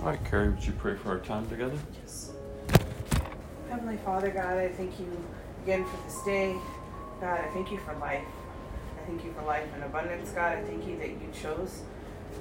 [0.00, 1.78] All right, Carrie, would you pray for our time together?
[2.00, 2.30] Yes.
[3.70, 5.06] Heavenly Father, God, I thank you
[5.64, 6.54] again for this day.
[7.20, 8.22] God, I thank you for life.
[9.00, 10.58] I thank you for life in abundance, God.
[10.58, 11.82] I thank you that you chose,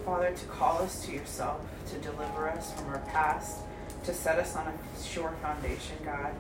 [0.04, 1.62] Father, to call us to yourself,
[1.92, 3.62] to deliver us from our past,
[4.04, 6.34] to set us on a sure foundation, God.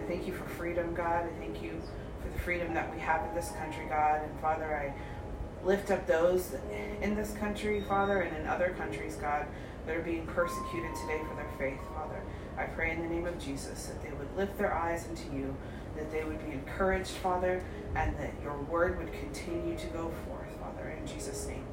[0.00, 1.26] I thank you for freedom, God.
[1.26, 1.82] I thank you
[2.22, 4.22] for the freedom that we have in this country, God.
[4.22, 6.54] And Father, I lift up those
[7.02, 9.46] in this country, Father, and in other countries, God,
[9.90, 12.22] that are being persecuted today for their faith, Father.
[12.56, 15.56] I pray in the name of Jesus that they would lift their eyes unto you,
[15.96, 17.60] that they would be encouraged, Father,
[17.96, 20.90] and that your word would continue to go forth, Father.
[20.90, 21.66] In Jesus' name,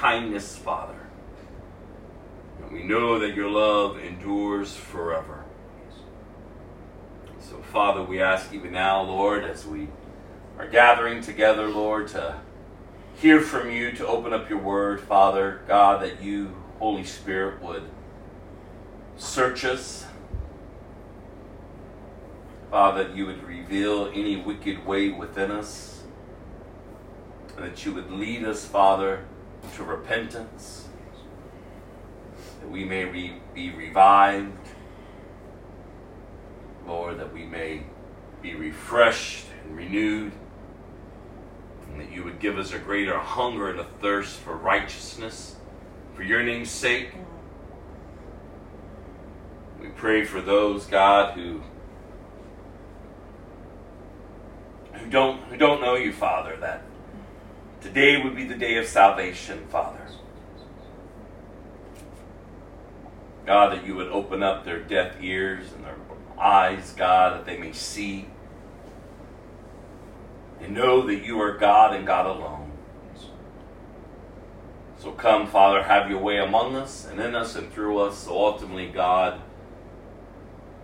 [0.00, 0.98] kindness, Father.
[2.62, 5.44] And we know that your love endures forever.
[7.38, 9.88] So, Father, we ask even now, Lord, as we
[10.58, 12.40] are gathering together, Lord, to
[13.16, 17.82] hear from you, to open up your word, Father, God, that you, Holy Spirit, would
[19.18, 20.06] search us.
[22.70, 26.04] Father, that you would reveal any wicked way within us.
[27.56, 29.26] And that you would lead us, Father,
[29.76, 30.88] to repentance.
[32.60, 34.68] That we may re- be revived.
[36.86, 37.84] Lord, that we may
[38.42, 40.32] be refreshed and renewed.
[41.86, 45.56] And that you would give us a greater hunger and a thirst for righteousness
[46.20, 47.12] for your name's sake.
[49.80, 51.62] We pray for those, God, who
[54.92, 56.82] who don't who don't know you, Father, that
[57.80, 60.06] today would be the day of salvation, Father.
[63.46, 65.96] God, that you would open up their deaf ears and their
[66.38, 68.28] eyes, God, that they may see
[70.60, 72.70] and know that you are God and God alone.
[74.98, 78.18] So come, Father, have your way among us and in us and through us.
[78.18, 79.40] So ultimately, God,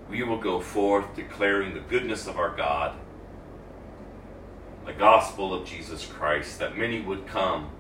[0.09, 2.97] we will go forth declaring the goodness of our God,
[4.87, 7.71] the gospel of Jesus Christ, that many would come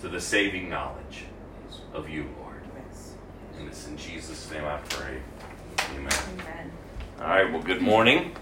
[0.00, 1.24] to the saving knowledge
[1.92, 2.46] of you, Lord.
[3.58, 5.20] And it's in Jesus' name I pray.
[5.94, 6.12] Amen.
[6.34, 6.70] Amen.
[7.20, 8.36] All right, well, good morning.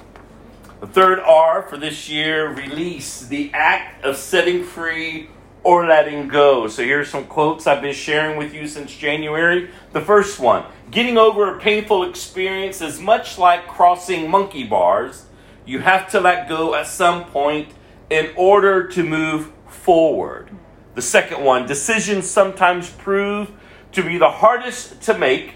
[0.80, 5.30] The third R for this year release, the act of setting free
[5.62, 6.66] or letting go.
[6.66, 9.70] So here's some quotes I've been sharing with you since January.
[9.92, 15.24] The first one Getting over a painful experience is much like crossing monkey bars.
[15.64, 17.68] You have to let go at some point
[18.14, 20.48] in order to move forward.
[20.94, 23.50] The second one, decisions sometimes prove
[23.90, 25.54] to be the hardest to make,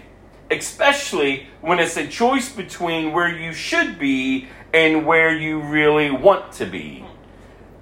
[0.51, 6.51] especially when it's a choice between where you should be and where you really want
[6.53, 7.05] to be.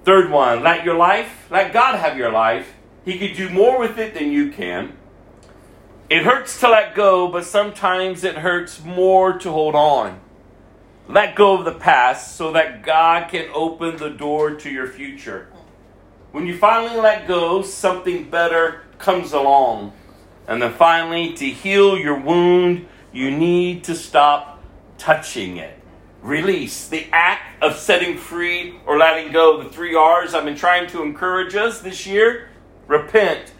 [0.04, 2.72] Third one, let your life, let God have your life.
[3.04, 4.96] He could do more with it than you can.
[6.08, 10.20] It hurts to let go, but sometimes it hurts more to hold on.
[11.08, 15.48] Let go of the past so that God can open the door to your future.
[16.32, 19.94] When you finally let go, something better comes along.
[20.46, 24.62] And then finally, to heal your wound, you need to stop
[24.98, 25.78] touching it.
[26.20, 29.62] Release, the act of setting free or letting go.
[29.62, 32.50] The three R's I've been trying to encourage us this year
[32.86, 33.52] repent,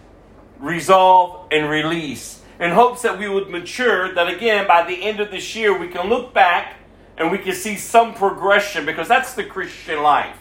[0.58, 2.42] resolve, and release.
[2.60, 5.88] In hopes that we would mature, that again, by the end of this year, we
[5.88, 6.77] can look back
[7.18, 10.36] and we can see some progression because that's the Christian life,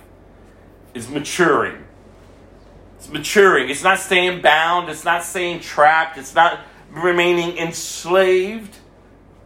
[0.93, 1.83] is maturing.
[2.97, 3.69] It's maturing.
[3.69, 4.89] It's not staying bound.
[4.89, 6.17] It's not staying trapped.
[6.17, 6.61] It's not
[6.91, 8.75] remaining enslaved.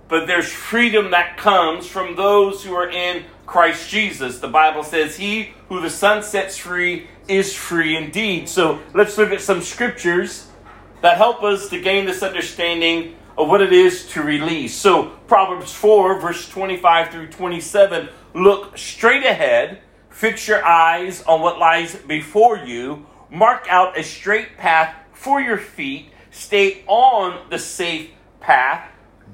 [0.08, 4.40] But there's freedom that comes from those who are in Christ Jesus.
[4.40, 8.50] The Bible says, He who the Son sets free is free indeed.
[8.50, 10.48] So let's look at some scriptures
[11.02, 14.74] that help us to gain this understanding of what it is to release.
[14.76, 21.60] So, Proverbs 4, verse 25 through 27 look straight ahead, fix your eyes on what
[21.60, 28.10] lies before you, mark out a straight path for your feet, stay on the safe
[28.40, 28.90] path,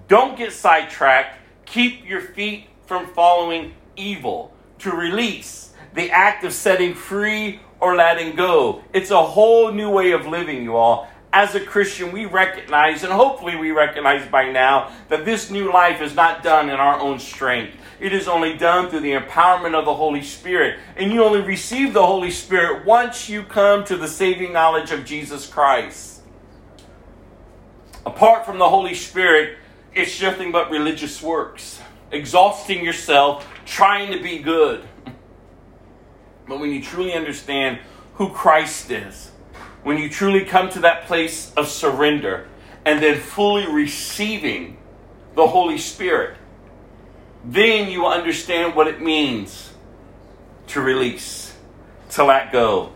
[0.07, 4.53] don't get sidetracked, keep your feet from following evil.
[4.79, 8.83] To release, the act of setting free or letting go.
[8.93, 13.13] It's a whole new way of living, you all as a Christian, we recognize, and
[13.13, 17.19] hopefully we recognize by now, that this new life is not done in our own
[17.19, 17.77] strength.
[17.99, 20.79] It is only done through the empowerment of the Holy Spirit.
[20.95, 25.05] And you only receive the Holy Spirit once you come to the saving knowledge of
[25.05, 26.21] Jesus Christ.
[28.03, 29.59] Apart from the Holy Spirit,
[29.93, 34.83] it's nothing but religious works, exhausting yourself, trying to be good.
[36.47, 37.79] But when you truly understand
[38.13, 39.31] who Christ is,
[39.83, 42.47] when you truly come to that place of surrender
[42.85, 44.77] and then fully receiving
[45.35, 46.37] the Holy Spirit,
[47.43, 49.73] then you understand what it means
[50.67, 51.53] to release,
[52.11, 52.91] to let go.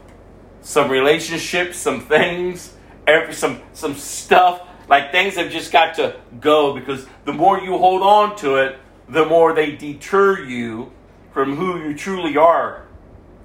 [0.62, 2.74] Some relationships, some things,
[3.08, 7.78] every some some stuff, like things have just got to go because the more you
[7.78, 10.91] hold on to it, the more they deter you
[11.34, 12.86] from who you truly are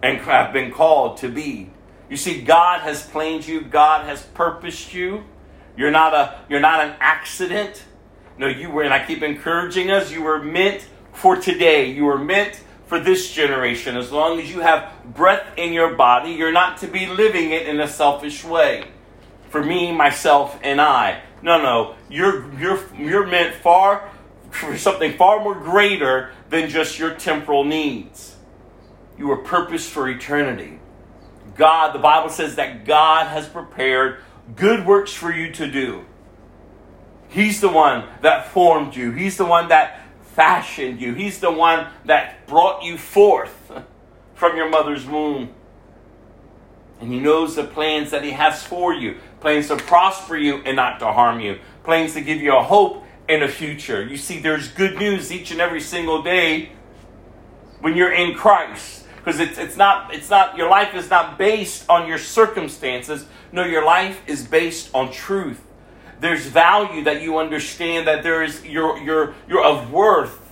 [0.02, 1.70] and have been called to be.
[2.08, 5.24] You see, God has planned you, God has purposed you.
[5.76, 7.84] You're not a you're not an accident.
[8.38, 11.90] No, you were, and I keep encouraging us, you were meant for today.
[11.90, 13.96] You were meant for this generation.
[13.96, 17.66] As long as you have breath in your body, you're not to be living it
[17.66, 18.84] in a selfish way.
[19.48, 21.22] For me, myself, and I.
[21.42, 21.94] No, no.
[22.08, 24.10] You're you're you're meant far
[24.50, 28.36] for something far more greater than just your temporal needs.
[29.18, 30.78] You were purposed for eternity.
[31.56, 34.18] God, the Bible says that God has prepared
[34.54, 36.04] good works for you to do.
[37.28, 39.10] He's the one that formed you.
[39.10, 41.14] He's the one that fashioned you.
[41.14, 43.72] He's the one that brought you forth
[44.34, 45.50] from your mother's womb.
[47.00, 50.76] And He knows the plans that He has for you plans to prosper you and
[50.76, 54.02] not to harm you, plans to give you a hope and a future.
[54.02, 56.70] You see, there's good news each and every single day
[57.80, 61.84] when you're in Christ because it's, it's not it's not your life is not based
[61.90, 63.26] on your circumstances.
[63.50, 65.60] No your life is based on truth.
[66.20, 70.42] There's value that you understand that there is you're you're you're of worth.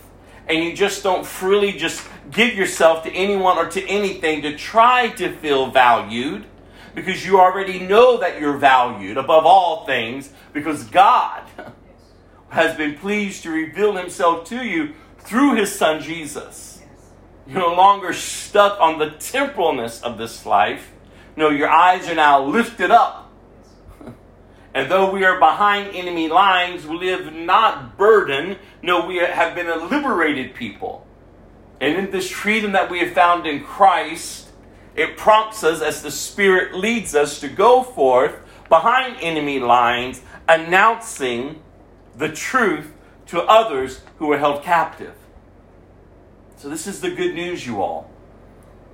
[0.49, 5.09] And you just don't freely just give yourself to anyone or to anything to try
[5.11, 6.45] to feel valued
[6.97, 11.45] because you already know that you're valued above all things because God
[12.49, 16.74] has been pleased to reveal himself to you through his son Jesus
[17.47, 20.91] you're no longer stuck on the temporalness of this life.
[21.37, 23.31] No, your eyes are now lifted up.
[24.75, 28.59] and though we are behind enemy lines, we live not burdened.
[28.83, 31.07] No, we have been a liberated people.
[31.81, 34.49] And in this freedom that we have found in Christ,
[34.95, 38.37] it prompts us as the Spirit leads us to go forth
[38.69, 41.61] behind enemy lines, announcing
[42.17, 42.93] the truth
[43.27, 45.15] to others who are held captive.
[46.65, 48.11] So, this is the good news, you all.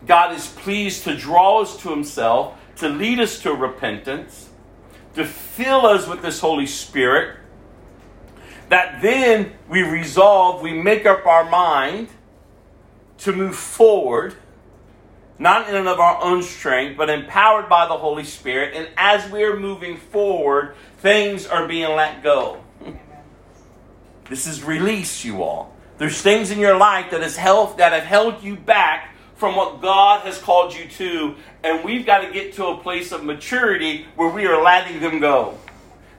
[0.04, 4.48] God is pleased to draw us to Himself, to lead us to repentance,
[5.14, 7.38] to fill us with this Holy Spirit,
[8.70, 12.09] that then we resolve, we make up our mind
[13.18, 14.35] to move forward,
[15.38, 18.74] not in and of our own strength, but empowered by the Holy Spirit.
[18.74, 22.64] And as we're moving forward, things are being let go.
[24.28, 25.76] This is release, you all.
[26.00, 29.82] There's things in your life that has held that have held you back from what
[29.82, 34.06] God has called you to, and we've got to get to a place of maturity
[34.16, 35.58] where we are letting them go.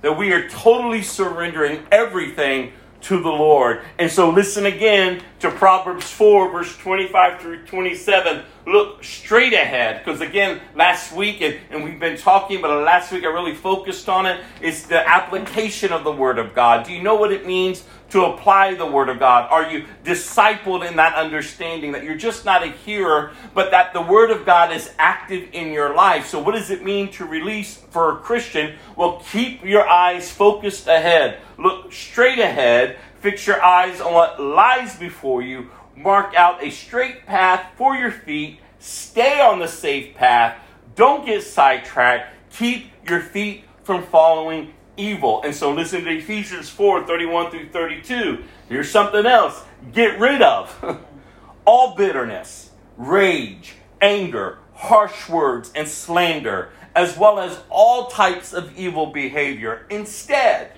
[0.01, 3.81] That we are totally surrendering everything to the Lord.
[3.97, 8.43] And so listen again to Proverbs 4, verse 25 through 27.
[8.67, 13.23] Look straight ahead, because again, last week, and, and we've been talking, but last week
[13.23, 16.85] I really focused on it, is the application of the Word of God.
[16.85, 19.49] Do you know what it means to apply the Word of God?
[19.49, 24.01] Are you discipled in that understanding that you're just not a hearer, but that the
[24.01, 26.27] Word of God is active in your life?
[26.27, 28.75] So, what does it mean to release for a Christian?
[28.95, 31.39] Well, keep your eyes focused ahead.
[31.57, 32.97] Look straight ahead.
[33.19, 35.69] Fix your eyes on what lies before you.
[35.95, 38.59] Mark out a straight path for your feet.
[38.79, 40.57] Stay on the safe path.
[40.95, 42.33] Don't get sidetracked.
[42.53, 45.41] Keep your feet from following evil.
[45.43, 48.43] And so listen to Ephesians 4 31 through 32.
[48.69, 49.63] Here's something else.
[49.91, 51.03] Get rid of
[51.65, 59.07] all bitterness, rage, anger, harsh words, and slander, as well as all types of evil
[59.07, 59.85] behavior.
[59.89, 60.73] Instead,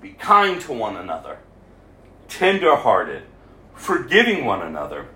[0.00, 1.38] be kind to one another,
[2.28, 3.22] tender hearted,
[3.74, 5.06] forgiving one another,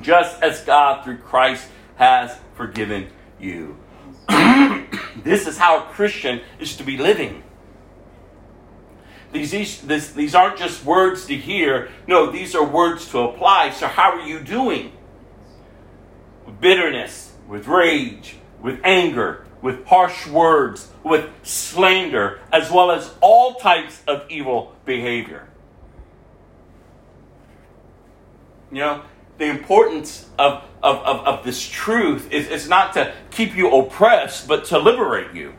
[0.00, 3.08] just as God through Christ has forgiven
[3.40, 3.78] you.
[4.28, 7.42] This is how a Christian is to be living.
[9.32, 11.90] These, these, aren't just words to hear.
[12.06, 13.70] No, these are words to apply.
[13.70, 14.92] So, how are you doing?
[16.46, 23.54] With bitterness, with rage, with anger, with harsh words, with slander, as well as all
[23.54, 25.48] types of evil behavior.
[28.70, 29.02] You know,
[29.38, 34.48] the importance of, of, of, of this truth is, is not to keep you oppressed,
[34.48, 35.54] but to liberate you.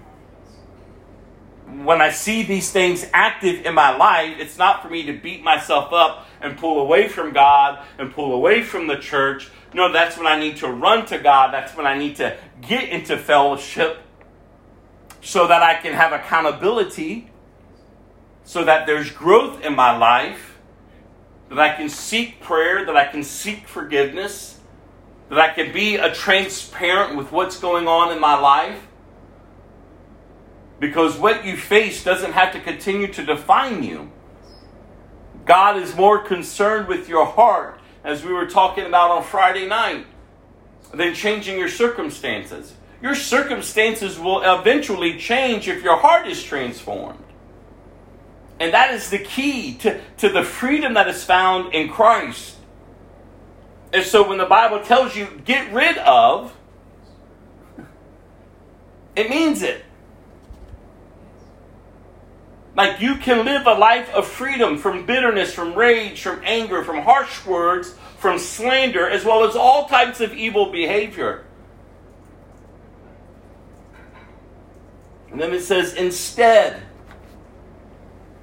[1.84, 5.44] When I see these things active in my life, it's not for me to beat
[5.44, 9.50] myself up and pull away from God and pull away from the church.
[9.74, 11.54] No, that's when I need to run to God.
[11.54, 14.00] That's when I need to get into fellowship
[15.22, 17.30] so that I can have accountability,
[18.44, 20.57] so that there's growth in my life,
[21.50, 24.60] that I can seek prayer, that I can seek forgiveness,
[25.30, 28.88] that I can be a transparent with what's going on in my life.
[30.80, 34.12] Because what you face doesn't have to continue to define you.
[35.46, 40.06] God is more concerned with your heart, as we were talking about on Friday night,
[40.94, 42.74] than changing your circumstances.
[43.02, 47.24] Your circumstances will eventually change if your heart is transformed.
[48.60, 52.56] And that is the key to, to the freedom that is found in Christ.
[53.94, 56.56] And so when the Bible tells you get rid of,
[59.16, 59.84] it means it.
[62.76, 67.02] Like you can live a life of freedom from bitterness, from rage, from anger, from
[67.02, 71.44] harsh words, from slander, as well as all types of evil behavior.
[75.32, 76.82] And then it says, instead,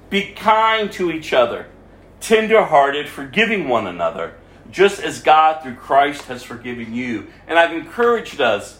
[0.09, 1.67] be kind to each other,
[2.19, 4.35] tender-hearted, forgiving one another,
[4.71, 7.27] just as God through Christ has forgiven you.
[7.47, 8.79] And I've encouraged us.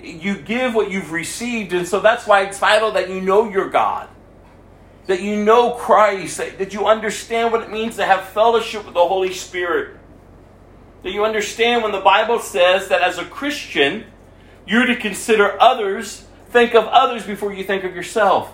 [0.00, 3.68] You give what you've received, and so that's why it's vital that you know your
[3.68, 4.08] God.
[5.06, 8.94] That you know Christ, that, that you understand what it means to have fellowship with
[8.94, 9.96] the Holy Spirit.
[11.02, 14.04] That you understand when the Bible says that as a Christian,
[14.66, 18.52] you're to consider others, think of others before you think of yourself.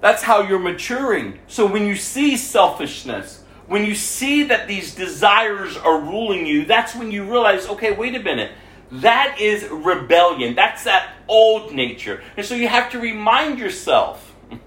[0.00, 1.38] That's how you're maturing.
[1.46, 6.94] So when you see selfishness, when you see that these desires are ruling you, that's
[6.94, 8.52] when you realize, okay, wait a minute.
[8.90, 10.54] That is rebellion.
[10.54, 12.22] That's that old nature.
[12.36, 14.34] And so you have to remind yourself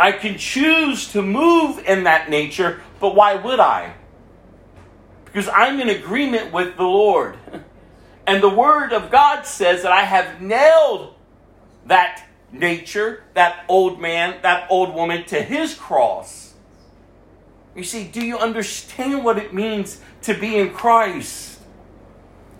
[0.00, 3.94] I can choose to move in that nature, but why would I?
[5.24, 7.38] Because I'm in agreement with the Lord.
[8.26, 11.14] And the Word of God says that I have nailed
[11.84, 16.54] that nature, that old man, that old woman to his cross.
[17.74, 21.60] You see, do you understand what it means to be in Christ?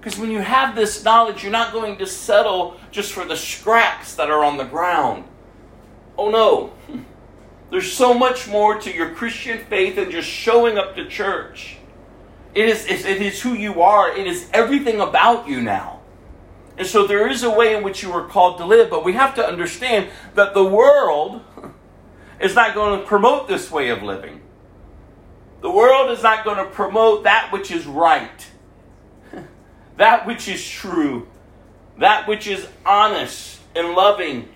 [0.01, 4.17] Because when you have this knowledge, you're not going to settle just for the scraps
[4.17, 5.25] that are on the ground.
[6.19, 6.73] Oh no.
[7.71, 11.79] There's so much more to your Christian faith than just showing up to church.
[12.55, 15.94] It is, it is who you are, it is everything about you now.
[16.77, 19.13] And so there is a way in which you were called to live, but we
[19.13, 21.43] have to understand that the world
[22.41, 24.41] is not going to promote this way of living.
[25.61, 28.47] The world is not going to promote that which is right.
[29.97, 31.29] that which is true,
[31.99, 34.49] that which is honest and loving.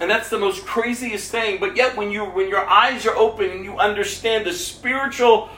[0.00, 1.60] And that's the most craziest thing.
[1.60, 5.50] But yet when you when your eyes are open and you understand the spiritual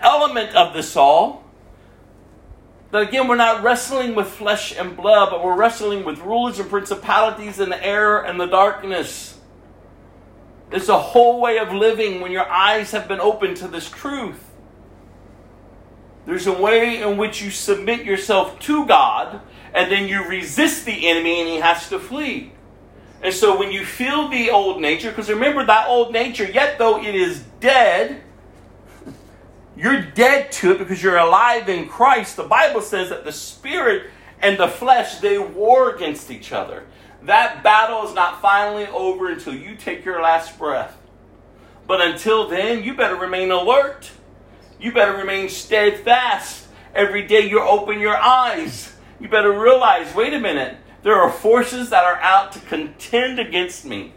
[0.00, 1.44] element of this all,
[2.90, 6.70] that again we're not wrestling with flesh and blood, but we're wrestling with rulers and
[6.70, 9.38] principalities in the air and the darkness.
[10.70, 14.44] It's a whole way of living when your eyes have been opened to this truth.
[16.26, 19.40] There's a way in which you submit yourself to God
[19.72, 22.52] and then you resist the enemy and he has to flee.
[23.22, 27.02] And so when you feel the old nature, because remember that old nature, yet though
[27.02, 28.22] it is dead,
[29.78, 32.36] you're dead to it because you're alive in Christ.
[32.36, 34.10] The Bible says that the spirit
[34.40, 36.84] and the flesh, they war against each other.
[37.22, 40.96] That battle is not finally over until you take your last breath.
[41.86, 44.10] But until then, you better remain alert.
[44.80, 46.66] You better remain steadfast.
[46.94, 48.94] Every day you open your eyes.
[49.20, 53.84] You better realize wait a minute, there are forces that are out to contend against
[53.84, 54.12] me.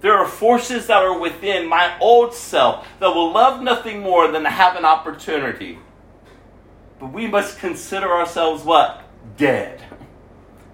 [0.00, 4.44] There are forces that are within my old self that will love nothing more than
[4.44, 5.78] to have an opportunity.
[7.00, 9.02] But we must consider ourselves what?
[9.36, 9.82] Dead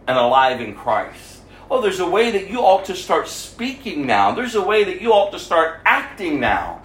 [0.07, 1.41] and alive in Christ.
[1.71, 4.33] Oh, there's a way that you ought to start speaking now.
[4.33, 6.83] There's a way that you ought to start acting now.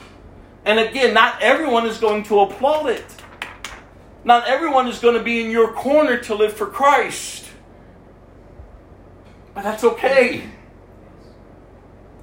[0.66, 3.06] And again, not everyone is going to applaud it.
[4.24, 7.46] Not everyone is going to be in your corner to live for Christ.
[9.54, 10.44] But that's okay.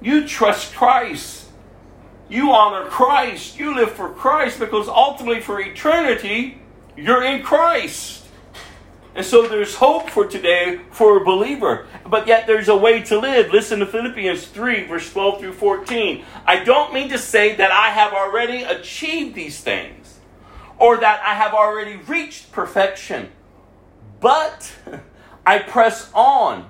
[0.01, 1.49] You trust Christ.
[2.29, 3.59] You honor Christ.
[3.59, 6.61] You live for Christ because ultimately, for eternity,
[6.95, 8.25] you're in Christ.
[9.15, 11.87] And so there's hope for today for a believer.
[12.05, 13.51] But yet there's a way to live.
[13.51, 16.23] Listen to Philippians 3, verse 12 through 14.
[16.45, 20.19] I don't mean to say that I have already achieved these things
[20.77, 23.29] or that I have already reached perfection,
[24.19, 24.71] but
[25.47, 26.69] I press on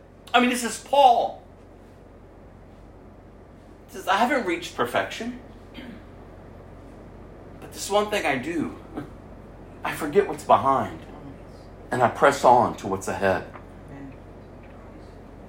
[0.33, 1.41] I mean, this is Paul.
[3.87, 5.39] He says, I haven't reached perfection,
[7.59, 8.77] but this one thing I do.
[9.83, 10.99] I forget what's behind
[11.91, 13.45] and I press on to what's ahead.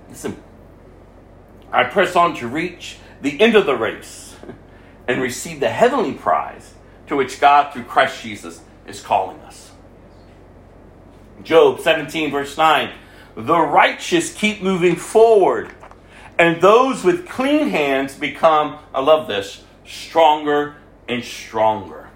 [0.09, 0.43] Listen,
[1.71, 4.37] I press on to reach the end of the race
[5.09, 6.75] and receive the heavenly prize
[7.07, 9.71] to which God, through Christ Jesus, is calling us.
[11.43, 12.91] Job 17, verse 9
[13.35, 15.73] The righteous keep moving forward,
[16.39, 20.77] and those with clean hands become, I love this, stronger
[21.09, 22.09] and stronger.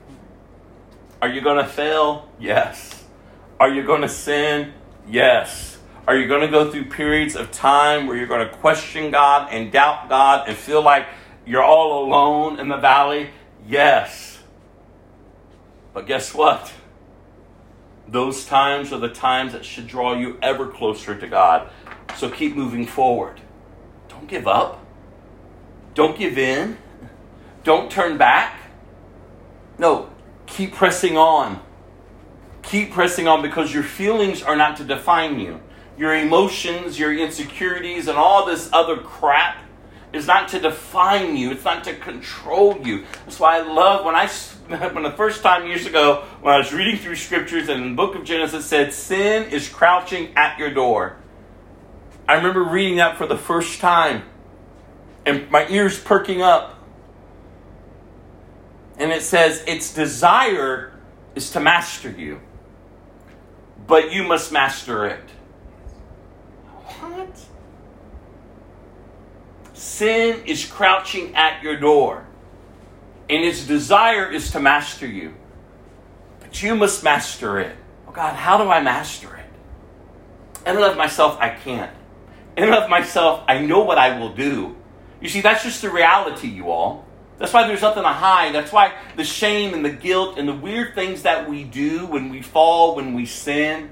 [1.22, 2.28] Are you going to fail?
[2.38, 3.04] Yes.
[3.58, 4.74] Are you going to sin?
[5.08, 5.78] Yes.
[6.06, 9.48] Are you going to go through periods of time where you're going to question God
[9.50, 11.06] and doubt God and feel like
[11.46, 13.30] you're all alone in the valley?
[13.66, 14.38] Yes.
[15.94, 16.70] But guess what?
[18.08, 21.70] Those times are the times that should draw you ever closer to God.
[22.16, 23.40] So keep moving forward.
[24.08, 24.84] Don't give up.
[25.94, 26.78] Don't give in.
[27.64, 28.60] Don't turn back.
[29.78, 30.10] No,
[30.46, 31.60] keep pressing on.
[32.62, 35.60] Keep pressing on because your feelings are not to define you.
[35.98, 39.56] Your emotions, your insecurities, and all this other crap
[40.16, 41.50] is not to define you.
[41.50, 43.04] It's not to control you.
[43.24, 44.26] That's why I love when I,
[44.92, 48.14] when the first time years ago, when I was reading through scriptures and the book
[48.14, 51.16] of Genesis said, sin is crouching at your door.
[52.28, 54.24] I remember reading that for the first time
[55.26, 56.78] and my ears perking up.
[58.96, 60.94] And it says, its desire
[61.34, 62.40] is to master you,
[63.86, 65.28] but you must master it.
[69.76, 72.26] Sin is crouching at your door,
[73.28, 75.34] and its desire is to master you,
[76.40, 77.76] but you must master it.
[78.08, 79.44] Oh God, how do I master it?
[80.66, 81.94] In and of myself, I can't.
[82.56, 84.74] In and of myself, I know what I will do.
[85.20, 87.04] You see, that's just the reality, you all.
[87.36, 88.54] That's why there's nothing to hide.
[88.54, 92.30] That's why the shame and the guilt and the weird things that we do when
[92.30, 93.90] we fall, when we sin.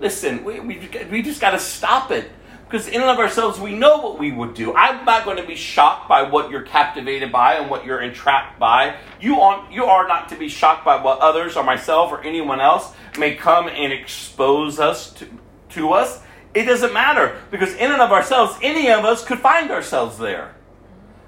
[0.00, 2.30] Listen, we, we, we just got to stop it.
[2.68, 4.74] Because in and of ourselves, we know what we would do.
[4.74, 8.58] I'm not going to be shocked by what you're captivated by and what you're entrapped
[8.58, 8.96] by.
[9.20, 12.60] You are, you are not to be shocked by what others or myself or anyone
[12.60, 15.28] else may come and expose us to,
[15.70, 16.20] to us.
[16.54, 20.56] It doesn't matter because in and of ourselves, any of us could find ourselves there.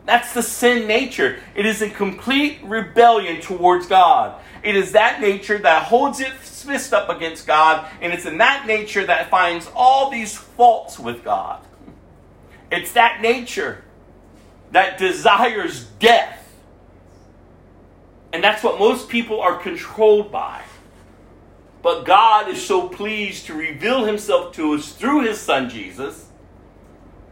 [0.07, 1.39] That's the sin nature.
[1.55, 4.41] It is a complete rebellion towards God.
[4.63, 8.67] It is that nature that holds its fist up against God, and it's in that
[8.67, 11.63] nature that finds all these faults with God.
[12.71, 13.85] It's that nature
[14.73, 16.35] that desires death.
[18.33, 20.63] And that's what most people are controlled by.
[21.83, 26.29] But God is so pleased to reveal himself to us through his son Jesus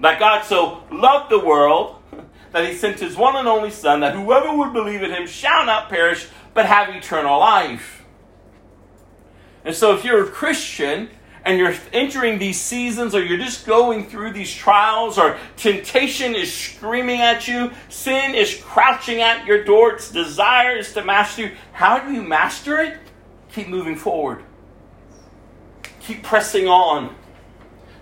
[0.00, 1.96] that God so loved the world
[2.52, 5.64] that he sent his one and only Son, that whoever would believe in him shall
[5.66, 8.02] not perish, but have eternal life.
[9.64, 11.10] And so, if you're a Christian
[11.44, 16.52] and you're entering these seasons, or you're just going through these trials, or temptation is
[16.52, 21.52] screaming at you, sin is crouching at your door, its desire is to master you,
[21.72, 22.98] how do you master it?
[23.52, 24.42] Keep moving forward,
[26.00, 27.14] keep pressing on,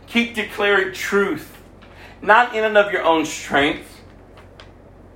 [0.06, 1.58] keep declaring truth,
[2.22, 3.93] not in and of your own strength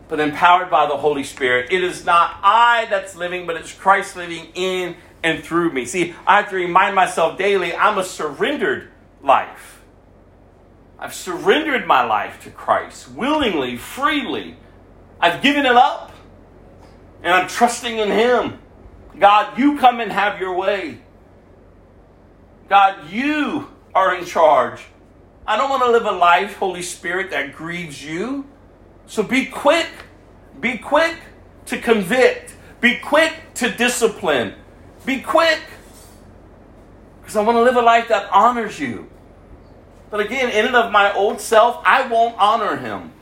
[0.09, 1.71] but empowered by the Holy Spirit.
[1.71, 5.85] It is not I that's living, but it's Christ living in and through me.
[5.85, 8.91] See, I have to remind myself daily I'm a surrendered
[9.23, 9.83] life.
[10.99, 14.57] I've surrendered my life to Christ willingly, freely.
[15.21, 16.13] I've given it up,
[17.23, 18.59] and I'm trusting in Him.
[19.19, 20.99] God, you come and have your way.
[22.69, 24.85] God, you are in charge.
[25.47, 28.47] I don't want to live a life, Holy Spirit, that grieves you.
[29.09, 29.89] So be quick.
[30.61, 31.17] Be quick
[31.67, 32.55] to convict.
[32.81, 34.55] Be quick to discipline.
[35.05, 35.61] Be quick.
[37.21, 39.09] Because I want to live a life that honors you.
[40.11, 43.13] But again, in and of my old self, I won't honor him.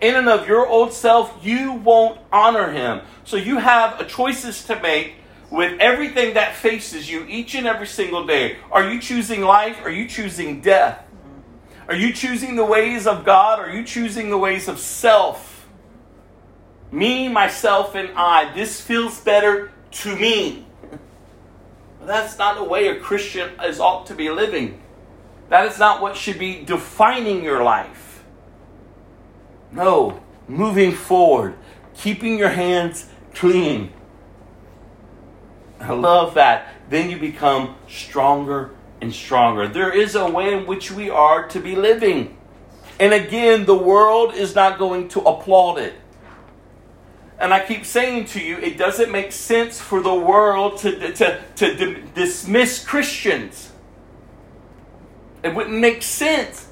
[0.00, 3.00] In and of your old self, you won't honor him.
[3.24, 5.14] So you have choices to make
[5.50, 8.58] with everything that faces you each and every single day.
[8.70, 9.78] Are you choosing life?
[9.84, 11.05] Are you choosing death?
[11.88, 13.60] Are you choosing the ways of God?
[13.60, 15.68] Are you choosing the ways of self?
[16.90, 18.52] Me, myself, and I.
[18.54, 20.66] This feels better to me.
[22.02, 24.82] That's not the way a Christian is ought to be living.
[25.48, 28.24] That is not what should be defining your life.
[29.70, 31.56] No, moving forward,
[31.94, 33.92] keeping your hands clean.
[35.78, 36.68] I love that.
[36.88, 39.68] Then you become stronger and stronger.
[39.68, 42.36] There is a way in which we are to be living.
[42.98, 45.94] And again, the world is not going to applaud it.
[47.38, 51.42] And I keep saying to you, it doesn't make sense for the world to, to,
[51.56, 53.72] to, dismiss Christians.
[55.42, 56.68] It wouldn't make sense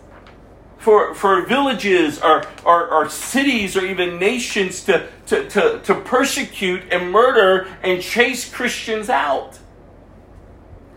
[0.78, 6.82] for, for villages or, or, or cities or even nations to, to, to, to persecute
[6.90, 9.58] and murder and chase Christians out.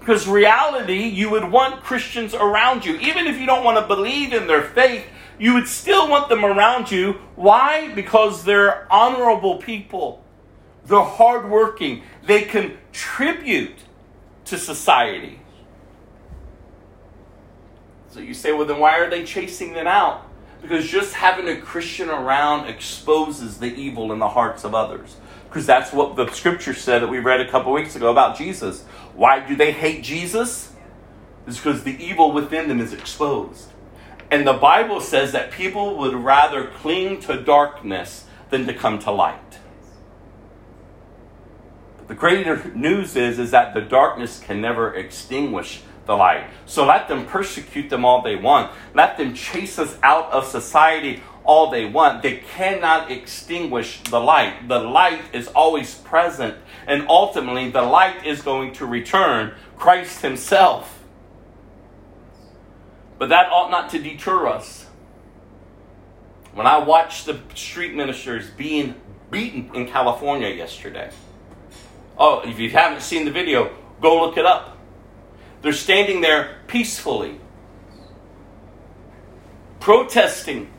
[0.08, 2.96] Because reality, you would want Christians around you.
[2.96, 5.06] Even if you don't want to believe in their faith,
[5.38, 7.20] you would still want them around you.
[7.36, 7.94] Why?
[7.94, 10.24] Because they're honorable people.
[10.86, 12.04] They're hardworking.
[12.26, 13.76] They contribute
[14.46, 15.42] to society.
[18.08, 20.26] So you say, well, then why are they chasing them out?
[20.62, 25.18] Because just having a Christian around exposes the evil in the hearts of others.
[25.50, 28.86] Because that's what the scripture said that we read a couple weeks ago about Jesus.
[29.18, 30.72] Why do they hate Jesus?
[31.48, 33.72] It's because the evil within them is exposed.
[34.30, 39.12] And the Bible says that people would rather cling to darkness than to come to
[39.12, 39.58] light.
[41.98, 46.46] But the greater news is, is that the darkness can never extinguish the light.
[46.68, 48.72] So let them persecute them all they want.
[48.94, 52.22] Let them chase us out of society all they want.
[52.22, 54.68] They cannot extinguish the light.
[54.68, 56.56] The light is always present,
[56.88, 61.04] and ultimately, the light is going to return Christ Himself.
[63.20, 64.86] But that ought not to deter us.
[66.54, 68.96] When I watched the street ministers being
[69.30, 71.12] beaten in California yesterday,
[72.18, 74.78] oh, if you haven't seen the video, go look it up.
[75.62, 77.40] They're standing there peacefully,
[79.82, 80.70] protesting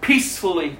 [0.00, 0.78] peacefully.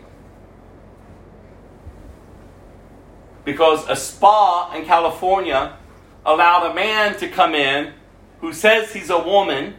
[3.51, 5.77] Because a spa in California
[6.25, 7.93] allowed a man to come in
[8.41, 9.75] who says he's a woman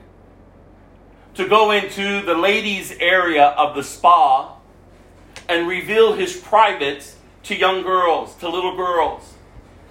[1.35, 4.57] to go into the ladies' area of the spa
[5.47, 9.35] and reveal his privates to young girls, to little girls,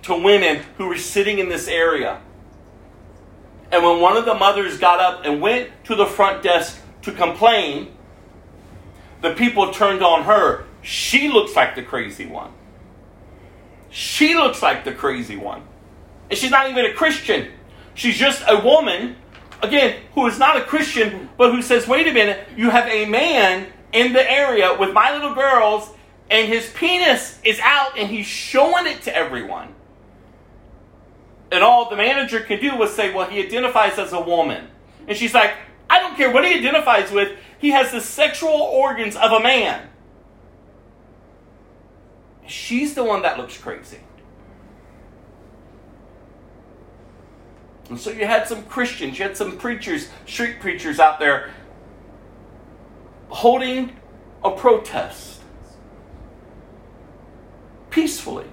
[0.03, 2.20] to women who were sitting in this area.
[3.72, 7.12] And when one of the mothers got up and went to the front desk to
[7.12, 7.97] complain,
[9.22, 10.66] the people turned on her.
[10.83, 12.53] She looks like the crazy one.
[13.91, 15.62] She looks like the crazy one.
[16.30, 17.51] And she's not even a Christian.
[17.95, 19.16] She's just a woman,
[19.62, 23.05] again, who is not a Christian, but who says, wait a minute, you have a
[23.07, 25.91] man in the area with my little girls,
[26.30, 29.74] and his penis is out, and he's showing it to everyone.
[31.51, 34.68] And all the manager could do was say, well, he identifies as a woman.
[35.09, 35.55] And she's like,
[35.88, 39.88] I don't care what he identifies with, he has the sexual organs of a man.
[42.47, 44.01] She's the one that looks crazy.
[47.88, 51.51] And so you had some Christians, you had some preachers, street preachers out there
[53.28, 53.97] holding
[54.45, 55.41] a protest
[57.91, 58.47] peacefully.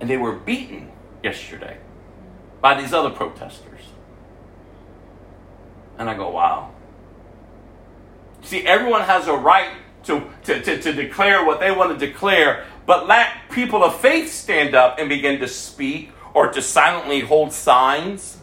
[0.00, 0.90] And they were beaten
[1.22, 1.78] yesterday
[2.60, 3.80] by these other protesters.
[5.98, 6.72] And I go, wow.
[8.42, 9.70] See, everyone has a right
[10.04, 14.32] to, to, to, to declare what they want to declare, but let people of faith
[14.32, 18.38] stand up and begin to speak or to silently hold signs.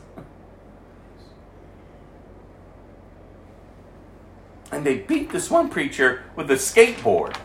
[4.71, 7.35] And they beat this one preacher with a skateboard,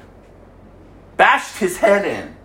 [1.16, 2.36] bashed his head in.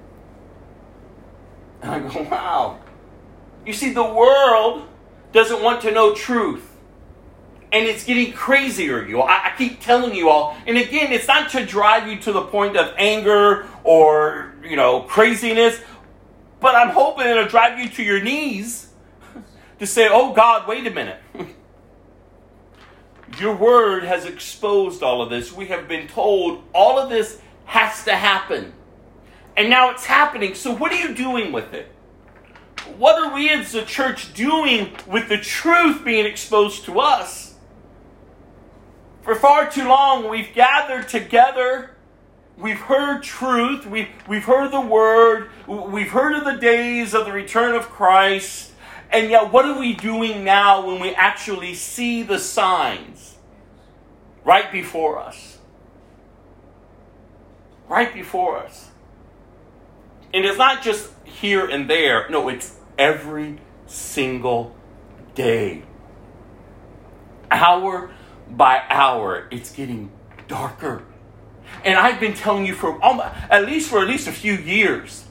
[1.81, 2.79] And I go, wow.
[3.65, 4.87] You see, the world
[5.31, 6.70] doesn't want to know truth.
[7.71, 9.27] And it's getting crazier, you all.
[9.27, 10.57] I, I keep telling you all.
[10.67, 15.01] And again, it's not to drive you to the point of anger or, you know,
[15.03, 15.79] craziness.
[16.59, 18.89] But I'm hoping it'll drive you to your knees
[19.79, 21.19] to say, oh God, wait a minute.
[23.39, 25.53] Your word has exposed all of this.
[25.53, 28.73] We have been told all of this has to happen.
[29.55, 30.53] And now it's happening.
[30.53, 31.91] So, what are you doing with it?
[32.97, 37.50] What are we as a church doing with the truth being exposed to us?
[39.21, 41.91] For far too long, we've gathered together.
[42.57, 43.85] We've heard truth.
[43.85, 45.49] We've, we've heard the word.
[45.67, 48.71] We've heard of the days of the return of Christ.
[49.11, 53.37] And yet, what are we doing now when we actually see the signs
[54.43, 55.59] right before us?
[57.87, 58.89] Right before us.
[60.33, 64.73] And it's not just here and there, no, it's every single
[65.35, 65.83] day.
[67.49, 68.11] Hour
[68.57, 70.11] by hour, it's getting
[70.47, 71.03] darker.
[71.83, 75.25] And I've been telling you for almost, at least for at least a few years.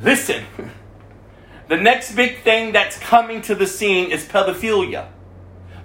[0.00, 0.44] Listen,
[1.68, 5.08] the next big thing that's coming to the scene is pedophilia.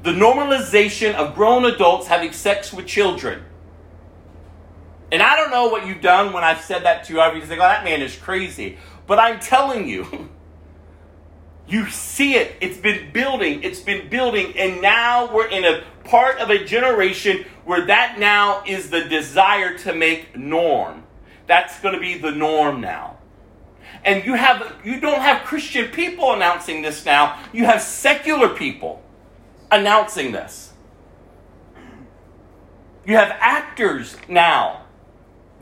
[0.04, 3.44] The normalization of grown adults having sex with children.
[5.12, 7.22] And I don't know what you've done when I've said that to you.
[7.22, 8.78] You think, oh, that man is crazy.
[9.06, 10.30] But I'm telling you,
[11.68, 12.56] you see it.
[12.62, 13.64] It's been building.
[13.64, 14.58] It's been building.
[14.58, 19.78] And now we're in a part of a generation where that now is the desire
[19.80, 21.04] to make norm.
[21.46, 23.18] That's going to be the norm now.
[24.06, 27.42] And you have you don't have Christian people announcing this now.
[27.52, 29.02] You have secular people
[29.70, 30.74] announcing this.
[33.06, 34.84] You have actors now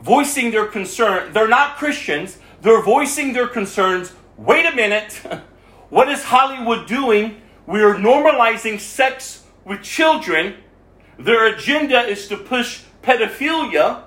[0.02, 1.32] voicing their concern.
[1.32, 2.38] They're not Christians.
[2.60, 4.12] They're voicing their concerns.
[4.36, 5.20] Wait a minute.
[5.88, 7.40] what is Hollywood doing?
[7.66, 10.54] We are normalizing sex with children.
[11.18, 14.02] Their agenda is to push pedophilia.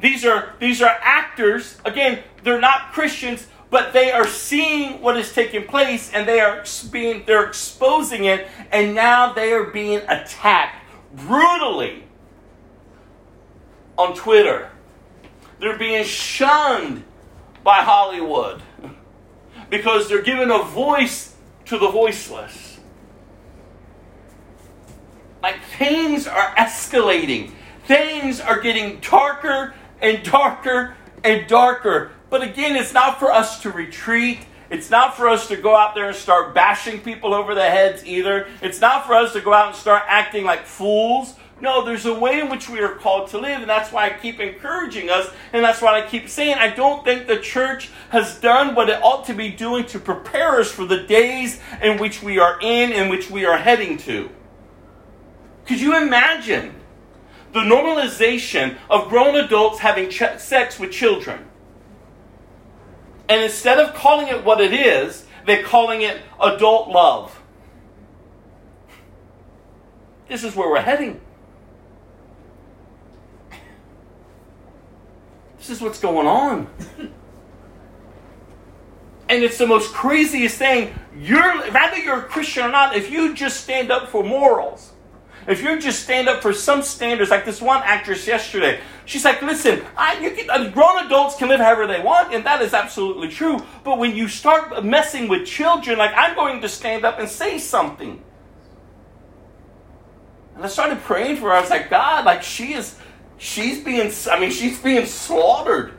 [0.00, 1.78] These are these are actors.
[1.84, 6.64] Again, they're not Christians, but they are seeing what is taking place and they are
[6.90, 10.84] being they're exposing it and now they are being attacked
[11.14, 12.04] brutally
[13.96, 14.70] on Twitter.
[15.58, 17.04] They're being shunned
[17.62, 18.60] by Hollywood
[19.72, 22.78] because they're giving a voice to the voiceless.
[25.42, 27.52] Like things are escalating.
[27.86, 30.94] Things are getting darker and darker
[31.24, 32.10] and darker.
[32.28, 34.40] But again, it's not for us to retreat.
[34.68, 38.04] It's not for us to go out there and start bashing people over the heads
[38.04, 38.48] either.
[38.60, 41.34] It's not for us to go out and start acting like fools.
[41.62, 44.10] No, there's a way in which we are called to live, and that's why I
[44.10, 48.40] keep encouraging us, and that's why I keep saying I don't think the church has
[48.40, 52.20] done what it ought to be doing to prepare us for the days in which
[52.20, 54.28] we are in and which we are heading to.
[55.64, 56.74] Could you imagine
[57.52, 61.46] the normalization of grown adults having ch- sex with children?
[63.28, 67.40] And instead of calling it what it is, they're calling it adult love.
[70.28, 71.20] This is where we're heading.
[75.62, 76.66] This is what's going on.
[79.28, 80.92] And it's the most craziest thing.
[81.16, 84.90] You're rather you're a Christian or not, if you just stand up for morals,
[85.46, 89.40] if you just stand up for some standards, like this one actress yesterday, she's like,
[89.40, 93.28] "Listen, I, can, uh, grown adults can live however they want, and that is absolutely
[93.28, 93.64] true.
[93.84, 97.58] But when you start messing with children, like I'm going to stand up and say
[97.58, 98.20] something."
[100.56, 101.52] And I started praying for her.
[101.52, 102.98] I was like, God, like she is,
[103.42, 105.92] she's being, I mean, she's being slaughtered.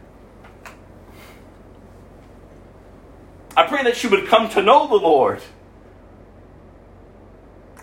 [3.55, 5.41] I pray that she would come to know the Lord.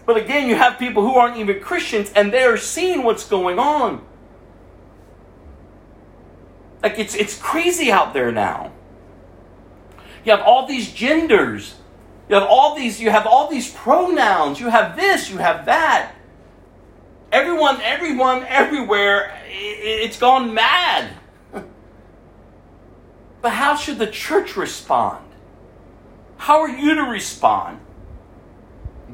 [0.07, 4.05] But again, you have people who aren't even Christians and they're seeing what's going on.
[6.83, 8.73] Like it's it's crazy out there now.
[10.25, 11.75] You have all these genders.
[12.29, 14.59] You have all these you have all these pronouns.
[14.59, 16.13] You have this, you have that.
[17.33, 21.11] Everyone, everyone, everywhere, it's gone mad.
[23.41, 25.25] But how should the church respond?
[26.37, 27.81] How are you to respond?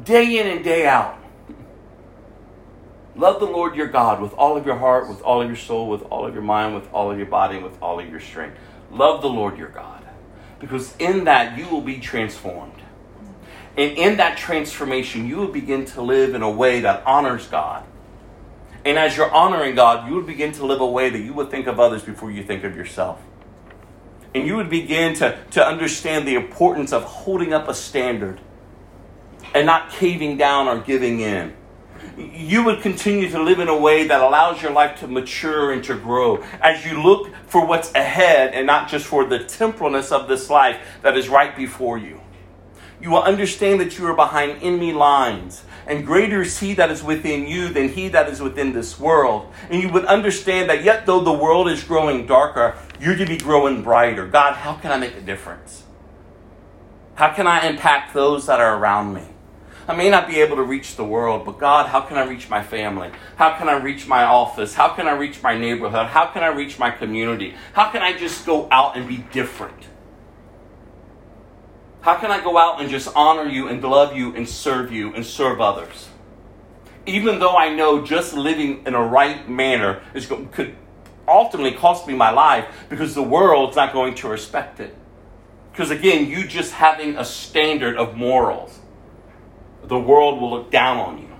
[0.05, 1.19] Day in and day out.
[3.15, 5.89] Love the Lord your God with all of your heart, with all of your soul,
[5.89, 8.21] with all of your mind, with all of your body, and with all of your
[8.21, 8.59] strength.
[8.91, 10.03] Love the Lord your God.
[10.59, 12.73] Because in that you will be transformed.
[13.77, 17.85] And in that transformation, you will begin to live in a way that honors God.
[18.87, 21.51] And as you're honoring God, you will begin to live a way that you would
[21.51, 23.21] think of others before you think of yourself.
[24.33, 28.41] And you would begin to, to understand the importance of holding up a standard
[29.57, 31.57] and not caving down or giving in.
[32.17, 35.83] You would continue to live in a way that allows your life to mature and
[35.83, 40.29] to grow as you look for what's ahead and not just for the temporalness of
[40.29, 42.21] this life that is right before you.
[43.01, 47.03] You will understand that you are behind enemy lines, and greater is he that is
[47.03, 49.53] within you than he that is within this world.
[49.71, 53.37] And you would understand that yet though the world is growing darker, you're to be
[53.37, 54.27] growing brighter.
[54.27, 55.85] God, how can I make a difference?
[57.15, 59.23] How can I impact those that are around me?
[59.89, 62.51] I may not be able to reach the world, but God, how can I reach
[62.51, 63.11] my family?
[63.37, 64.75] How can I reach my office?
[64.75, 66.07] How can I reach my neighborhood?
[66.09, 67.55] How can I reach my community?
[67.73, 69.87] How can I just go out and be different?
[72.07, 75.13] How can I go out and just honor you and love you and serve you
[75.15, 76.09] and serve others?
[77.05, 80.77] Even though I know just living in a right manner is could
[81.27, 84.97] ultimately cost me my life because the world's not going to respect it.
[85.73, 88.79] Because again, you just having a standard of morals,
[89.83, 91.31] the world will look down on you.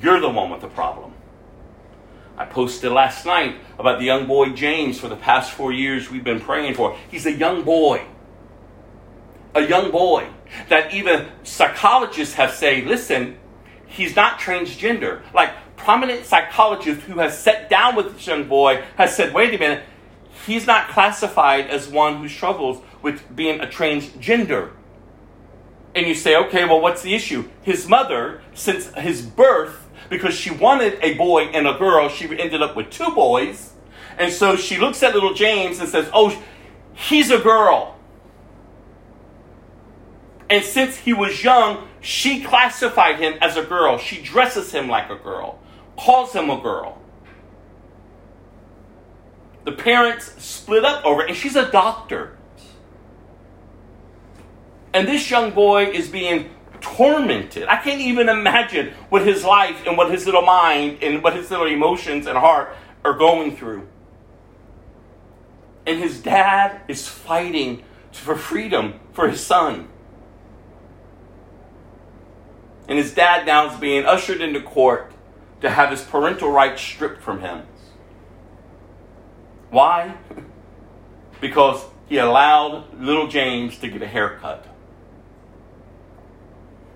[0.00, 1.12] You're the one with the problem.
[2.38, 6.24] I posted last night about the young boy James for the past four years we've
[6.24, 6.96] been praying for.
[7.10, 8.06] He's a young boy
[9.54, 10.28] a young boy
[10.68, 13.38] that even psychologists have said, listen,
[13.86, 15.22] he's not transgender.
[15.34, 19.58] Like prominent psychologists who has sat down with this young boy has said, wait a
[19.58, 19.82] minute,
[20.46, 24.70] he's not classified as one who struggles with being a transgender.
[25.94, 27.50] And you say, okay, well, what's the issue?
[27.62, 32.62] His mother, since his birth, because she wanted a boy and a girl, she ended
[32.62, 33.74] up with two boys.
[34.18, 36.40] And so she looks at little James and says, oh,
[36.94, 37.91] he's a girl.
[40.52, 43.96] And since he was young, she classified him as a girl.
[43.96, 45.58] She dresses him like a girl,
[45.96, 47.00] calls him a girl.
[49.64, 52.36] The parents split up over it, and she's a doctor.
[54.92, 56.50] And this young boy is being
[56.82, 57.66] tormented.
[57.68, 61.50] I can't even imagine what his life and what his little mind and what his
[61.50, 62.76] little emotions and heart
[63.06, 63.88] are going through.
[65.86, 69.88] And his dad is fighting for freedom for his son.
[72.92, 75.14] And his dad now is being ushered into court
[75.62, 77.62] to have his parental rights stripped from him.
[79.70, 80.14] Why?
[81.40, 84.66] because he allowed little James to get a haircut.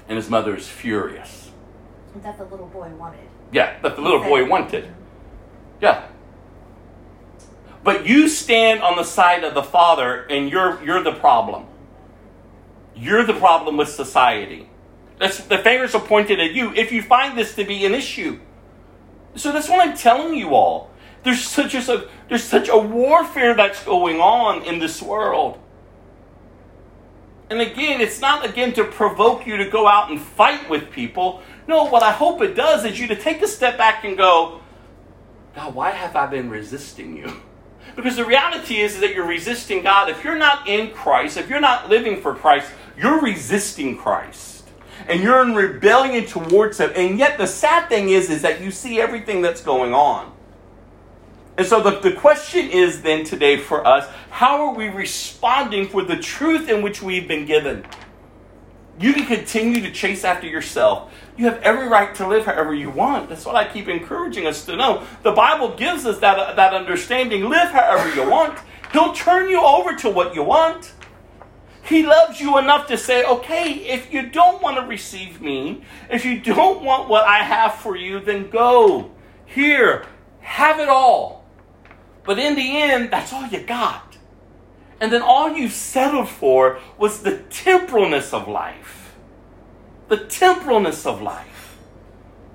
[0.07, 1.51] And his mother is furious.
[2.23, 3.27] that the little boy wanted.
[3.51, 4.93] Yeah, that the little boy wanted.
[5.81, 6.09] Yeah.
[7.83, 11.65] But you stand on the side of the father and you're you're the problem.
[12.95, 14.69] You're the problem with society.
[15.19, 18.39] That's the fingers are pointed at you if you find this to be an issue.
[19.35, 20.91] So that's what I'm telling you all.
[21.23, 25.59] There's such a there's such a warfare that's going on in this world.
[27.49, 31.43] And again, it's not again to provoke you to go out and fight with people.
[31.69, 34.61] No, what I hope it does is you to take a step back and go,
[35.55, 37.33] God, why have I been resisting you?
[37.95, 40.11] Because the reality is, is that you're resisting God.
[40.11, 44.56] If you're not in Christ, if you're not living for Christ, you're resisting Christ.
[45.09, 46.91] And you're in rebellion towards him.
[46.95, 50.33] And yet the sad thing is, is that you see everything that's going on.
[51.59, 56.03] And so the, the question is then today for us how are we responding for
[56.03, 57.87] the truth in which we've been given?
[58.99, 61.13] You can continue to chase after yourself.
[61.37, 63.29] You have every right to live however you want.
[63.29, 65.07] That's what I keep encouraging us to know.
[65.23, 67.49] The Bible gives us that, uh, that understanding.
[67.49, 68.59] Live however you want.
[68.93, 70.93] He'll turn you over to what you want.
[71.87, 76.25] He loves you enough to say, okay, if you don't want to receive me, if
[76.25, 79.13] you don't want what I have for you, then go.
[79.45, 80.05] Here,
[80.41, 81.45] have it all.
[82.25, 84.17] But in the end, that's all you got.
[85.01, 89.15] And then all you settled for was the temporalness of life.
[90.09, 91.77] The temporalness of life.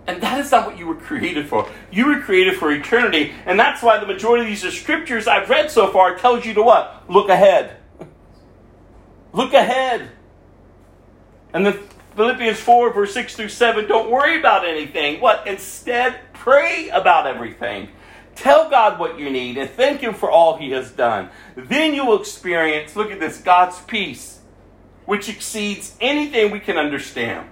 [0.08, 1.70] And that is not what you were created for.
[1.90, 3.34] You were created for eternity.
[3.46, 6.64] And that's why the majority of these scriptures I've read so far tells you to
[6.64, 7.10] what?
[7.10, 7.78] Look ahead.
[9.34, 10.10] Look ahead.
[11.54, 11.74] And the
[12.16, 15.22] Philippians 4, verse 6 through 7, don't worry about anything.
[15.22, 15.48] What?
[15.48, 17.90] Instead, pray about everything.
[18.36, 21.30] Tell God what you need and thank Him for all He has done.
[21.56, 24.40] Then you will experience, look at this, God's peace,
[25.06, 27.48] which exceeds anything we can understand.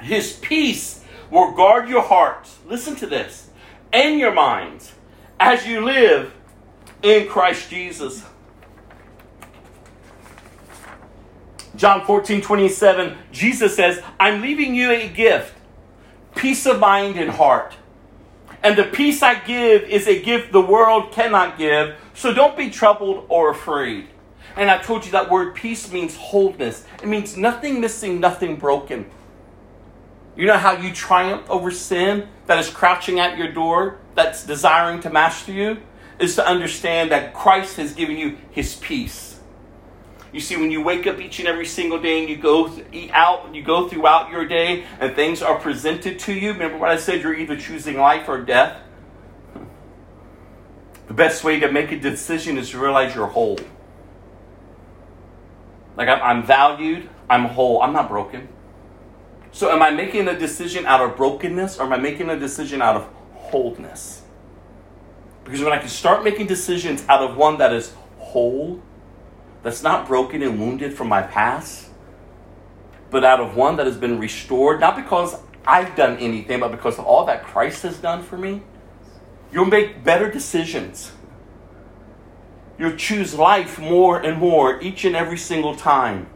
[0.00, 3.50] His peace will guard your hearts, listen to this,
[3.92, 4.92] and your minds
[5.40, 6.32] as you live
[7.02, 8.24] in Christ Jesus.
[11.76, 15.54] John 14, 27, Jesus says, I'm leaving you a gift,
[16.34, 17.74] peace of mind and heart.
[18.62, 22.70] And the peace I give is a gift the world cannot give, so don't be
[22.70, 24.08] troubled or afraid.
[24.56, 26.84] And I told you that word peace means wholeness.
[27.02, 29.10] It means nothing missing, nothing broken.
[30.34, 35.00] You know how you triumph over sin that is crouching at your door, that's desiring
[35.00, 35.78] to master you?
[36.18, 39.25] Is to understand that Christ has given you his peace.
[40.32, 42.86] You see, when you wake up each and every single day and you go th-
[42.92, 46.52] eat out, you go throughout your day and things are presented to you.
[46.52, 47.22] Remember what I said?
[47.22, 48.76] You're either choosing life or death.
[51.06, 53.58] The best way to make a decision is to realize you're whole.
[55.96, 58.48] Like I'm, I'm valued, I'm whole, I'm not broken.
[59.52, 62.82] So, am I making a decision out of brokenness or am I making a decision
[62.82, 64.22] out of wholeness?
[65.44, 68.82] Because when I can start making decisions out of one that is whole,
[69.66, 71.88] that's not broken and wounded from my past,
[73.10, 75.34] but out of one that has been restored, not because
[75.66, 78.62] I've done anything, but because of all that Christ has done for me,
[79.50, 81.10] you'll make better decisions.
[82.78, 86.28] You'll choose life more and more each and every single time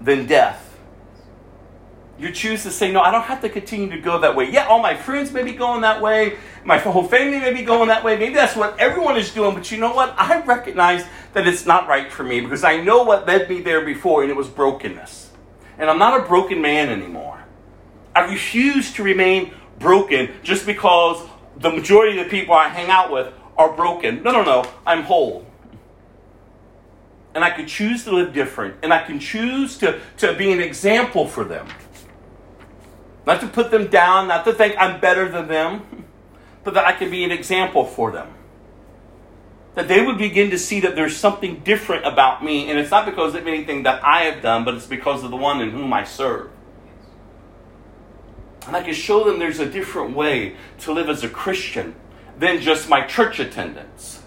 [0.00, 0.69] than death.
[2.20, 4.50] You choose to say, no, I don't have to continue to go that way.
[4.50, 6.36] Yeah, all my friends may be going that way.
[6.64, 8.18] My whole family may be going that way.
[8.18, 9.54] Maybe that's what everyone is doing.
[9.54, 10.14] But you know what?
[10.18, 13.86] I recognize that it's not right for me because I know what led me there
[13.86, 15.30] before, and it was brokenness.
[15.78, 17.42] And I'm not a broken man anymore.
[18.14, 23.10] I refuse to remain broken just because the majority of the people I hang out
[23.10, 24.22] with are broken.
[24.22, 24.70] No, no, no.
[24.86, 25.46] I'm whole
[27.34, 30.60] and I can choose to live different, and I can choose to, to be an
[30.60, 31.68] example for them.
[33.26, 36.06] Not to put them down, not to think I'm better than them,
[36.64, 38.34] but that I can be an example for them.
[39.74, 43.06] That they would begin to see that there's something different about me, and it's not
[43.06, 45.92] because of anything that I have done, but it's because of the one in whom
[45.92, 46.50] I serve.
[48.66, 51.94] And I can show them there's a different way to live as a Christian
[52.38, 54.22] than just my church attendance.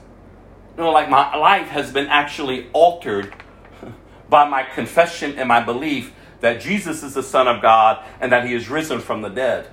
[0.77, 3.33] You know, like my life has been actually altered
[4.29, 6.13] by my confession and my belief
[6.43, 9.69] that Jesus is the Son of God and that He is risen from the dead.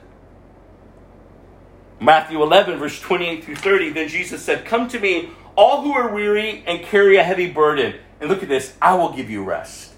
[2.01, 6.15] Matthew 11, verse 28 through 30, then Jesus said, Come to me, all who are
[6.15, 7.97] weary and carry a heavy burden.
[8.21, 9.95] And look at this, I will give you rest.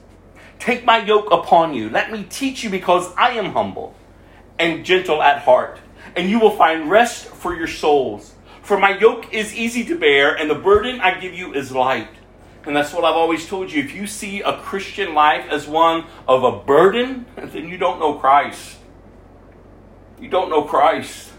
[0.59, 1.91] Take my yoke upon you.
[1.91, 3.95] Let me teach you because I am humble
[4.59, 5.79] and gentle at heart,
[6.17, 8.33] and you will find rest for your souls.
[8.63, 12.09] For my yoke is easy to bear, and the burden I give you is light.
[12.65, 13.83] And that's what I've always told you.
[13.83, 18.15] If you see a Christian life as one of a burden, then you don't know
[18.15, 18.79] Christ.
[20.21, 21.33] You don't know Christ.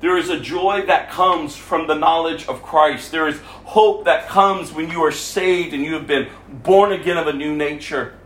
[0.00, 3.12] There is a joy that comes from the knowledge of Christ.
[3.12, 7.16] There is hope that comes when you are saved and you have been born again
[7.16, 8.18] of a new nature.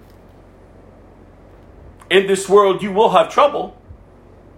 [2.08, 3.76] In this world, you will have trouble.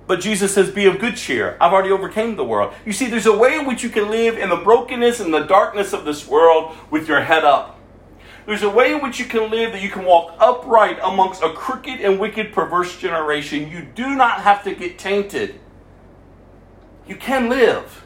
[0.09, 1.59] But Jesus says, Be of good cheer.
[1.61, 2.72] I've already overcame the world.
[2.86, 5.44] You see, there's a way in which you can live in the brokenness and the
[5.44, 7.78] darkness of this world with your head up.
[8.46, 11.52] There's a way in which you can live that you can walk upright amongst a
[11.52, 13.70] crooked and wicked, perverse generation.
[13.70, 15.61] You do not have to get tainted.
[17.06, 18.02] You can live.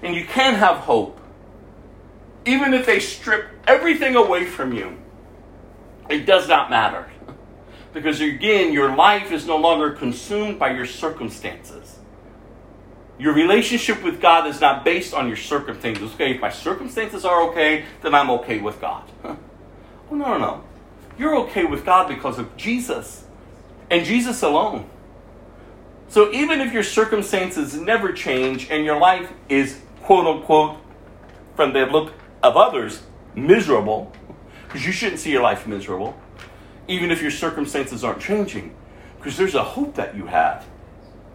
[0.00, 1.18] And you can have hope.
[2.46, 4.96] Even if they strip everything away from you,
[6.08, 7.10] it does not matter.
[7.92, 11.98] Because again, your life is no longer consumed by your circumstances.
[13.18, 16.14] Your relationship with God is not based on your circumstances.
[16.14, 19.04] Okay, if my circumstances are okay, then I'm okay with God.
[20.10, 20.64] Oh, no, no, no.
[21.18, 23.24] You're okay with God because of Jesus
[23.90, 24.88] and Jesus alone.
[26.08, 30.78] So even if your circumstances never change and your life is quote unquote,
[31.54, 33.02] from the look of others,
[33.34, 34.10] miserable,
[34.66, 36.18] because you shouldn't see your life miserable,
[36.88, 38.74] even if your circumstances aren't changing,
[39.18, 40.66] because there's a hope that you have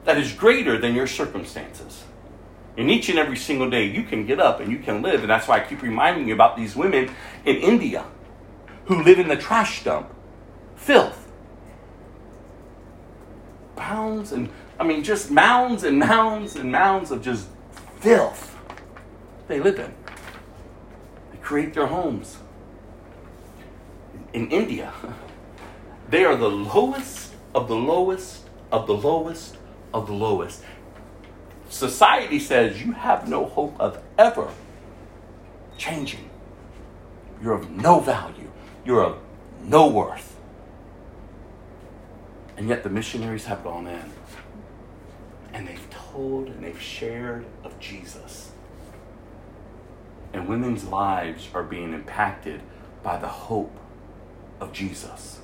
[0.06, 2.04] that is greater than your circumstances.
[2.76, 5.22] And each and every single day, you can get up and you can live.
[5.22, 7.14] And that's why I keep reminding you about these women
[7.46, 8.06] in India
[8.86, 10.14] who live in the trash dump,
[10.76, 11.32] filth.
[13.76, 14.50] Pounds and,
[14.80, 17.48] I mean, just mounds and mounds and mounds of just
[18.00, 18.58] filth
[19.48, 19.94] they live in.
[21.32, 22.38] They create their homes.
[24.34, 24.92] In India,
[26.14, 29.58] they are the lowest of the lowest of the lowest
[29.96, 30.64] of the lowest.
[31.70, 34.54] Society says you have no hope of ever
[35.76, 36.30] changing.
[37.42, 38.52] You're of no value.
[38.86, 39.18] You're of
[39.64, 40.38] no worth.
[42.58, 44.12] And yet the missionaries have gone in
[45.52, 48.52] and they've told and they've shared of Jesus.
[50.32, 52.62] And women's lives are being impacted
[53.02, 53.76] by the hope
[54.60, 55.40] of Jesus.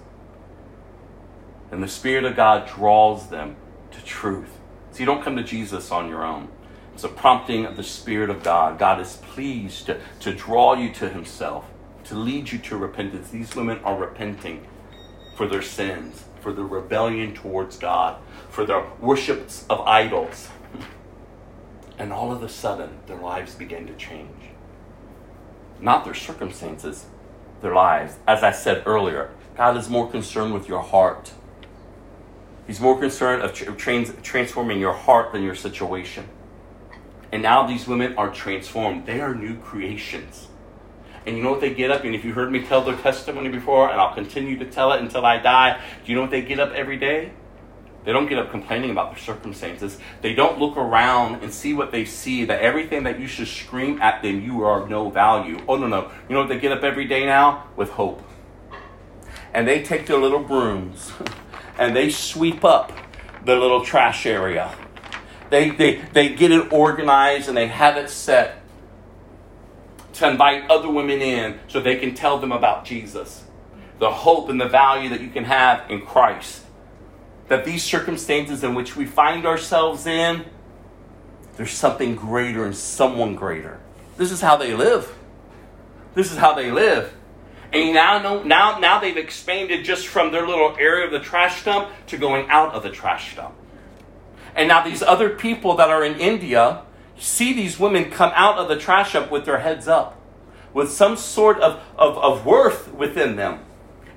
[1.72, 3.56] And the Spirit of God draws them
[3.92, 4.58] to truth.
[4.92, 6.50] So you don't come to Jesus on your own.
[6.94, 8.78] It's a prompting of the Spirit of God.
[8.80, 11.66] God is pleased to, to draw you to Himself,
[12.06, 13.30] to lead you to repentance.
[13.30, 14.68] These women are repenting
[15.36, 18.18] for their sins, for their rebellion towards God,
[18.50, 20.50] for their worships of idols.
[21.98, 24.50] And all of a sudden, their lives begin to change.
[25.80, 27.06] Not their circumstances,
[27.62, 28.18] their lives.
[28.28, 31.32] As I said earlier, God is more concerned with your heart.
[32.70, 36.30] He's more concerned of tra- trans- transforming your heart than your situation.
[37.32, 39.08] And now these women are transformed.
[39.08, 40.50] They are new creations.
[41.26, 42.04] And you know what they get up?
[42.04, 45.02] And if you heard me tell their testimony before, and I'll continue to tell it
[45.02, 47.32] until I die, do you know what they get up every day?
[48.06, 49.98] They don't get up complaining about their circumstances.
[50.22, 54.00] They don't look around and see what they see, that everything that you should scream
[54.00, 55.60] at them, you are of no value.
[55.68, 56.12] Oh, no, no.
[56.30, 57.68] You know what they get up every day now?
[57.76, 58.22] With hope.
[59.56, 61.14] And they take their little brooms
[61.80, 62.92] and they sweep up
[63.46, 64.76] the little trash area.
[65.50, 68.62] They, they, they get it organized and they have it set
[70.14, 73.46] to invite other women in so they can tell them about Jesus,
[73.98, 76.64] the hope and the value that you can have in Christ.
[77.48, 80.46] That these circumstances in which we find ourselves in,
[81.56, 83.80] there's something greater and someone greater.
[84.18, 85.16] This is how they live.
[86.14, 87.14] This is how they live.
[87.72, 91.90] And now now now they've expanded just from their little area of the trash dump
[92.08, 93.54] to going out of the trash dump.
[94.56, 96.84] And now these other people that are in India
[97.18, 100.20] see these women come out of the trash dump with their heads up,
[100.74, 103.60] with some sort of, of, of worth within them.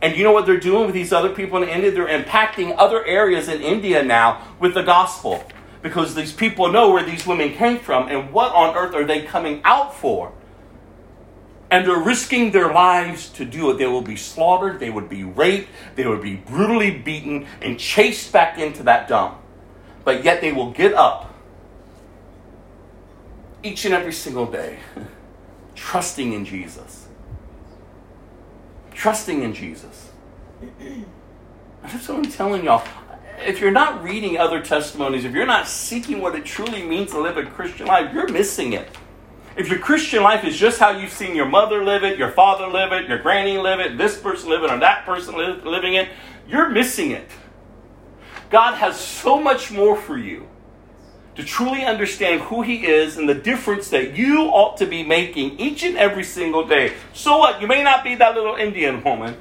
[0.00, 1.90] And you know what they're doing with these other people in India?
[1.90, 5.44] They're impacting other areas in India now with the gospel.
[5.80, 9.22] Because these people know where these women came from and what on earth are they
[9.22, 10.32] coming out for?
[11.72, 13.78] And they're risking their lives to do it.
[13.78, 18.30] They will be slaughtered, they would be raped, they would be brutally beaten and chased
[18.30, 19.38] back into that dump.
[20.04, 21.34] But yet they will get up
[23.62, 24.80] each and every single day,
[25.74, 27.08] trusting in Jesus.
[28.92, 30.10] Trusting in Jesus.
[31.82, 32.86] That's what I'm telling y'all.
[33.38, 37.20] If you're not reading other testimonies, if you're not seeking what it truly means to
[37.22, 38.90] live a Christian life, you're missing it.
[39.57, 42.66] If your Christian life is just how you've seen your mother live it, your father
[42.66, 45.94] live it, your granny live it, this person live it, or that person live, living
[45.94, 46.09] it,
[46.48, 47.28] you're missing it.
[48.50, 50.48] God has so much more for you
[51.36, 55.59] to truly understand who He is and the difference that you ought to be making
[55.59, 56.92] each and every single day.
[57.12, 57.61] So what?
[57.61, 59.36] You may not be that little Indian woman,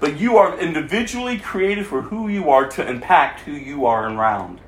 [0.00, 4.60] but you are individually created for who you are to impact who you are around.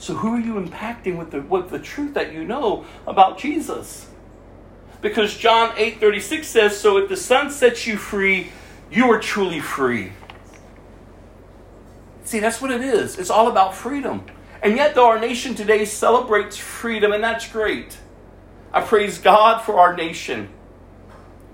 [0.00, 4.06] So who are you impacting with the with the truth that you know about Jesus?
[5.02, 8.50] Because John 8:36 says, "So if the Son sets you free,
[8.90, 10.12] you are truly free."
[12.24, 13.18] See, that's what it is.
[13.18, 14.24] It's all about freedom.
[14.62, 17.98] And yet, though our nation today celebrates freedom, and that's great,
[18.72, 20.48] I praise God for our nation.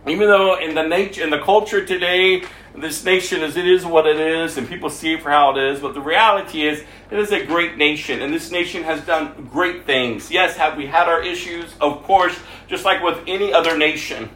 [0.07, 2.45] Even though in the nature, in the culture today,
[2.77, 5.73] this nation is it is what it is, and people see it for how it
[5.73, 5.81] is.
[5.81, 9.85] But the reality is, it is a great nation, and this nation has done great
[9.85, 10.31] things.
[10.31, 11.75] Yes, have we had our issues?
[11.81, 12.39] Of course,
[12.69, 14.31] just like with any other nation.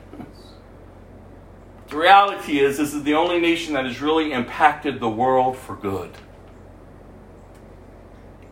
[1.89, 5.77] The reality is, this is the only nation that has really impacted the world for
[5.77, 6.11] good.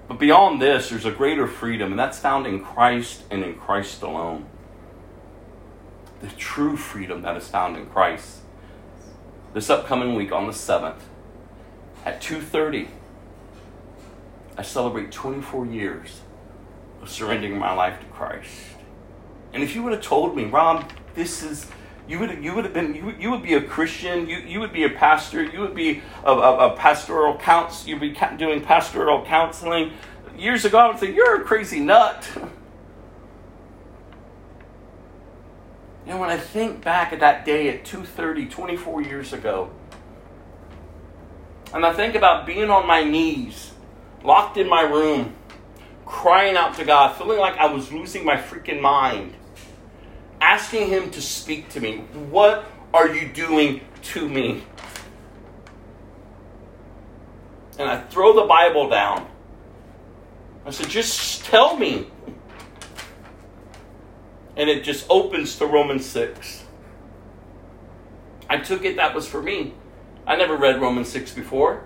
[0.07, 4.03] But beyond this, there's a greater freedom, and that's found in Christ and in Christ
[4.03, 4.47] alone.
[6.21, 8.39] The true freedom that is found in Christ.
[9.55, 11.01] This upcoming week on the 7th
[12.05, 12.89] at 2:30
[14.57, 16.21] I celebrate 24 years
[17.01, 18.51] of surrendering my life to Christ.
[19.53, 21.71] And if you would have told me, Rob, this is
[22.09, 24.73] you would you would have been you, you would be a Christian, you, you would
[24.73, 29.25] be a pastor, you would be a, a, a pastoral counts, you'd be doing pastoral
[29.25, 29.93] counseling.
[30.37, 32.29] Years ago, I would say you're a crazy nut.
[36.09, 39.71] Know, when I think back at that day at 2:30, 24 years ago,
[41.75, 43.73] and I think about being on my knees,
[44.25, 45.35] locked in my room,
[46.07, 49.35] crying out to God, feeling like I was losing my freaking mind,
[50.41, 51.99] asking Him to speak to me.
[52.31, 54.65] What are you doing to me?
[57.79, 59.29] And I throw the Bible down.
[60.65, 62.07] I said, just tell me.
[64.59, 66.65] And it just opens to Romans 6.
[68.51, 69.75] I took it that was for me.
[70.27, 71.85] I never read Romans 6 before.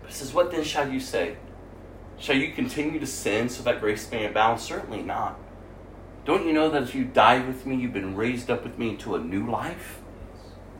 [0.00, 1.36] But it says, What then shall you say?
[2.18, 4.60] Shall you continue to sin so that grace may abound?
[4.60, 5.38] Certainly not.
[6.24, 8.96] Don't you know that if you died with me, you've been raised up with me
[8.96, 10.00] to a new life?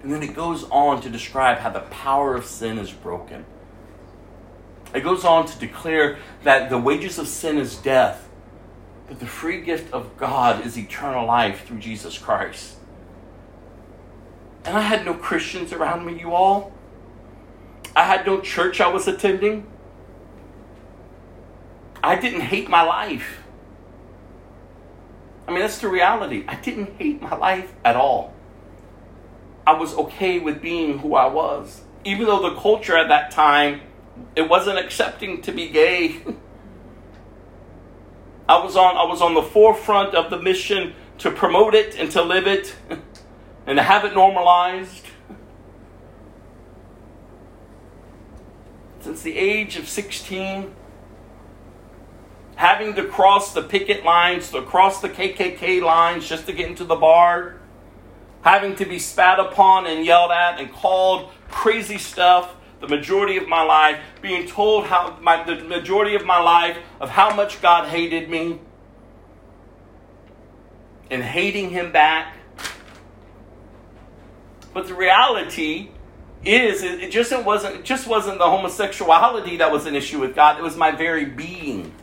[0.03, 3.45] And then it goes on to describe how the power of sin is broken.
[4.95, 8.24] It goes on to declare that the wages of sin is death,
[9.07, 12.77] but the free gift of God is eternal life through Jesus Christ.
[14.65, 16.73] And I had no Christians around me, you all.
[17.95, 19.67] I had no church I was attending.
[22.03, 23.43] I didn't hate my life.
[25.47, 26.45] I mean, that's the reality.
[26.49, 28.33] I didn't hate my life at all.
[29.67, 31.83] I was okay with being who I was.
[32.05, 33.81] Even though the culture at that time,
[34.35, 36.17] it wasn't accepting to be gay.
[38.49, 42.11] I was on I was on the forefront of the mission to promote it and
[42.13, 42.75] to live it
[43.67, 45.07] and to have it normalized.
[49.01, 50.75] Since the age of 16,
[52.57, 56.85] having to cross the picket lines, to cross the KKK lines just to get into
[56.85, 57.57] the bar,
[58.43, 63.49] having to be spat upon and yelled at and called crazy stuff the majority of
[63.49, 67.89] my life, being told how my, the majority of my life of how much God
[67.89, 68.61] hated me
[71.11, 72.37] and hating him back.
[74.75, 75.91] But the reality
[76.45, 80.35] is it just it wasn't it just wasn't the homosexuality that was an issue with
[80.35, 81.95] God, it was my very being.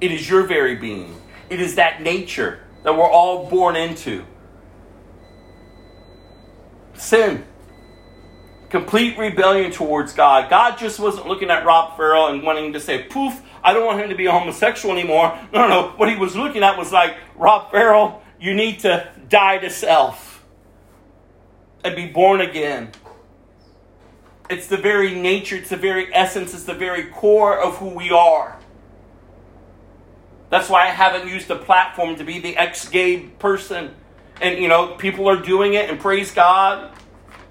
[0.00, 1.20] It is your very being.
[1.48, 4.24] It is that nature that we're all born into.
[6.94, 7.44] Sin.
[8.68, 10.50] Complete rebellion towards God.
[10.50, 14.00] God just wasn't looking at Rob Farrell and wanting to say, poof, I don't want
[14.00, 15.38] him to be a homosexual anymore.
[15.52, 15.88] No, no, no.
[15.96, 20.44] What he was looking at was like, Rob Farrell, you need to die to self
[21.84, 22.90] and be born again.
[24.50, 28.10] It's the very nature, it's the very essence, it's the very core of who we
[28.10, 28.58] are.
[30.50, 33.94] That's why I haven't used the platform to be the ex gay person.
[34.40, 36.95] And, you know, people are doing it and praise God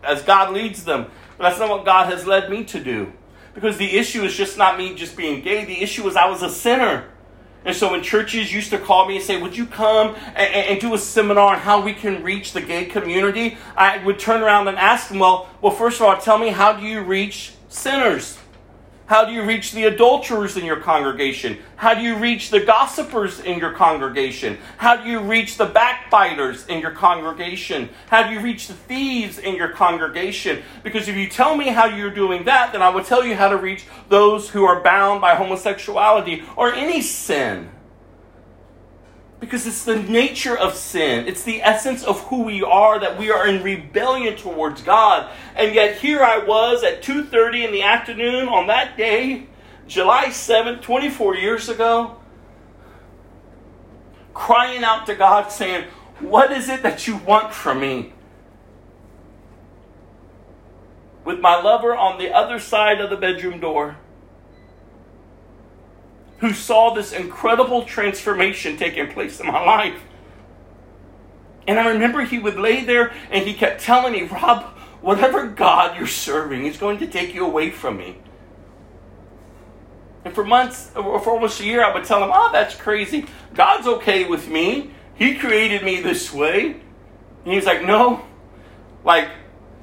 [0.06, 1.08] as God leads them.
[1.38, 3.12] But that's not what God has led me to do.
[3.54, 5.66] Because the issue is just not me just being gay.
[5.66, 7.06] The issue is I was a sinner.
[7.66, 10.80] And so when churches used to call me and say, Would you come and, and,
[10.80, 13.58] do a seminar on how we can reach the gay community?
[13.76, 16.74] I would turn around and ask them, Well, well, first of all, tell me how
[16.74, 18.38] do you reach sinners?
[19.08, 21.60] How do you reach the adulterers in your congregation?
[21.76, 24.58] How do you reach the gossipers in your congregation?
[24.78, 27.90] How do you reach the backbiters in your congregation?
[28.08, 30.64] How do you reach the thieves in your congregation?
[30.84, 33.50] Because if you tell me how you're doing that, then I will tell you how
[33.50, 37.70] to reach those who are bound by homosexuality or any sin.
[39.46, 41.28] Because it's the nature of sin.
[41.28, 45.30] It's the essence of who we are that we are in rebellion towards God.
[45.56, 49.46] And yet here I was at 2:30 in the afternoon on that day,
[49.88, 52.16] July 7th, 24 years ago,
[54.34, 55.84] crying out to God saying,
[56.20, 58.14] "What is it that you want from me?"
[61.24, 63.98] With my lover on the other side of the bedroom door
[66.40, 70.02] who saw this incredible transformation taking place in my life.
[71.68, 74.64] And I remember he would lay there and he kept telling me, Rob,
[75.02, 78.18] whatever God you're serving is going to take you away from me.
[80.24, 83.26] And for months, or for almost a year, I would tell him, Oh, that's crazy.
[83.54, 84.92] God's okay with me.
[85.16, 86.82] He created me this way.
[87.46, 88.26] And he's like, No,
[89.04, 89.30] like,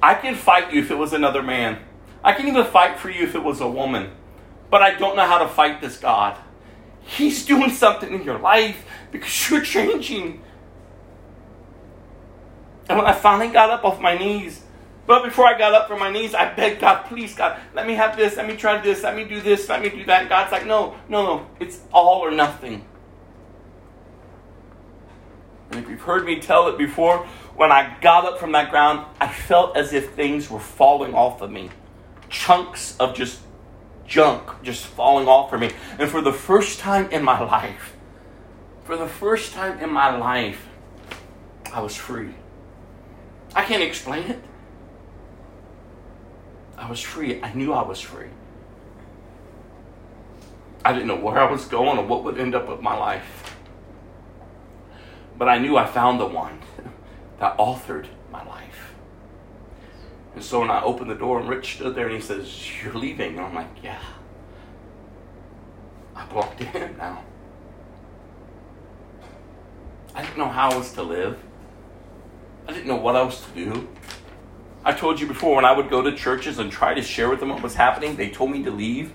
[0.01, 1.79] I can fight you if it was another man.
[2.23, 4.11] I can even fight for you if it was a woman.
[4.69, 6.35] but I don't know how to fight this God.
[7.03, 10.41] He's doing something in your life because you're changing.
[12.89, 14.61] And when I finally got up off my knees,
[15.05, 17.93] but before I got up from my knees, I begged God, please, God, let me
[17.95, 20.21] have this, let me try this, let me do this, let me do that.
[20.21, 22.85] And God's like, no, no, no, it's all or nothing.
[25.71, 27.25] And if you've heard me tell it before,
[27.55, 31.41] when I got up from that ground, I felt as if things were falling off
[31.41, 31.69] of me.
[32.29, 33.39] Chunks of just
[34.05, 35.71] junk just falling off of me.
[35.99, 37.95] And for the first time in my life,
[38.83, 40.67] for the first time in my life,
[41.71, 42.33] I was free.
[43.55, 44.43] I can't explain it.
[46.77, 47.41] I was free.
[47.41, 48.29] I knew I was free.
[50.83, 53.55] I didn't know where I was going or what would end up with my life.
[55.37, 56.59] But I knew I found the one
[57.39, 58.62] that authored my life.
[60.35, 62.93] And so when I opened the door and Rich stood there and he says, You're
[62.93, 63.37] leaving.
[63.37, 63.99] And I'm like, Yeah.
[66.15, 66.25] I
[66.57, 67.23] to him now.
[70.15, 71.39] I didn't know how I was to live.
[72.67, 73.87] I didn't know what was to do.
[74.85, 77.39] I told you before when I would go to churches and try to share with
[77.39, 79.13] them what was happening, they told me to leave.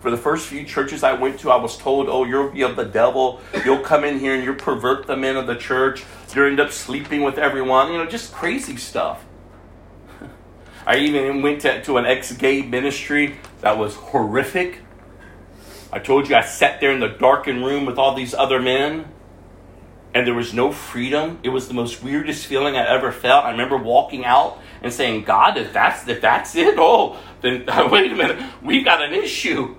[0.00, 2.76] For the first few churches I went to, I was told, oh, you'll be of
[2.76, 3.40] the devil.
[3.64, 6.04] You'll come in here and you'll pervert the men of the church.
[6.34, 7.90] You'll end up sleeping with everyone.
[7.90, 9.24] You know, just crazy stuff.
[10.88, 14.78] I even went to, to an ex gay ministry that was horrific.
[15.92, 19.04] I told you I sat there in the darkened room with all these other men
[20.14, 21.40] and there was no freedom.
[21.42, 23.44] It was the most weirdest feeling I ever felt.
[23.44, 28.10] I remember walking out and saying, God, if that's if that's it, oh, then wait
[28.10, 29.76] a minute, we got an issue.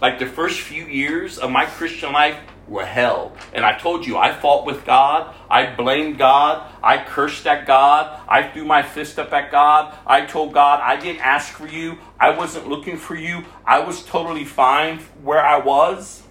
[0.00, 2.38] Like the first few years of my Christian life
[2.68, 3.32] were hell.
[3.52, 5.34] And I told you, I fought with God.
[5.50, 6.70] I blamed God.
[6.82, 8.20] I cursed at God.
[8.28, 9.96] I threw my fist up at God.
[10.06, 11.98] I told God, I didn't ask for you.
[12.20, 13.44] I wasn't looking for you.
[13.64, 16.22] I was totally fine where I was.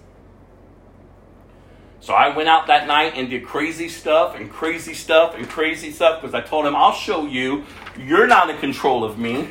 [2.00, 5.90] So I went out that night and did crazy stuff and crazy stuff and crazy
[5.90, 7.64] stuff because I told him, I'll show you.
[7.98, 9.50] You're not in control of me.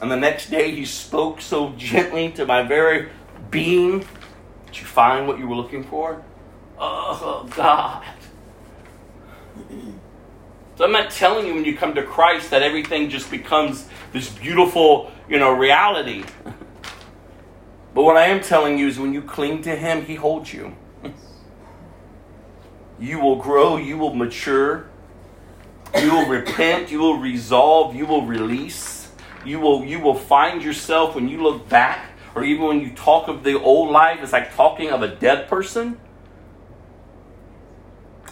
[0.00, 3.10] And the next day he spoke so gently to my very
[3.50, 4.06] being.
[4.70, 6.22] Did you find what you were looking for?
[6.78, 8.04] Oh, God.
[10.76, 14.30] So I'm not telling you when you come to Christ that everything just becomes this
[14.30, 16.24] beautiful, you know, reality.
[17.94, 20.76] But what I am telling you is when you cling to Him, He holds you.
[23.00, 24.88] You will grow, you will mature,
[25.98, 29.10] you will repent, you will resolve, you will release.
[29.44, 33.28] You will you will find yourself when you look back, or even when you talk
[33.28, 35.98] of the old life, it's like talking of a dead person.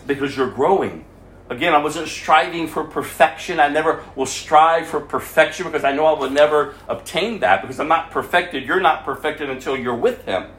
[0.07, 1.05] Because you're growing.
[1.51, 3.59] Again, I wasn't striving for perfection.
[3.59, 7.81] I never will strive for perfection because I know I will never obtain that because
[7.81, 8.65] I'm not perfected.
[8.65, 10.51] You're not perfected until you're with Him.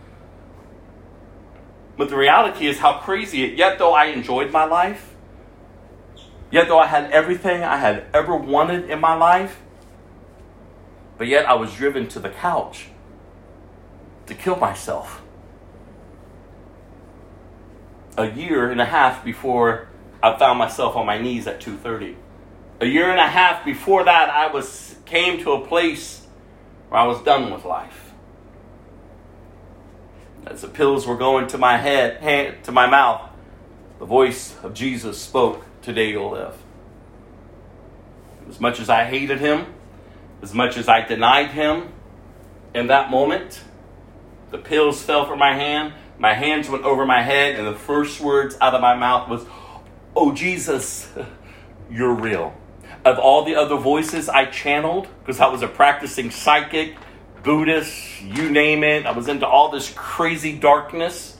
[1.95, 3.53] But the reality is how crazy it.
[3.57, 5.15] Yet though I enjoyed my life,
[6.51, 9.59] yet though I had everything I had ever wanted in my life,
[11.17, 12.87] but yet I was driven to the couch
[14.29, 15.21] to kill myself.
[18.17, 19.87] A year and a half before
[20.23, 22.15] I found myself on my knees at 2:30.
[22.79, 26.27] A year and a half before that, I was came to a place
[26.89, 28.13] where I was done with life.
[30.45, 33.21] As the pills were going to my head, hand, to my mouth,
[33.99, 36.55] the voice of Jesus spoke, "Today you'll live."
[38.49, 39.65] As much as I hated him,
[40.41, 41.93] as much as I denied him,
[42.73, 43.61] in that moment,
[44.51, 45.93] the pills fell from my hand.
[46.17, 49.45] My hands went over my head, and the first words out of my mouth was,
[50.15, 51.11] Oh, Jesus,
[51.91, 52.53] you're real.
[53.05, 56.95] Of all the other voices I channeled, because I was a practicing psychic,
[57.43, 61.37] Buddhist, you name it, I was into all this crazy darkness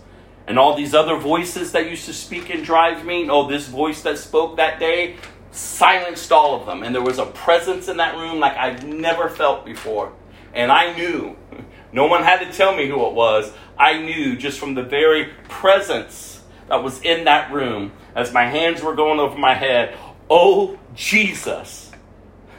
[0.48, 3.30] and all these other voices that used to speak and drive me.
[3.30, 5.18] Oh, this voice that spoke that day
[5.52, 6.84] silenced all of them.
[6.84, 10.14] And there was a presence in that room like I've never felt before.
[10.54, 11.36] And I knew,
[11.92, 13.52] no one had to tell me who it was.
[13.78, 18.82] I knew just from the very presence that was in that room as my hands
[18.82, 19.98] were going over my head,
[20.30, 21.92] oh Jesus.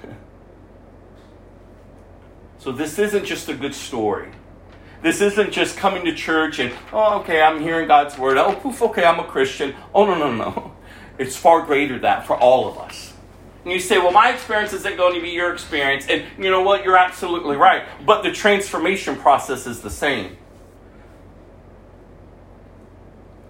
[2.58, 4.28] So this isn't just a good story.
[5.02, 8.36] This isn't just coming to church and, oh, okay, I'm hearing God's word.
[8.36, 9.74] Oh, poof, okay, I'm a Christian.
[9.94, 10.76] Oh, no, no, no.
[11.18, 13.09] It's far greater than that for all of us.
[13.64, 16.06] And you say, well, my experience isn't going to be your experience.
[16.08, 16.82] And you know what?
[16.82, 17.86] You're absolutely right.
[18.06, 20.36] But the transformation process is the same.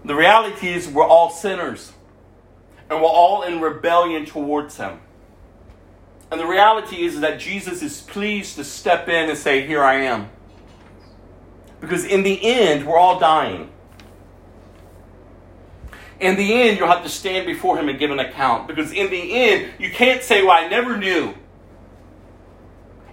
[0.04, 1.92] The reality is, we're all sinners,
[2.88, 4.98] and we're all in rebellion towards Him.
[6.30, 9.96] And the reality is that Jesus is pleased to step in and say, Here I
[10.02, 10.30] am.
[11.80, 13.70] Because in the end, we're all dying.
[16.20, 18.68] In the end, you'll have to stand before Him and give an account.
[18.68, 21.34] Because in the end, you can't say, Well, I never knew.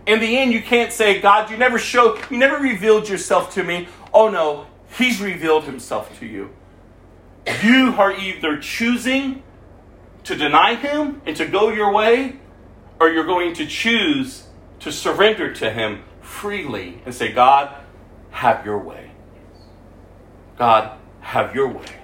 [0.05, 3.63] In the end, you can't say, God, you never showed, you never revealed yourself to
[3.63, 3.87] me.
[4.13, 4.67] Oh no,
[4.97, 6.49] He's revealed Himself to you.
[7.63, 9.43] You are either choosing
[10.25, 12.39] to deny Him and to go your way,
[12.99, 14.47] or you're going to choose
[14.81, 17.73] to surrender to Him freely and say, God,
[18.31, 19.11] have your way.
[20.57, 21.96] God, have your way.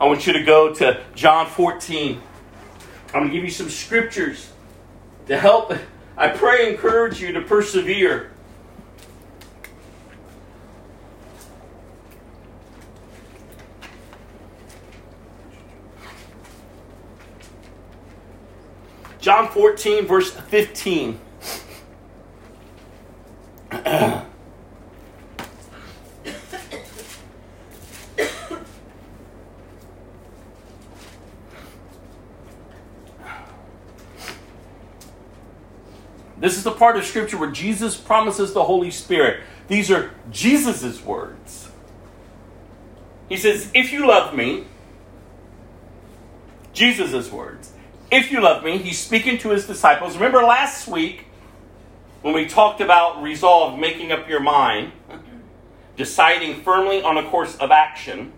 [0.00, 2.22] I want you to go to John 14.
[3.08, 4.52] I'm going to give you some scriptures
[5.26, 5.72] to help,
[6.16, 8.30] I pray, encourage you to persevere.
[19.20, 21.18] John 14, verse 15.
[36.40, 39.42] This is the part of Scripture where Jesus promises the Holy Spirit.
[39.66, 41.70] These are Jesus' words.
[43.28, 44.64] He says, If you love me,
[46.72, 47.72] Jesus' words,
[48.10, 50.14] if you love me, he's speaking to his disciples.
[50.14, 51.26] Remember last week
[52.22, 54.92] when we talked about resolve, making up your mind,
[55.96, 58.32] deciding firmly on a course of action?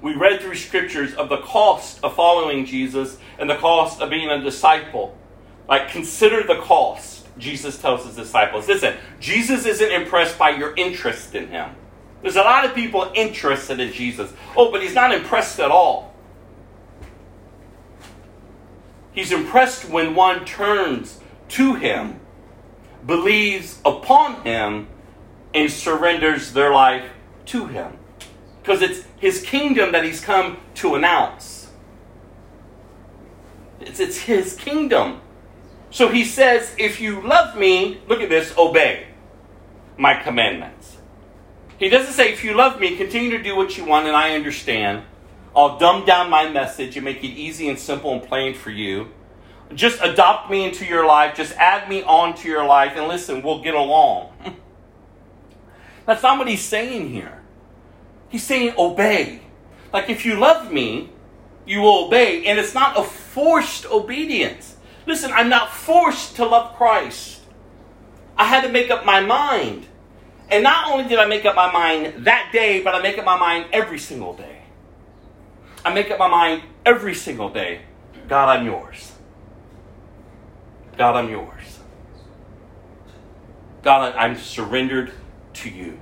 [0.00, 4.30] We read through scriptures of the cost of following Jesus and the cost of being
[4.30, 5.18] a disciple.
[5.68, 8.68] Like, consider the cost, Jesus tells his disciples.
[8.68, 11.70] Listen, Jesus isn't impressed by your interest in him.
[12.22, 14.32] There's a lot of people interested in Jesus.
[14.56, 16.14] Oh, but he's not impressed at all.
[19.12, 21.20] He's impressed when one turns
[21.50, 22.20] to him,
[23.06, 24.88] believes upon him,
[25.54, 27.10] and surrenders their life
[27.46, 27.98] to him.
[28.60, 31.70] Because it's his kingdom that he's come to announce.
[33.80, 35.20] It's, it's his kingdom.
[35.96, 39.06] So he says, if you love me, look at this, obey
[39.96, 40.98] my commandments.
[41.78, 44.34] He doesn't say, if you love me, continue to do what you want and I
[44.34, 45.04] understand.
[45.56, 49.08] I'll dumb down my message and make it easy and simple and plain for you.
[49.74, 51.34] Just adopt me into your life.
[51.34, 52.92] Just add me onto your life.
[52.94, 54.34] And listen, we'll get along.
[56.04, 57.40] That's not what he's saying here.
[58.28, 59.40] He's saying obey.
[59.94, 61.08] Like if you love me,
[61.64, 62.44] you will obey.
[62.44, 64.75] And it's not a forced obedience.
[65.06, 67.40] Listen, I'm not forced to love Christ.
[68.36, 69.86] I had to make up my mind.
[70.50, 73.24] And not only did I make up my mind that day, but I make up
[73.24, 74.62] my mind every single day.
[75.84, 77.82] I make up my mind every single day.
[78.28, 79.12] God, I'm yours.
[80.96, 81.78] God, I'm yours.
[83.82, 85.12] God, I'm surrendered
[85.54, 85.98] to you.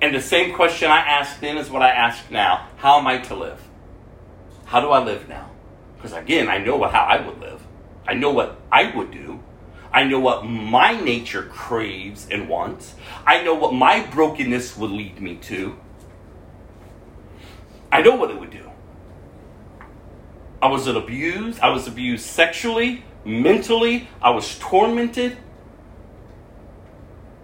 [0.00, 2.68] And the same question I asked then is what I ask now.
[2.76, 3.60] How am I to live?
[4.64, 5.50] How do I live now?
[5.96, 7.60] Because again, I know how I would live.
[8.06, 9.42] I know what I would do.
[9.92, 12.94] I know what my nature craves and wants.
[13.26, 15.76] I know what my brokenness would lead me to.
[17.90, 18.70] I know what it would do.
[20.62, 21.60] I was abused.
[21.60, 24.08] I was abused sexually, mentally.
[24.22, 25.36] I was tormented.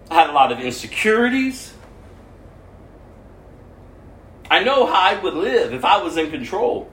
[0.09, 1.73] I had a lot of insecurities.
[4.49, 6.89] I know how I would live if I was in control.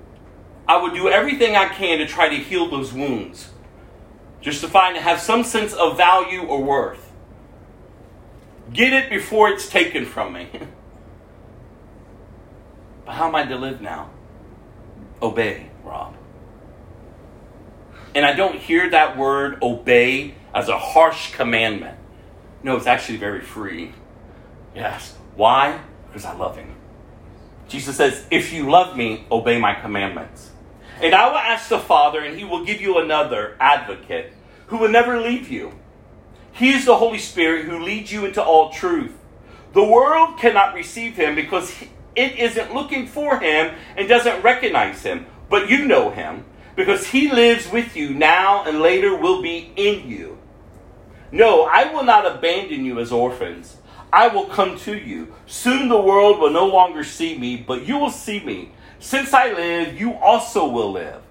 [0.66, 3.50] I would do everything I can to try to heal those wounds.
[4.44, 7.10] Just to find have some sense of value or worth.
[8.70, 10.50] Get it before it's taken from me.
[13.06, 14.10] but how am I to live now?
[15.22, 16.14] Obey, Rob.
[18.14, 21.98] And I don't hear that word obey as a harsh commandment.
[22.62, 23.92] No, it's actually very free.
[24.74, 25.16] Yes.
[25.36, 25.80] Why?
[26.06, 26.74] Because I love him.
[27.68, 30.50] Jesus says, If you love me, obey my commandments.
[31.00, 34.33] And I will ask the Father, and he will give you another advocate
[34.66, 35.72] who will never leave you.
[36.52, 39.12] He is the Holy Spirit who leads you into all truth.
[39.72, 41.74] The world cannot receive him because
[42.14, 45.26] it isn't looking for him and doesn't recognize him.
[45.50, 46.44] But you know him
[46.76, 50.38] because he lives with you now and later will be in you.
[51.32, 53.78] No, I will not abandon you as orphans.
[54.12, 55.34] I will come to you.
[55.46, 58.70] Soon the world will no longer see me, but you will see me.
[59.00, 61.23] Since I live, you also will live.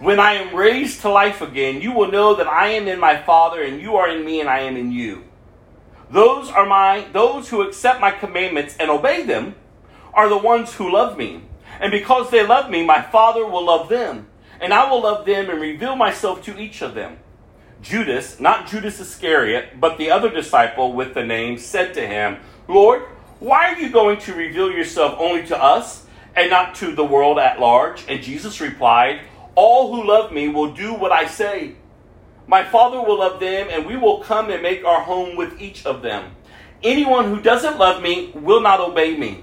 [0.00, 3.20] When I am raised to life again, you will know that I am in my
[3.20, 5.24] Father, and you are in me, and I am in you.
[6.10, 9.56] Those are my those who accept my commandments and obey them
[10.14, 11.42] are the ones who love me.
[11.80, 14.28] And because they love me, my Father will love them,
[14.60, 17.18] and I will love them and reveal myself to each of them.
[17.82, 23.02] Judas, not Judas Iscariot, but the other disciple with the name, said to him, Lord,
[23.38, 27.38] why are you going to reveal yourself only to us and not to the world
[27.38, 28.04] at large?
[28.08, 29.20] And Jesus replied,
[29.58, 31.74] All who love me will do what I say.
[32.46, 35.84] My Father will love them, and we will come and make our home with each
[35.84, 36.36] of them.
[36.84, 39.42] Anyone who doesn't love me will not obey me.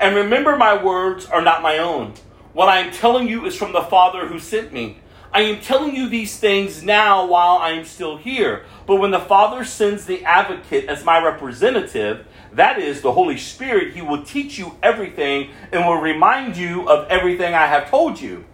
[0.00, 2.14] And remember, my words are not my own.
[2.54, 4.98] What I am telling you is from the Father who sent me.
[5.32, 8.64] I am telling you these things now while I am still here.
[8.84, 13.94] But when the Father sends the advocate as my representative, that is the Holy Spirit,
[13.94, 18.44] he will teach you everything and will remind you of everything I have told you.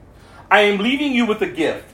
[0.53, 1.89] I am leaving you with a gift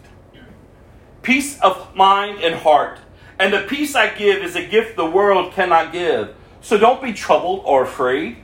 [1.22, 2.98] peace of mind and heart.
[3.38, 6.34] And the peace I give is a gift the world cannot give.
[6.60, 8.38] So don't be troubled or afraid.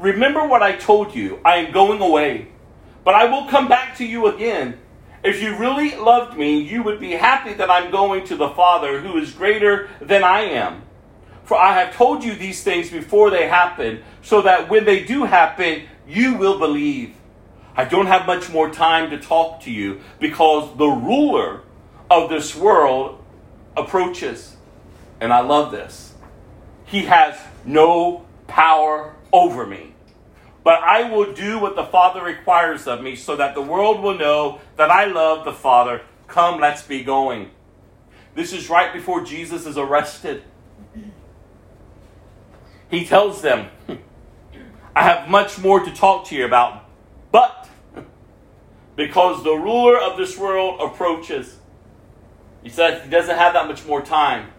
[0.00, 1.38] Remember what I told you.
[1.44, 2.48] I am going away,
[3.04, 4.76] but I will come back to you again.
[5.22, 9.00] If you really loved me, you would be happy that I'm going to the Father
[9.00, 10.82] who is greater than I am.
[11.44, 15.22] For I have told you these things before they happen, so that when they do
[15.22, 17.14] happen, you will believe.
[17.76, 21.62] I don't have much more time to talk to you because the ruler
[22.10, 23.24] of this world
[23.76, 24.56] approaches.
[25.20, 26.14] And I love this.
[26.84, 29.94] He has no power over me.
[30.62, 34.18] But I will do what the Father requires of me so that the world will
[34.18, 36.02] know that I love the Father.
[36.26, 37.50] Come, let's be going.
[38.34, 40.44] This is right before Jesus is arrested.
[42.90, 43.68] He tells them,
[44.96, 46.79] I have much more to talk to you about,
[47.32, 47.68] but
[48.96, 51.58] because the ruler of this world approaches,
[52.62, 54.50] he says he doesn't have that much more time.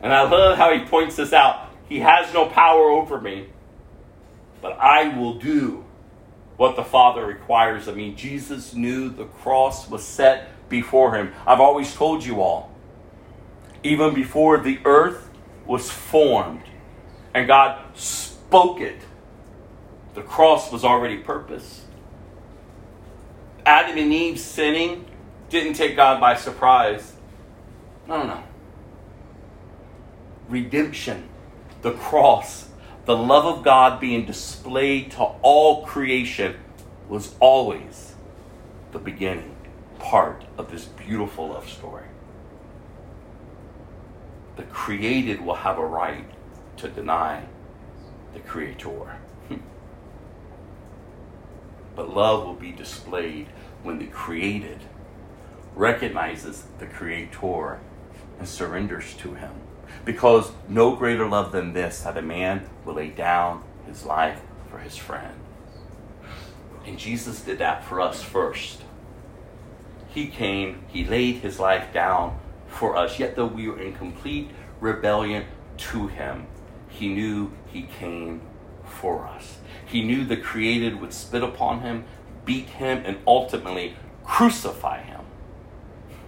[0.00, 1.70] And I love how he points this out.
[1.88, 3.48] He has no power over me,
[4.60, 5.84] but I will do
[6.56, 8.12] what the Father requires of me.
[8.12, 11.32] Jesus knew the cross was set before him.
[11.46, 12.72] I've always told you all,
[13.82, 15.30] even before the earth
[15.66, 16.62] was formed
[17.34, 19.00] and God spoke it,
[20.16, 21.84] the cross was already purpose.
[23.66, 25.04] Adam and Eve sinning
[25.50, 27.12] didn't take God by surprise.
[28.08, 28.42] No, no, no.
[30.48, 31.28] Redemption,
[31.82, 32.70] the cross,
[33.04, 36.56] the love of God being displayed to all creation
[37.10, 38.14] was always
[38.92, 39.54] the beginning
[39.98, 42.06] part of this beautiful love story.
[44.56, 46.24] The created will have a right
[46.78, 47.44] to deny
[48.32, 49.18] the creator.
[51.96, 53.48] But love will be displayed
[53.82, 54.82] when the created
[55.74, 57.80] recognizes the creator
[58.38, 59.52] and surrenders to him.
[60.04, 64.40] Because no greater love than this that a man will lay down his life
[64.70, 65.34] for his friend.
[66.86, 68.82] And Jesus did that for us first.
[70.08, 74.50] He came, he laid his life down for us, yet though we were in complete
[74.80, 75.44] rebellion
[75.78, 76.46] to him,
[76.88, 78.40] he knew he came
[78.84, 79.55] for us.
[79.86, 82.04] He knew the created would spit upon him,
[82.44, 85.20] beat him, and ultimately crucify him.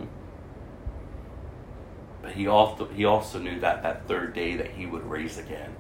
[2.23, 5.75] But he also, he also knew that that third day that he would raise again.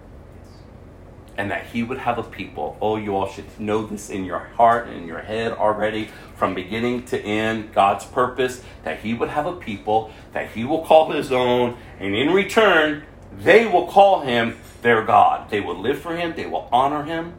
[1.36, 2.76] And that he would have a people.
[2.80, 6.54] Oh, you all should know this in your heart and in your head already, from
[6.54, 11.10] beginning to end, God's purpose, that he would have a people that he will call
[11.10, 13.04] his own, and in return,
[13.36, 15.50] they will call him their God.
[15.50, 17.34] They will live for him, they will honor him.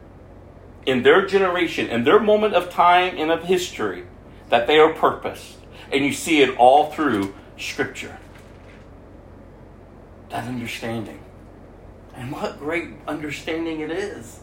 [0.90, 4.06] In their generation, in their moment of time and of history,
[4.49, 5.57] that they are purposed.
[5.91, 8.18] And you see it all through Scripture.
[10.30, 11.20] That understanding.
[12.16, 14.40] And what great understanding it is.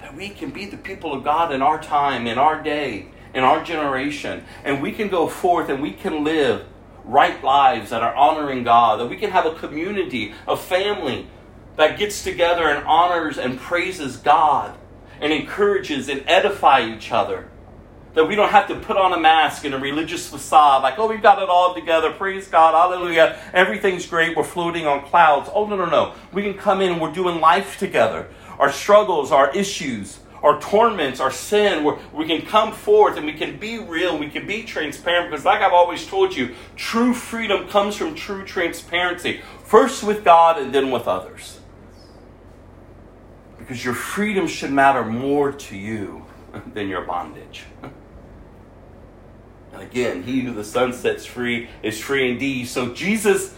[0.00, 3.42] That we can be the people of God in our time, in our day, in
[3.42, 4.44] our generation.
[4.64, 6.66] And we can go forth and we can live
[7.04, 9.00] right lives that are honoring God.
[9.00, 11.26] That we can have a community, a family
[11.76, 14.76] that gets together and honors and praises God
[15.20, 17.48] and encourages and edify each other.
[18.14, 21.08] That we don't have to put on a mask and a religious facade like, oh,
[21.08, 22.12] we've got it all together.
[22.12, 22.74] Praise God.
[22.74, 23.36] Hallelujah.
[23.52, 24.36] Everything's great.
[24.36, 25.50] We're floating on clouds.
[25.52, 26.14] Oh, no, no, no.
[26.32, 28.28] We can come in and we're doing life together.
[28.60, 33.58] Our struggles, our issues, our torments, our sin, we can come forth and we can
[33.58, 35.30] be real, we can be transparent.
[35.30, 39.40] Because, like I've always told you, true freedom comes from true transparency.
[39.64, 41.58] First with God and then with others.
[43.64, 46.26] Because your freedom should matter more to you
[46.74, 47.64] than your bondage.
[49.72, 52.68] And again, he who the Son sets free is free indeed.
[52.68, 53.54] So Jesus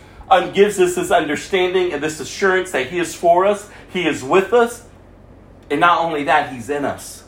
[0.54, 4.52] gives us this understanding and this assurance that he is for us, he is with
[4.52, 4.86] us,
[5.70, 7.24] and not only that, he's in us.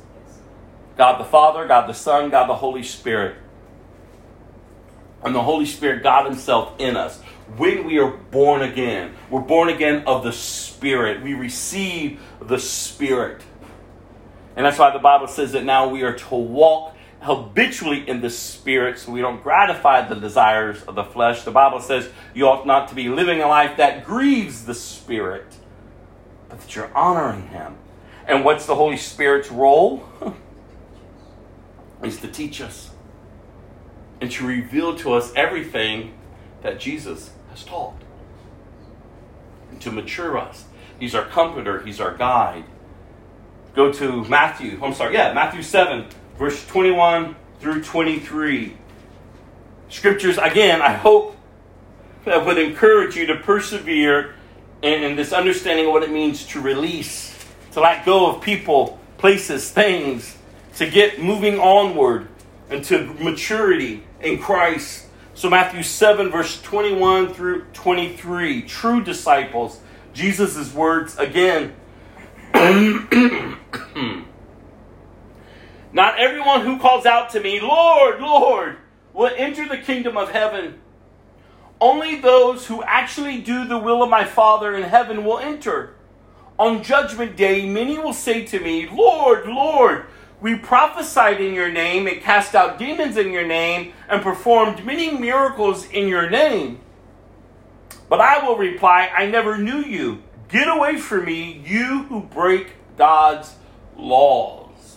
[0.97, 3.37] God the Father, God the Son, God the Holy Spirit.
[5.23, 7.21] and the Holy Spirit, God Himself in us.
[7.57, 11.23] When we are born again, we're born again of the Spirit.
[11.23, 13.43] We receive the Spirit.
[14.55, 18.31] And that's why the Bible says that now we are to walk habitually in the
[18.31, 21.43] Spirit so we don't gratify the desires of the flesh.
[21.43, 25.47] The Bible says you ought not to be living a life that grieves the Spirit,
[26.49, 27.77] but that you're honoring Him.
[28.27, 30.05] And what's the Holy Spirit's role?
[32.03, 32.91] is to teach us
[34.21, 36.15] and to reveal to us everything
[36.63, 37.95] that Jesus has taught.
[39.81, 40.65] To mature us.
[40.99, 42.65] He's our comforter, He's our guide.
[43.75, 46.07] Go to Matthew, I'm sorry, yeah, Matthew 7,
[46.39, 48.77] verse 21 through 23.
[49.89, 51.37] Scriptures, again, I hope
[52.25, 54.35] that would encourage you to persevere
[54.83, 57.35] in, in this understanding of what it means to release,
[57.73, 60.37] to let go of people, places, things,
[60.77, 62.29] to get moving onward
[62.71, 65.07] into maturity in Christ.
[65.39, 68.63] So, Matthew 7, verse 21 through 23.
[68.63, 69.79] True disciples.
[70.13, 71.77] Jesus' words again.
[75.93, 78.79] Not everyone who calls out to me, Lord, Lord,
[79.15, 80.81] will enter the kingdom of heaven.
[81.81, 85.95] Only those who actually do the will of my Father in heaven will enter.
[86.59, 90.07] On judgment day, many will say to me, Lord, Lord,
[90.41, 95.11] we prophesied in your name and cast out demons in your name and performed many
[95.11, 96.81] miracles in your name.
[98.09, 100.23] But I will reply, I never knew you.
[100.49, 103.55] Get away from me, you who break God's
[103.97, 104.97] laws.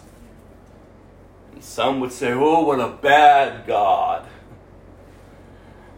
[1.51, 4.27] And some would say, Oh, what a bad God.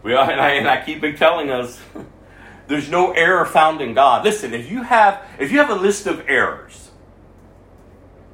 [0.02, 1.80] We are, and I, and I keep telling us
[2.68, 4.24] there's no error found in God.
[4.24, 6.83] Listen, if you have if you have a list of errors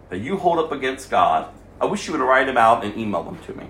[0.10, 3.24] that you hold up against God, I wish you would write them out and email
[3.24, 3.68] them to me.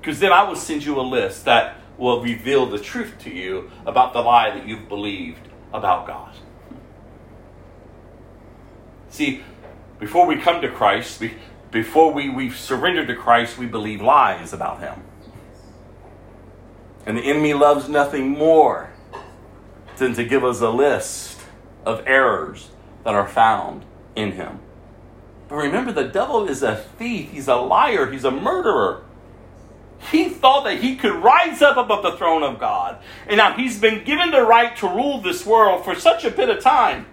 [0.00, 3.70] Because then I will send you a list that will reveal the truth to you
[3.84, 5.40] about the lie that you've believed
[5.72, 6.34] about God.
[9.10, 9.42] See,
[9.98, 11.22] before we come to Christ,
[11.70, 15.02] before we, we've surrendered to Christ, we believe lies about Him.
[17.04, 18.90] And the enemy loves nothing more
[19.96, 21.40] than to give us a list
[21.84, 22.68] of errors
[23.04, 23.84] that are found
[24.18, 24.60] in Him.
[25.48, 29.04] But remember, the devil is a thief, he's a liar, he's a murderer.
[30.10, 33.02] He thought that he could rise up above the throne of God.
[33.26, 36.48] And now he's been given the right to rule this world for such a bit
[36.48, 37.06] of time.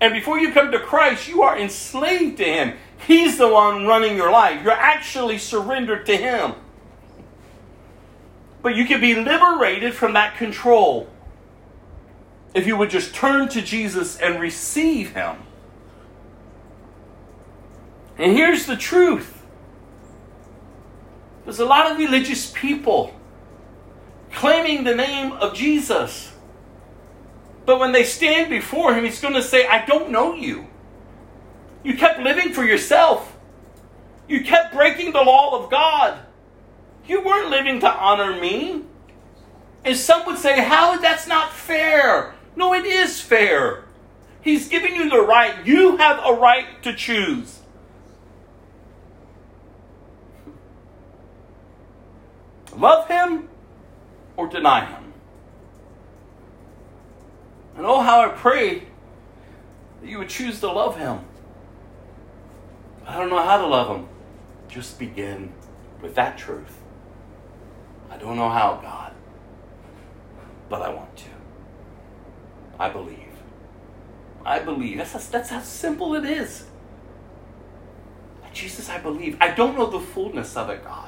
[0.00, 2.74] And before you come to Christ, you are enslaved to him.
[3.06, 4.62] He's the one running your life.
[4.62, 6.54] You're actually surrendered to him.
[8.60, 11.08] But you can be liberated from that control
[12.54, 15.36] if you would just turn to Jesus and receive him.
[18.18, 19.34] And here's the truth
[21.44, 23.14] there's a lot of religious people
[24.32, 26.32] claiming the name of Jesus.
[27.64, 30.66] But when they stand before him, he's going to say, I don't know you.
[31.82, 33.36] You kept living for yourself.
[34.26, 36.18] You kept breaking the law of God.
[37.06, 38.82] You weren't living to honor me.
[39.84, 40.98] And some would say, How?
[40.98, 42.34] That's not fair.
[42.56, 43.84] No, it is fair.
[44.42, 45.66] He's giving you the right.
[45.66, 47.57] You have a right to choose.
[52.78, 53.48] Love him
[54.36, 55.12] or deny him.
[57.76, 58.84] And oh, how I pray
[60.00, 61.20] that you would choose to love him.
[63.04, 64.08] I don't know how to love him.
[64.68, 65.52] Just begin
[66.00, 66.78] with that truth.
[68.10, 69.12] I don't know how, God,
[70.68, 71.30] but I want to.
[72.78, 73.16] I believe.
[74.44, 74.98] I believe.
[74.98, 76.66] That's, that's how simple it is.
[78.52, 79.36] Jesus, I believe.
[79.40, 81.07] I don't know the fullness of it, God.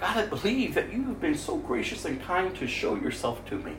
[0.00, 3.56] God, I believe that you have been so gracious and kind to show yourself to
[3.56, 3.74] me.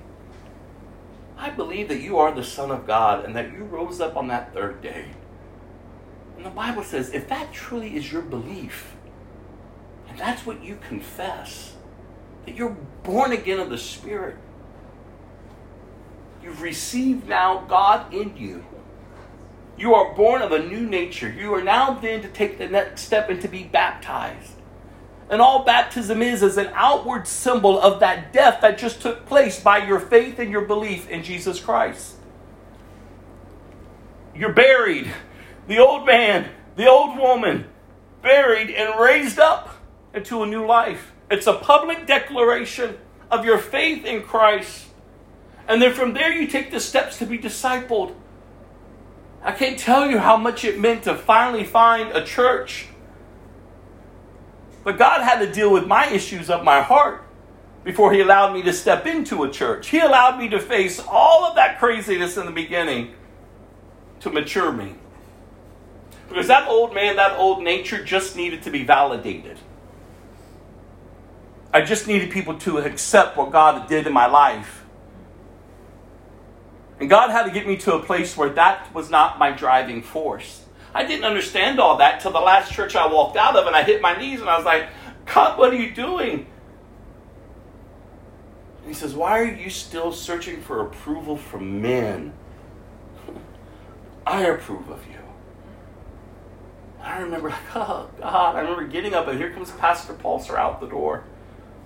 [1.38, 4.28] I believe that you are the Son of God and that you rose up on
[4.28, 5.06] that third day.
[6.36, 8.96] And the Bible says if that truly is your belief,
[10.10, 11.76] and that's what you confess,
[12.46, 14.36] that you're born again of the Spirit,
[16.44, 18.66] you've received now God in you.
[19.78, 21.32] You are born of a new nature.
[21.32, 24.59] You are now then to take the next step and to be baptized.
[25.30, 29.60] And all baptism is is an outward symbol of that death that just took place
[29.60, 32.16] by your faith and your belief in Jesus Christ.
[34.34, 35.12] You're buried.
[35.68, 37.66] The old man, the old woman,
[38.24, 39.76] buried and raised up
[40.14, 41.12] into a new life.
[41.30, 42.98] It's a public declaration
[43.30, 44.88] of your faith in Christ.
[45.68, 48.16] And then from there, you take the steps to be discipled.
[49.44, 52.88] I can't tell you how much it meant to finally find a church
[54.84, 57.24] But God had to deal with my issues of my heart
[57.84, 59.90] before He allowed me to step into a church.
[59.90, 63.14] He allowed me to face all of that craziness in the beginning
[64.22, 64.96] to mature me.
[66.28, 69.58] Because that old man, that old nature just needed to be validated.
[71.74, 74.86] I just needed people to accept what God did in my life.
[77.00, 80.02] And God had to get me to a place where that was not my driving
[80.02, 80.66] force.
[80.94, 83.84] I didn't understand all that till the last church I walked out of and I
[83.84, 84.90] hit my knees and I was like,
[85.26, 86.48] God, what are you doing?
[88.80, 92.34] And he says, Why are you still searching for approval from men?
[94.26, 95.20] I approve of you.
[97.02, 100.88] I remember, oh God, I remember getting up and here comes Pastor Paulser out the
[100.88, 101.24] door,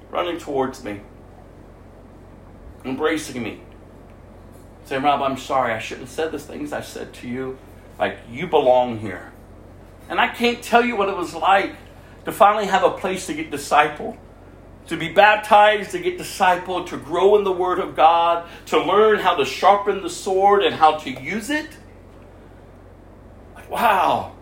[0.09, 1.01] running towards me,
[2.85, 3.61] embracing me,
[4.85, 7.57] saying, Rob, I'm sorry, I shouldn't have said the things I said to you.
[8.03, 9.31] Like, you belong here.
[10.09, 11.73] And I can't tell you what it was like
[12.25, 14.17] to finally have a place to get discipled,
[14.87, 19.19] to be baptized, to get discipled, to grow in the Word of God, to learn
[19.19, 21.69] how to sharpen the sword and how to use it.
[23.55, 24.33] Like, wow.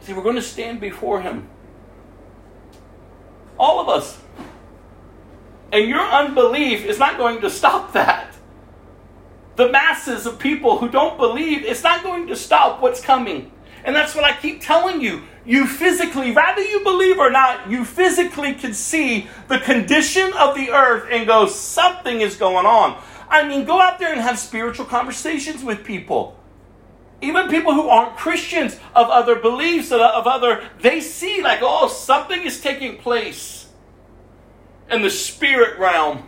[0.00, 1.48] See, we're going to stand before Him.
[3.58, 4.20] All of us.
[5.72, 8.29] And your unbelief is not going to stop that.
[9.60, 13.52] The masses of people who don't believe, it's not going to stop what's coming.
[13.84, 15.24] And that's what I keep telling you.
[15.44, 20.70] You physically, rather you believe or not, you physically can see the condition of the
[20.70, 22.98] earth and go, something is going on.
[23.28, 26.40] I mean, go out there and have spiritual conversations with people.
[27.20, 31.86] Even people who aren't Christians of other beliefs, of of other, they see like, oh,
[31.88, 33.68] something is taking place
[34.90, 36.26] in the spirit realm.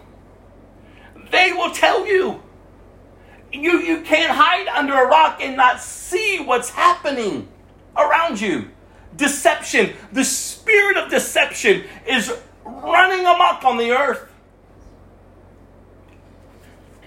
[1.31, 2.43] They will tell you.
[3.53, 7.49] You, you can't hide under a rock and not see what's happening
[7.97, 8.71] around you.
[9.15, 12.33] Deception, the spirit of deception is
[12.65, 14.29] running amok on the earth.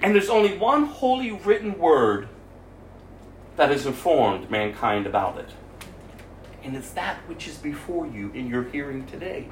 [0.01, 2.29] And there's only one holy written word
[3.55, 5.49] that has informed mankind about it.
[6.63, 9.47] And it's that which is before you in your hearing today.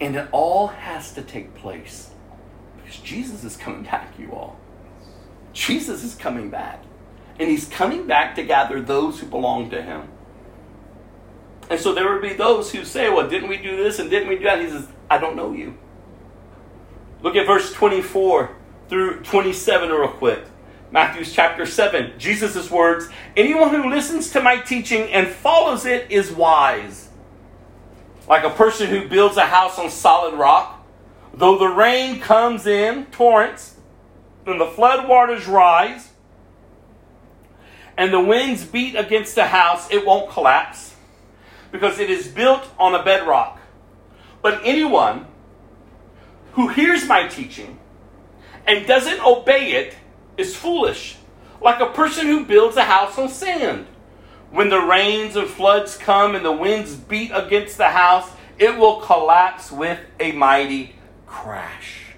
[0.00, 2.10] And it all has to take place
[2.76, 4.58] because Jesus is coming back, you all.
[5.52, 6.84] Jesus is coming back.
[7.38, 10.08] And he's coming back to gather those who belong to him.
[11.70, 14.28] And so there would be those who say, Well, didn't we do this and didn't
[14.28, 14.60] we do that?
[14.60, 15.76] He says, I don't know you.
[17.22, 18.56] Look at verse 24
[18.88, 20.44] through 27 real quick.
[20.90, 22.18] Matthew's chapter 7.
[22.18, 27.07] Jesus' words Anyone who listens to my teaching and follows it is wise
[28.28, 30.86] like a person who builds a house on solid rock.
[31.34, 33.76] Though the rain comes in torrents,
[34.46, 36.10] and the flood waters rise,
[37.96, 40.94] and the winds beat against the house, it won't collapse
[41.72, 43.60] because it is built on a bedrock.
[44.42, 45.26] But anyone
[46.52, 47.78] who hears my teaching
[48.66, 49.96] and doesn't obey it
[50.36, 51.16] is foolish,
[51.60, 53.86] like a person who builds a house on sand.
[54.50, 59.00] When the rains and floods come and the winds beat against the house, it will
[59.00, 60.94] collapse with a mighty
[61.26, 62.14] crash.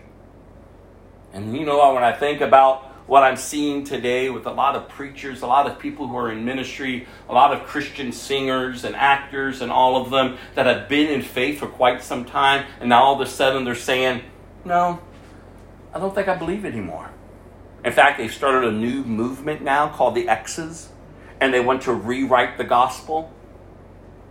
[1.33, 4.89] And you know, when I think about what I'm seeing today with a lot of
[4.89, 8.95] preachers, a lot of people who are in ministry, a lot of Christian singers and
[8.95, 12.89] actors and all of them that have been in faith for quite some time, and
[12.89, 14.23] now all of a sudden they're saying,
[14.65, 15.01] No,
[15.93, 17.11] I don't think I believe anymore.
[17.85, 20.90] In fact, they've started a new movement now called the X's
[21.41, 23.33] and they want to rewrite the gospel.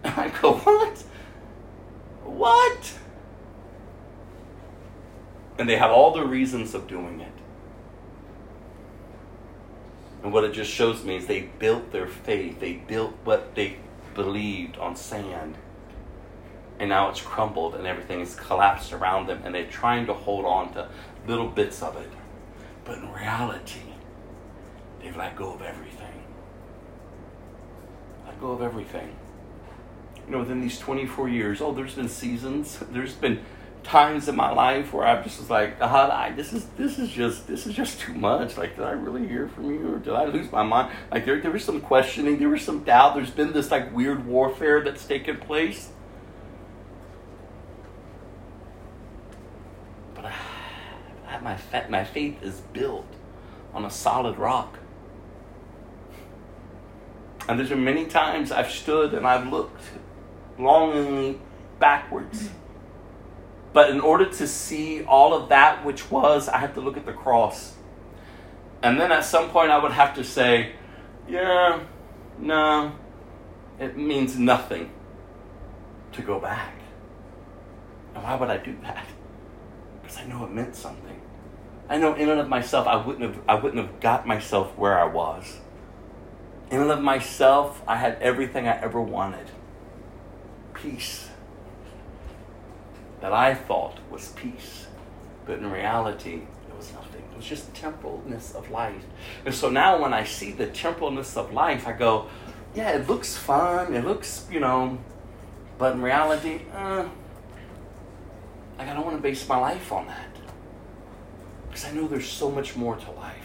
[0.04, 1.04] And I go, what?
[2.24, 2.94] What?
[5.58, 7.34] And they have all the reasons of doing it.
[10.24, 13.78] And what it just shows me is they built their faith, they built what they
[14.14, 15.58] believed on sand.
[16.78, 20.46] And now it's crumbled and everything is collapsed around them, and they're trying to hold
[20.46, 20.90] on to
[21.28, 22.10] little bits of it.
[22.86, 23.94] But in reality,
[25.02, 25.89] they've let go of everything
[28.40, 29.16] go of everything.
[30.26, 33.40] You know, within these 24 years, oh, there's been seasons, there's been
[33.84, 37.48] times in my life where I just was like, I, this is this is just
[37.48, 38.58] this is just too much.
[38.58, 40.94] Like, did I really hear from you, or did I lose my mind?
[41.12, 43.16] Like, there there was some questioning, there was some doubt.
[43.16, 45.90] There's been this like weird warfare that's taken place.
[50.14, 50.32] But
[51.42, 51.58] my
[51.90, 53.08] my faith is built
[53.74, 54.79] on a solid rock.
[57.50, 59.82] And there's been many times I've stood and I've looked
[60.60, 61.42] longingly
[61.80, 62.48] backwards.
[63.74, 67.08] But in order to see all of that which was, I had to look at
[67.08, 67.74] the cross.
[68.84, 70.74] And then at some point, I would have to say,
[71.28, 71.80] yeah,
[72.38, 72.92] no,
[73.80, 74.92] it means nothing
[76.12, 76.76] to go back.
[78.14, 79.08] And why would I do that?
[80.04, 81.20] Because I know it meant something.
[81.90, 85.00] I know in and of myself, I wouldn't have, I wouldn't have got myself where
[85.00, 85.58] I was.
[86.72, 89.48] In and of myself, I had everything I ever wanted.
[90.74, 91.30] Peace.
[93.22, 94.88] That I thought was peace.
[95.46, 97.24] But in reality, it was nothing.
[97.32, 99.04] It was just temporalness of life.
[99.46, 102.28] And so now when I see the temporalness of life, I go,
[102.76, 103.96] yeah, it looks fun.
[103.96, 105.00] It looks, you know,
[105.80, 107.08] but in reality, uh,
[108.78, 110.28] like I don't want to base my life on that.
[111.68, 113.39] Because I know there's so much more to life.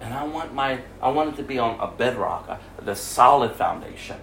[0.00, 3.54] And I want my I want it to be on a bedrock, a, the solid
[3.54, 4.16] foundation.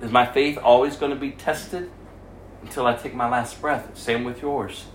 [0.00, 1.90] Is my faith always going to be tested
[2.62, 3.96] until I take my last breath?
[3.98, 4.86] Same with yours.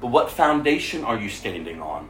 [0.00, 2.08] But what foundation are you standing on?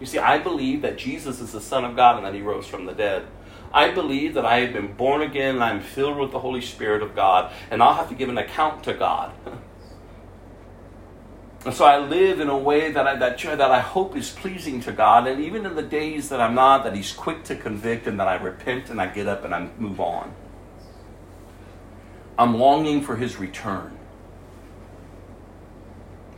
[0.00, 2.66] You see, I believe that Jesus is the Son of God and that He rose
[2.66, 3.26] from the dead.
[3.72, 7.02] I believe that I have been born again and I'm filled with the Holy Spirit
[7.02, 9.32] of God, and I'll have to give an account to God.
[11.64, 14.80] And so I live in a way that I, that, that I hope is pleasing
[14.82, 15.26] to God.
[15.26, 18.28] And even in the days that I'm not, that He's quick to convict and that
[18.28, 20.32] I repent and I get up and I move on.
[22.38, 23.98] I'm longing for His return.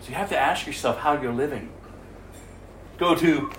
[0.01, 1.71] So you have to ask yourself how you're living.
[2.99, 3.53] Go to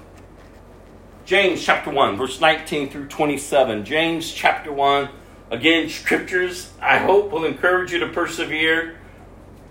[1.23, 3.85] James chapter 1, verse 19 through 27.
[3.85, 5.07] James chapter 1.
[5.52, 8.98] Again, scriptures I hope will encourage you to persevere.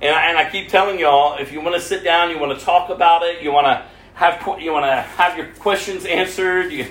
[0.02, 2.58] And I, and I keep telling y'all, if you want to sit down, you want
[2.58, 6.72] to talk about it, you want to have you want to have your questions answered,
[6.72, 6.88] you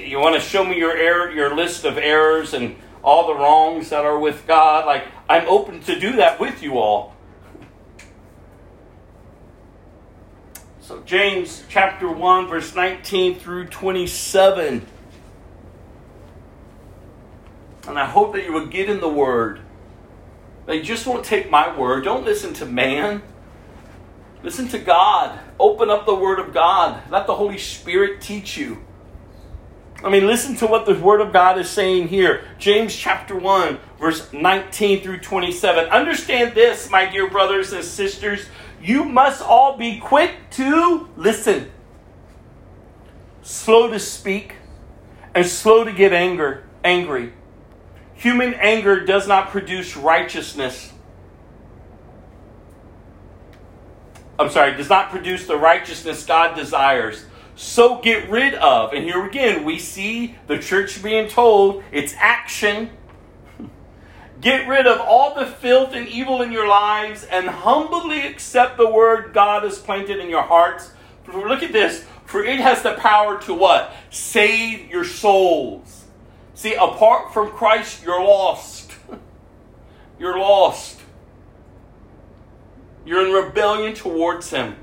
[0.00, 3.90] you want to show me your error, your list of errors and all the wrongs
[3.90, 7.16] that are with God, like I'm open to do that with you all.
[10.80, 14.86] So James chapter 1 verse 19 through 27.
[17.88, 19.60] And I hope that you will get in the word.
[20.68, 22.04] They just won't take my word.
[22.04, 23.22] Don't listen to man.
[24.42, 25.40] Listen to God.
[25.58, 27.10] Open up the Word of God.
[27.10, 28.84] Let the Holy Spirit teach you.
[30.04, 32.44] I mean, listen to what the Word of God is saying here.
[32.58, 35.86] James chapter 1, verse 19 through 27.
[35.86, 38.46] Understand this, my dear brothers and sisters.
[38.82, 41.70] You must all be quick to listen,
[43.40, 44.56] slow to speak,
[45.34, 47.32] and slow to get anger, angry.
[48.18, 50.92] Human anger does not produce righteousness.
[54.40, 57.24] I'm sorry, does not produce the righteousness God desires.
[57.54, 58.92] So get rid of.
[58.92, 62.90] And here again, we see the church being told it's action.
[64.40, 68.88] Get rid of all the filth and evil in your lives and humbly accept the
[68.88, 70.92] word God has planted in your hearts.
[71.26, 72.04] Look at this.
[72.24, 73.92] For it has the power to what?
[74.10, 75.97] Save your souls.
[76.58, 78.90] See, apart from Christ, you're lost.
[80.18, 81.00] You're lost.
[83.06, 84.74] You're in rebellion towards Him.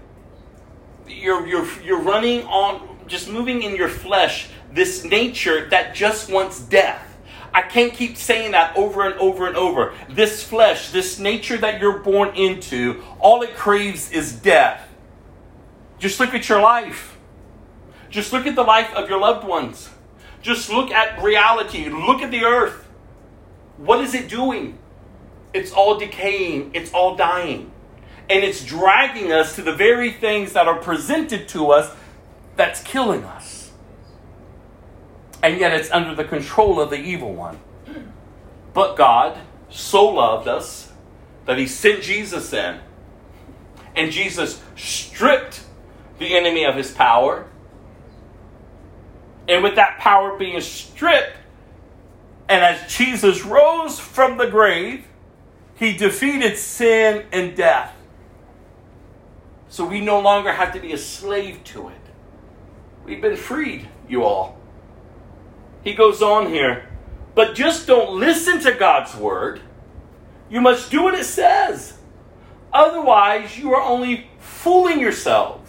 [1.06, 6.62] You're, you're, you're running on, just moving in your flesh, this nature that just wants
[6.62, 7.18] death.
[7.54, 9.94] I can't keep saying that over and over and over.
[10.10, 14.88] This flesh, this nature that you're born into, all it craves is death.
[16.00, 17.18] Just look at your life.
[18.10, 19.90] Just look at the life of your loved ones.
[20.46, 21.90] Just look at reality.
[21.90, 22.88] Look at the earth.
[23.78, 24.78] What is it doing?
[25.56, 27.72] It's all decaying, it's all dying.
[28.30, 31.96] And it's dragging us to the very things that are presented to us
[32.56, 33.72] that's killing us.
[35.42, 37.60] And yet it's under the control of the evil one.
[38.72, 39.40] But God
[39.72, 40.92] so loved us
[41.46, 42.82] that he sent Jesus in.
[43.96, 45.64] And Jesus stripped
[46.20, 47.48] the enemy of his power.
[49.48, 51.38] And with that power being stripped,
[52.48, 55.06] and as Jesus rose from the grave,
[55.76, 57.94] he defeated sin and death.
[59.68, 61.96] So we no longer have to be a slave to it.
[63.04, 64.58] We've been freed, you all.
[65.84, 66.90] He goes on here,
[67.36, 69.62] but just don't listen to God's word.
[70.50, 71.98] You must do what it says.
[72.72, 75.65] Otherwise, you are only fooling yourselves.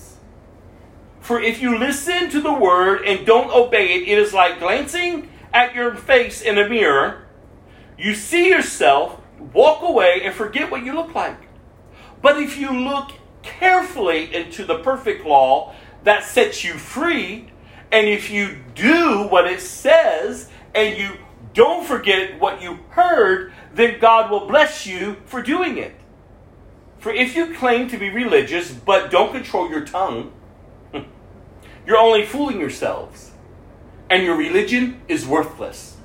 [1.26, 5.28] For if you listen to the word and don't obey it, it is like glancing
[5.52, 7.26] at your face in a mirror.
[7.98, 9.20] You see yourself,
[9.52, 11.48] walk away, and forget what you look like.
[12.22, 13.10] But if you look
[13.42, 15.74] carefully into the perfect law
[16.04, 17.50] that sets you free,
[17.90, 21.14] and if you do what it says and you
[21.54, 25.96] don't forget what you heard, then God will bless you for doing it.
[26.98, 30.32] For if you claim to be religious but don't control your tongue,
[31.86, 33.30] you're only fooling yourselves,
[34.10, 35.96] and your religion is worthless.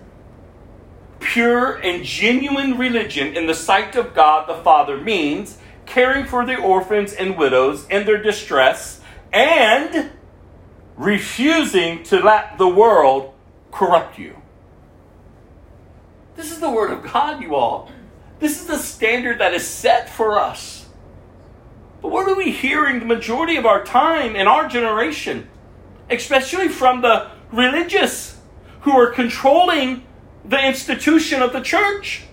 [1.20, 6.56] Pure and genuine religion in the sight of God the Father means caring for the
[6.56, 9.02] orphans and widows in their distress
[9.34, 10.12] and
[10.96, 13.34] refusing to let the world
[13.72, 14.36] corrupt you.
[16.36, 17.92] This is the Word of God, you all.
[18.40, 20.88] This is the standard that is set for us.
[22.02, 25.48] But what are we hearing the majority of our time in our generation?
[26.12, 28.38] Especially from the religious
[28.82, 30.04] who are controlling
[30.46, 32.24] the institution of the church.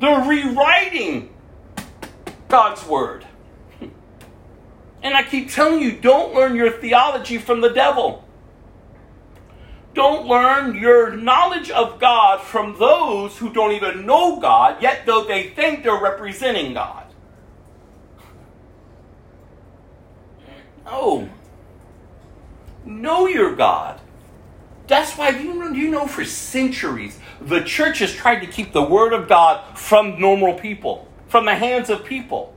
[0.00, 1.34] They're rewriting
[2.48, 3.26] God's Word.
[5.02, 8.24] And I keep telling you, don't learn your theology from the devil.
[9.92, 15.24] Don't learn your knowledge of God from those who don't even know God, yet though
[15.24, 17.04] they think they're representing God.
[20.84, 21.28] No.
[22.84, 24.00] Know your God.
[24.86, 28.82] That's why you know, you know for centuries the church has tried to keep the
[28.82, 32.54] word of God from normal people, from the hands of people.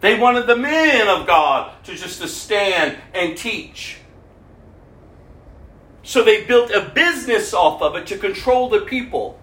[0.00, 3.98] They wanted the men of God to just to stand and teach.
[6.02, 9.40] So they built a business off of it to control the people.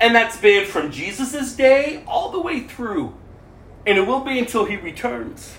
[0.00, 3.14] And that's been from Jesus' day all the way through.
[3.86, 5.56] And it will be until he returns.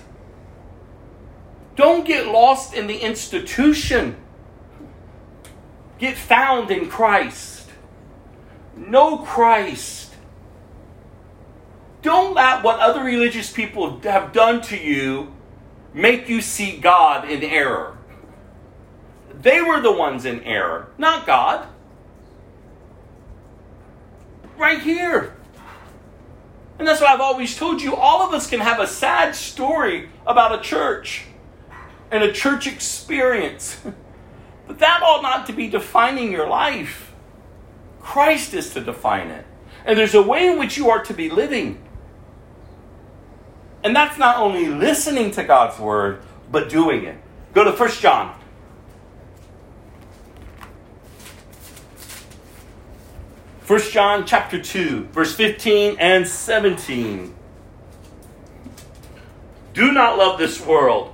[1.74, 4.16] Don't get lost in the institution.
[5.98, 7.68] Get found in Christ.
[8.76, 10.14] Know Christ.
[12.02, 15.32] Don't let what other religious people have done to you
[15.94, 17.96] make you see God in error.
[19.40, 21.66] They were the ones in error, not God.
[24.56, 25.34] Right here.
[26.78, 27.94] And that's what I've always told you.
[27.94, 31.24] All of us can have a sad story about a church
[32.14, 33.80] and a church experience.
[34.66, 37.12] But that ought not to be defining your life.
[38.00, 39.44] Christ is to define it.
[39.84, 41.82] And there's a way in which you are to be living.
[43.82, 47.18] And that's not only listening to God's word, but doing it.
[47.52, 48.34] Go to 1 John.
[53.60, 57.34] First John chapter 2, verse 15 and 17.
[59.74, 61.13] Do not love this world.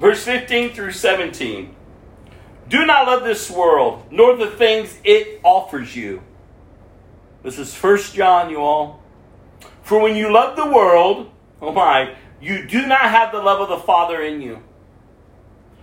[0.00, 1.74] Verse 15 through 17.
[2.68, 6.22] Do not love this world, nor the things it offers you.
[7.42, 9.02] This is 1 John, you all.
[9.82, 11.30] For when you love the world,
[11.62, 14.62] oh my, you do not have the love of the Father in you.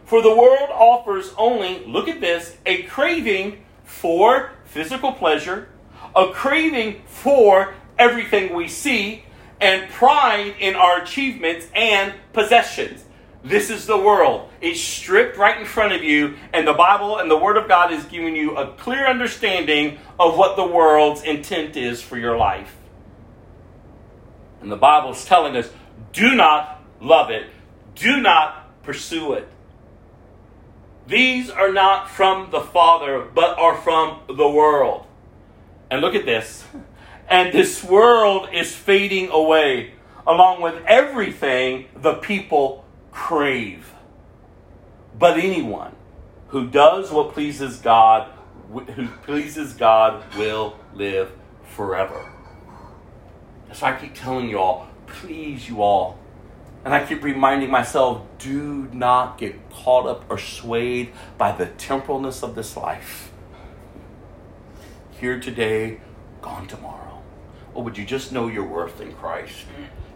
[0.06, 5.70] For the world offers only, look at this, a craving for physical pleasure,
[6.16, 9.24] a craving for everything we see,
[9.62, 13.06] and pride in our achievements and possessions.
[13.44, 14.50] This is the world.
[14.62, 17.92] It's stripped right in front of you, and the Bible and the Word of God
[17.92, 22.74] is giving you a clear understanding of what the world's intent is for your life.
[24.62, 25.70] And the Bible is telling us
[26.14, 27.48] do not love it,
[27.96, 29.50] do not pursue it.
[31.06, 35.06] These are not from the Father, but are from the world.
[35.92, 36.64] And look at this.
[37.28, 39.96] And this world is fading away,
[40.26, 42.83] along with everything the people
[43.14, 43.94] crave.
[45.18, 45.96] But anyone
[46.48, 48.30] who does what pleases God,
[48.72, 51.32] who pleases God, will live
[51.64, 52.32] forever.
[53.68, 56.20] That's why I keep telling you all, please, you all,
[56.84, 62.44] and I keep reminding myself do not get caught up or swayed by the temporalness
[62.44, 63.32] of this life.
[65.20, 66.02] Here today,
[66.42, 67.22] gone tomorrow.
[67.74, 69.66] Or would you just know your worth in Christ?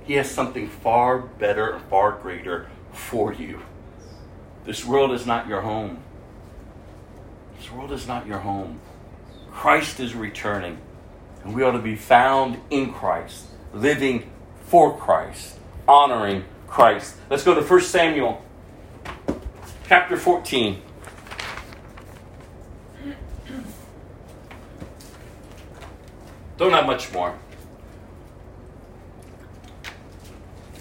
[0.03, 2.67] He has something far better and far greater
[2.97, 3.61] for you.
[4.65, 5.99] This world is not your home.
[7.57, 8.81] This world is not your home.
[9.51, 10.77] Christ is returning,
[11.43, 14.29] and we ought to be found in Christ, living
[14.65, 15.57] for Christ,
[15.87, 17.15] honoring Christ.
[17.29, 18.43] Let's go to 1 Samuel
[19.87, 20.81] chapter 14.
[26.57, 27.37] Don't have much more.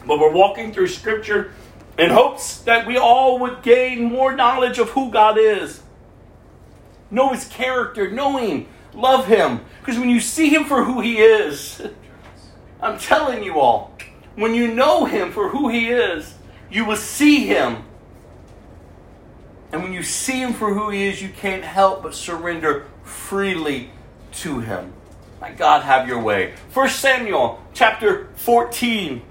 [0.06, 1.52] But we're walking through Scripture
[1.98, 5.82] in hopes that we all would gain more knowledge of who God is.
[7.10, 9.60] Know His character, know Him, love Him.
[9.80, 11.82] Because when you see Him for who He is,
[12.80, 13.96] I'm telling you all,
[14.34, 16.34] when you know Him for who He is,
[16.70, 17.84] you will see Him.
[19.72, 23.90] And when you see Him for who He is, you can't help but surrender freely
[24.32, 24.92] to Him.
[25.40, 26.54] My God, have your way.
[26.72, 29.22] 1 Samuel chapter 14.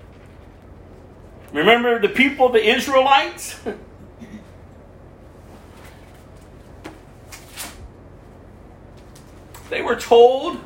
[1.56, 3.58] Remember the people, the Israelites?
[9.70, 10.60] they were told,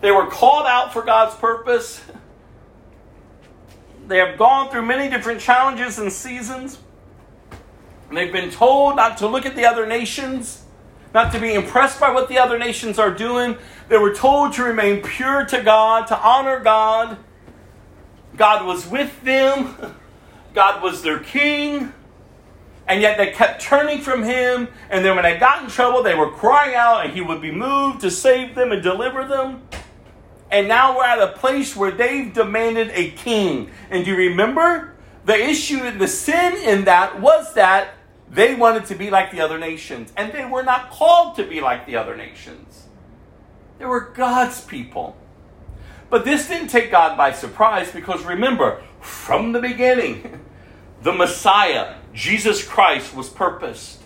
[0.00, 2.00] they were called out for God's purpose.
[4.06, 6.78] They have gone through many different challenges and seasons.
[8.08, 10.62] And they've been told not to look at the other nations,
[11.12, 13.56] not to be impressed by what the other nations are doing.
[13.88, 17.18] They were told to remain pure to God, to honor God.
[18.36, 19.96] God was with them,
[20.54, 21.92] God was their king.
[22.86, 24.68] And yet they kept turning from him.
[24.90, 27.52] And then when they got in trouble, they were crying out, and he would be
[27.52, 29.62] moved to save them and deliver them.
[30.50, 33.70] And now we're at a place where they've demanded a king.
[33.88, 34.94] And do you remember?
[35.24, 37.94] The issue, and the sin in that was that
[38.28, 40.12] they wanted to be like the other nations.
[40.16, 42.86] And they were not called to be like the other nations,
[43.78, 45.16] they were God's people.
[46.10, 50.40] But this didn't take God by surprise because remember, from the beginning,
[51.02, 54.00] the Messiah, Jesus Christ, was purposed.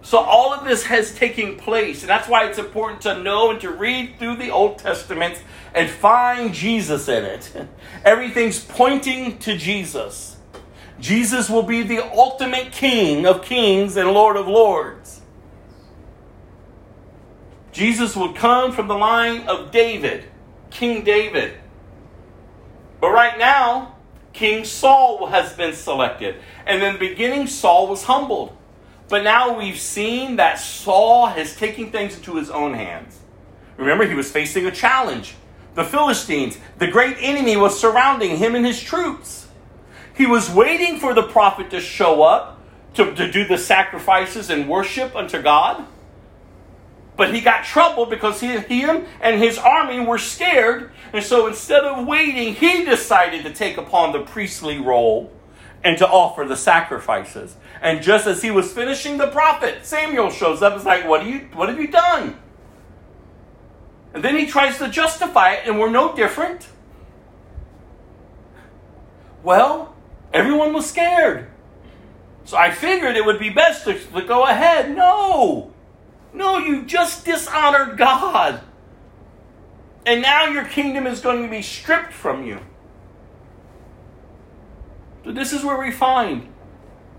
[0.00, 3.60] So all of this has taken place, and that's why it's important to know and
[3.60, 5.42] to read through the Old Testament
[5.74, 7.52] and find Jesus in it.
[8.04, 10.36] Everything's pointing to Jesus.
[11.00, 15.20] Jesus will be the ultimate King of kings and Lord of lords.
[17.72, 20.24] Jesus will come from the line of David,
[20.70, 21.58] King David.
[23.00, 23.96] But right now,
[24.32, 26.36] King Saul has been selected.
[26.66, 28.56] And in the beginning, Saul was humbled.
[29.08, 33.18] But now we've seen that Saul has taken things into his own hands.
[33.76, 35.34] Remember, he was facing a challenge.
[35.74, 39.48] The Philistines, the great enemy, was surrounding him and his troops.
[40.14, 42.60] He was waiting for the prophet to show up
[42.94, 45.86] to, to do the sacrifices and worship unto God.
[47.18, 50.92] But he got trouble because he, him and his army were scared.
[51.12, 55.32] And so instead of waiting, he decided to take upon the priestly role
[55.82, 57.56] and to offer the sacrifices.
[57.82, 60.76] And just as he was finishing the prophet, Samuel shows up.
[60.76, 62.38] It's like, what, do you, what have you done?
[64.14, 66.68] And then he tries to justify it, and we're no different.
[69.42, 69.96] Well,
[70.32, 71.48] everyone was scared.
[72.44, 74.96] So I figured it would be best to, to go ahead.
[74.96, 75.72] No.
[76.38, 78.60] No, you just dishonored God.
[80.06, 82.60] And now your kingdom is going to be stripped from you.
[85.24, 86.46] So this is where we find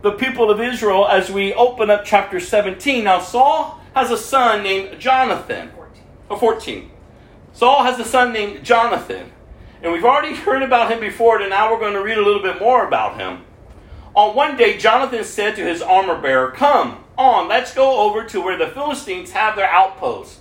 [0.04, 3.04] the people of Israel as we open up chapter 17.
[3.04, 5.70] Now, Saul has a son named Jonathan.
[5.76, 6.04] 14.
[6.30, 6.91] Oh, 14.
[7.52, 9.34] Saul has a son named Jonathan.
[9.84, 12.41] And we've already heard about him before, and now we're going to read a little
[12.41, 13.44] bit more about him.
[14.16, 18.41] On one day, Jonathan said to his armor bearer, Come on, let's go over to
[18.41, 20.40] where the Philistines have their outpost.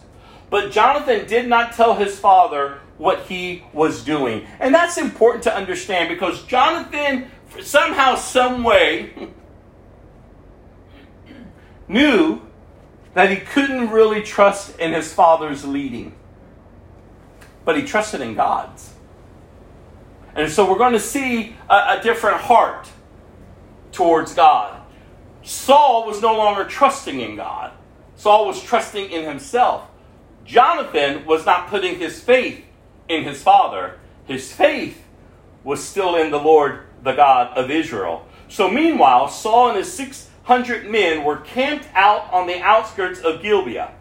[0.49, 4.47] But Jonathan did not tell his father what he was doing.
[4.61, 7.31] And that's important to understand because Jonathan,
[7.61, 9.13] somehow, some way,
[11.89, 12.43] knew
[13.15, 16.15] that he couldn't really trust in his father's leading,
[17.65, 18.95] but he trusted in God's.
[20.35, 22.89] And so we're going to see a, a different heart
[23.91, 24.78] towards God.
[25.49, 27.73] Saul was no longer trusting in God,
[28.17, 29.89] Saul was trusting in himself.
[30.45, 32.63] Jonathan was not putting his faith
[33.09, 35.03] in his father, his faith
[35.65, 38.27] was still in the Lord, the God of Israel.
[38.49, 43.93] So meanwhile, Saul and his 600 men were camped out on the outskirts of Gibeah,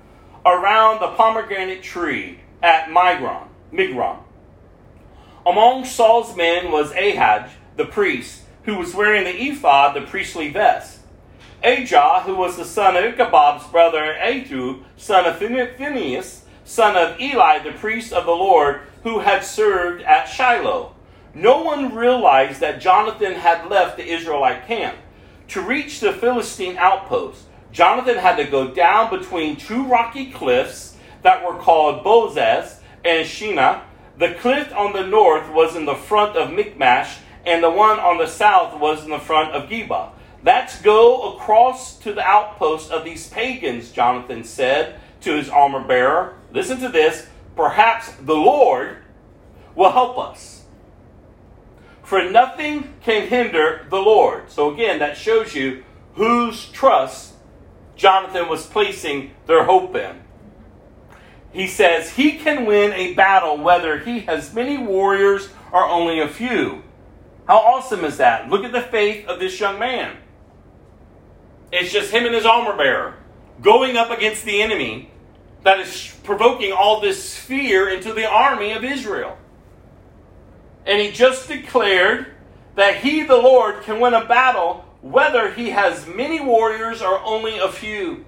[0.46, 3.48] around the pomegranate tree at Migron.
[3.72, 4.20] Migron.
[5.46, 10.97] Among Saul's men was Ahijah, the priest, who was wearing the ephod, the priestly vest.
[11.64, 17.60] Ahijah, who was the son of Ichabod's brother Ahitub, son of Phinehas, son of Eli,
[17.60, 20.94] the priest of the Lord, who had served at Shiloh.
[21.34, 24.98] No one realized that Jonathan had left the Israelite camp.
[25.50, 31.44] To reach the Philistine outpost, Jonathan had to go down between two rocky cliffs that
[31.44, 33.82] were called Bozez and Seneh.
[34.18, 38.18] The cliff on the north was in the front of Michmash, and the one on
[38.18, 40.12] the south was in the front of Geba.
[40.48, 46.38] Let's go across to the outpost of these pagans, Jonathan said to his armor bearer.
[46.54, 47.28] Listen to this.
[47.58, 49.00] Perhaps the Lord
[49.76, 50.64] will help us.
[52.02, 54.50] For nothing can hinder the Lord.
[54.50, 55.84] So again, that shows you
[56.14, 57.34] whose trust
[57.98, 60.22] Jonathan was placing their hope in.
[61.52, 66.30] He says he can win a battle whether he has many warriors or only a
[66.30, 66.84] few.
[67.50, 68.50] How awesome is that?
[68.50, 70.16] Look at the faith of this young man.
[71.72, 73.16] It's just him and his armor bearer
[73.62, 75.12] going up against the enemy
[75.64, 79.38] that is provoking all this fear into the army of Israel.
[80.86, 82.28] And he just declared
[82.76, 87.58] that he, the Lord, can win a battle whether he has many warriors or only
[87.58, 88.26] a few.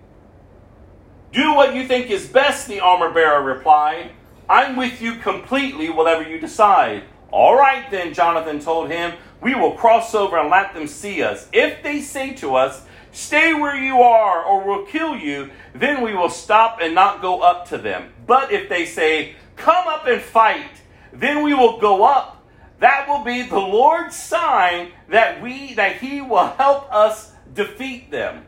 [1.32, 4.12] Do what you think is best, the armor bearer replied.
[4.50, 7.04] I'm with you completely, whatever you decide.
[7.32, 11.48] All right, then, Jonathan told him, we will cross over and let them see us.
[11.54, 16.14] If they say to us, Stay where you are, or we'll kill you, then we
[16.14, 18.14] will stop and not go up to them.
[18.28, 20.82] But if they say, Come up and fight,
[21.12, 22.48] then we will go up.
[22.80, 28.46] That will be the Lord's sign that we that He will help us defeat them.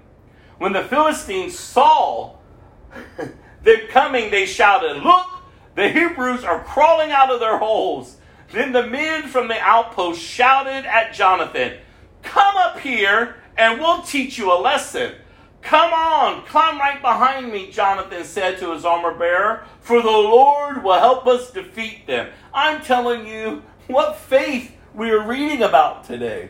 [0.57, 2.35] When the Philistines saw
[3.17, 5.27] them coming, they shouted, Look,
[5.75, 8.17] the Hebrews are crawling out of their holes.
[8.53, 11.79] Then the men from the outpost shouted at Jonathan,
[12.21, 15.13] Come up here and we'll teach you a lesson.
[15.61, 20.83] Come on, climb right behind me, Jonathan said to his armor bearer, for the Lord
[20.83, 22.31] will help us defeat them.
[22.51, 26.49] I'm telling you what faith we are reading about today.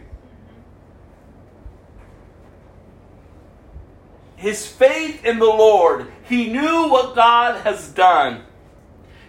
[4.38, 8.45] His faith in the Lord, he knew what God has done.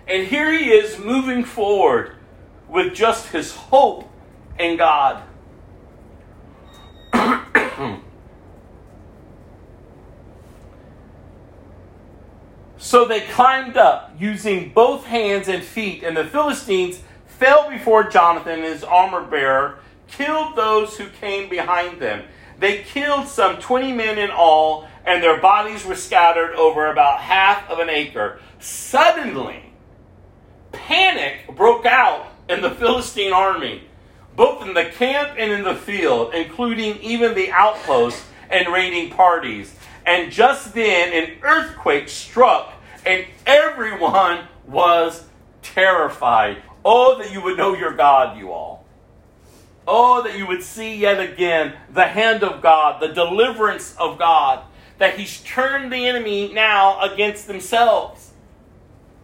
[0.06, 2.14] And here he is moving forward
[2.68, 4.08] with just his hope
[4.56, 5.24] in God.
[12.92, 18.56] So they climbed up using both hands and feet, and the Philistines fell before Jonathan
[18.56, 19.78] and his armor bearer,
[20.08, 22.22] killed those who came behind them.
[22.58, 27.66] They killed some 20 men in all, and their bodies were scattered over about half
[27.70, 28.40] of an acre.
[28.60, 29.72] Suddenly,
[30.72, 33.84] panic broke out in the Philistine army,
[34.36, 39.74] both in the camp and in the field, including even the outposts and raiding parties.
[40.04, 42.74] And just then, an earthquake struck,
[43.04, 45.24] and everyone was
[45.62, 46.62] terrified.
[46.84, 48.84] Oh, that you would know your God, you all.
[49.86, 54.64] Oh, that you would see yet again the hand of God, the deliverance of God,
[54.98, 58.32] that He's turned the enemy now against themselves.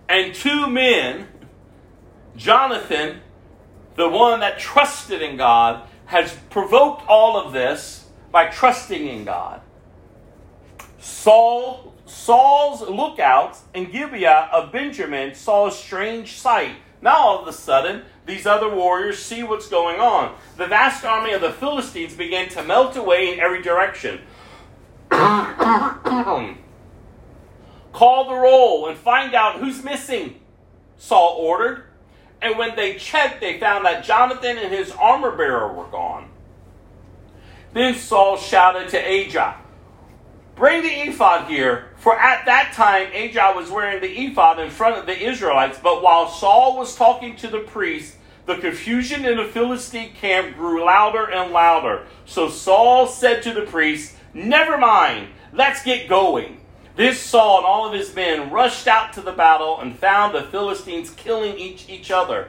[0.08, 1.28] And two men,
[2.36, 3.20] Jonathan,
[3.94, 9.60] the one that trusted in God, has provoked all of this by trusting in God.
[10.98, 16.76] Saul, Saul's lookouts in Gibeah of Benjamin saw a strange sight.
[17.00, 20.34] Now all of a sudden, these other warriors see what's going on.
[20.56, 24.20] The vast army of the Philistines began to melt away in every direction.
[27.92, 30.40] Call the roll and find out who's missing,
[30.96, 31.84] Saul ordered.
[32.40, 36.28] And when they checked, they found that Jonathan and his armor bearer were gone.
[37.72, 39.56] Then Saul shouted to Ahijah,
[40.58, 41.90] Bring the ephod here.
[41.98, 45.78] For at that time, Ahijah was wearing the ephod in front of the Israelites.
[45.80, 50.84] But while Saul was talking to the priest, the confusion in the Philistine camp grew
[50.84, 52.06] louder and louder.
[52.26, 56.60] So Saul said to the priest, Never mind, let's get going.
[56.96, 60.42] This Saul and all of his men rushed out to the battle and found the
[60.42, 62.48] Philistines killing each, each other.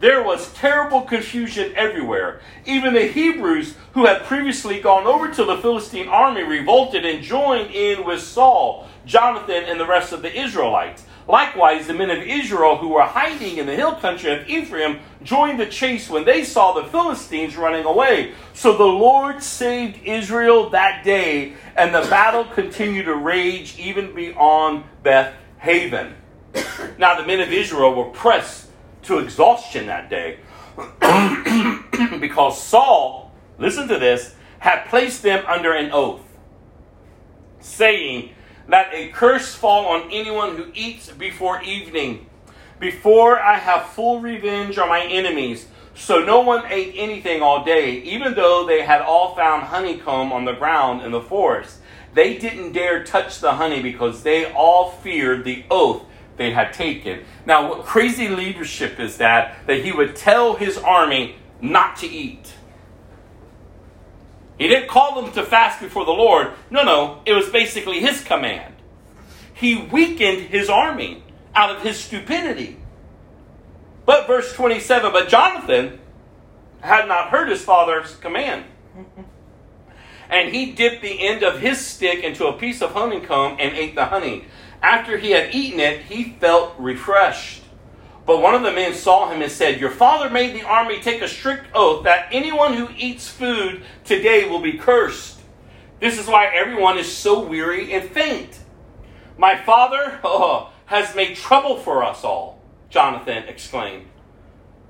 [0.00, 2.40] There was terrible confusion everywhere.
[2.64, 7.72] Even the Hebrews, who had previously gone over to the Philistine army, revolted and joined
[7.72, 11.04] in with Saul, Jonathan, and the rest of the Israelites.
[11.26, 15.58] Likewise, the men of Israel who were hiding in the hill country of Ephraim joined
[15.58, 18.32] the chase when they saw the Philistines running away.
[18.54, 24.84] So the Lord saved Israel that day, and the battle continued to rage even beyond
[25.02, 26.14] Beth Aven.
[26.98, 28.67] Now, the men of Israel were pressed
[29.08, 30.38] to exhaustion that day
[32.20, 36.22] because Saul, listen to this, had placed them under an oath,
[37.60, 38.30] saying,
[38.68, 42.26] Let a curse fall on anyone who eats before evening,
[42.78, 45.66] before I have full revenge on my enemies.
[45.94, 50.44] So no one ate anything all day, even though they had all found honeycomb on
[50.44, 51.80] the ground in the forest.
[52.14, 56.04] They didn't dare touch the honey because they all feared the oath
[56.38, 57.24] they had taken.
[57.44, 59.66] Now, what crazy leadership is that?
[59.66, 62.54] That he would tell his army not to eat.
[64.56, 66.52] He didn't call them to fast before the Lord.
[66.70, 68.74] No, no, it was basically his command.
[69.54, 71.22] He weakened his army
[71.54, 72.76] out of his stupidity.
[74.04, 76.00] But verse 27 But Jonathan
[76.80, 78.64] had not heard his father's command.
[80.30, 83.94] And he dipped the end of his stick into a piece of honeycomb and ate
[83.94, 84.44] the honey.
[84.82, 87.62] After he had eaten it, he felt refreshed.
[88.26, 91.22] But one of the men saw him and said, Your father made the army take
[91.22, 95.40] a strict oath that anyone who eats food today will be cursed.
[95.98, 98.60] This is why everyone is so weary and faint.
[99.36, 104.06] My father oh, has made trouble for us all, Jonathan exclaimed.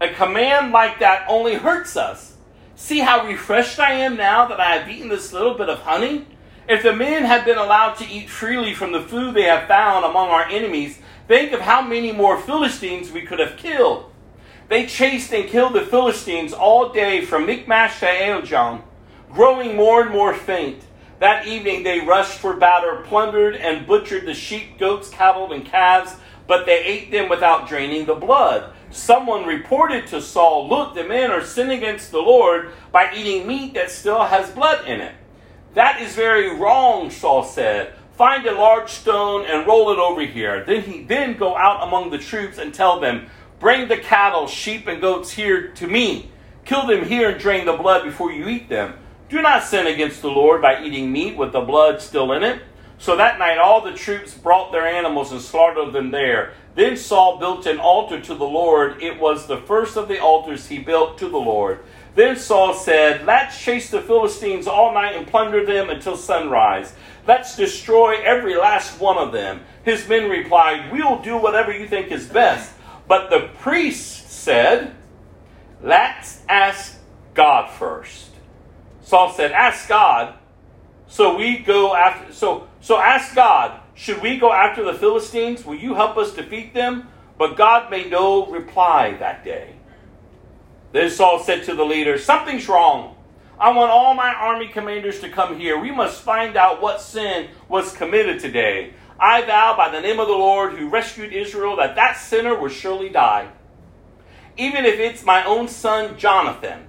[0.00, 2.36] A command like that only hurts us.
[2.76, 6.26] See how refreshed I am now that I have eaten this little bit of honey?
[6.68, 10.04] If the men had been allowed to eat freely from the food they have found
[10.04, 14.12] among our enemies, think of how many more Philistines we could have killed.
[14.68, 18.82] They chased and killed the Philistines all day from Michmash to Aijalon,
[19.32, 20.84] growing more and more faint.
[21.20, 26.16] That evening they rushed for battle, plundered and butchered the sheep, goats, cattle, and calves,
[26.46, 28.74] but they ate them without draining the blood.
[28.90, 33.72] Someone reported to Saul, Look, the men are sinning against the Lord by eating meat
[33.72, 35.14] that still has blood in it.
[35.74, 37.94] That is very wrong, Saul said.
[38.16, 40.64] Find a large stone and roll it over here.
[40.64, 43.28] Then he then go out among the troops and tell them,
[43.60, 46.30] Bring the cattle, sheep, and goats here to me.
[46.64, 48.94] Kill them here and drain the blood before you eat them.
[49.28, 52.62] Do not sin against the Lord by eating meat with the blood still in it.
[52.98, 56.54] So that night all the troops brought their animals and slaughtered them there.
[56.74, 59.02] Then Saul built an altar to the Lord.
[59.02, 61.80] It was the first of the altars he built to the Lord.
[62.18, 66.92] Then Saul said, Let's chase the Philistines all night and plunder them until sunrise.
[67.28, 69.60] Let's destroy every last one of them.
[69.84, 72.72] His men replied, We'll do whatever you think is best.
[73.06, 74.96] But the priest said,
[75.80, 76.98] Let's ask
[77.34, 78.30] God first.
[79.00, 80.34] Saul said, Ask God.
[81.06, 85.64] So we go after so so ask God, should we go after the Philistines?
[85.64, 87.10] Will you help us defeat them?
[87.38, 89.77] But God made no reply that day.
[90.92, 93.16] Then Saul said to the leader, Something's wrong.
[93.60, 95.78] I want all my army commanders to come here.
[95.78, 98.94] We must find out what sin was committed today.
[99.18, 102.68] I vow by the name of the Lord who rescued Israel that that sinner will
[102.68, 103.50] surely die.
[104.56, 106.86] Even if it's my own son Jonathan.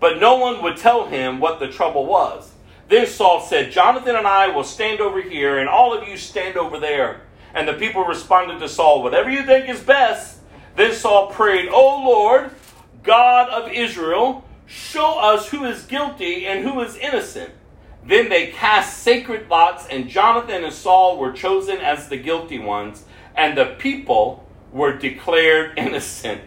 [0.00, 2.52] But no one would tell him what the trouble was.
[2.88, 6.56] Then Saul said, Jonathan and I will stand over here, and all of you stand
[6.56, 7.20] over there.
[7.54, 10.40] And the people responded to Saul, Whatever you think is best.
[10.76, 12.50] Then Saul prayed, O Lord,
[13.02, 17.52] God of Israel, show us who is guilty and who is innocent.
[18.04, 23.04] Then they cast sacred lots, and Jonathan and Saul were chosen as the guilty ones,
[23.34, 26.42] and the people were declared innocent.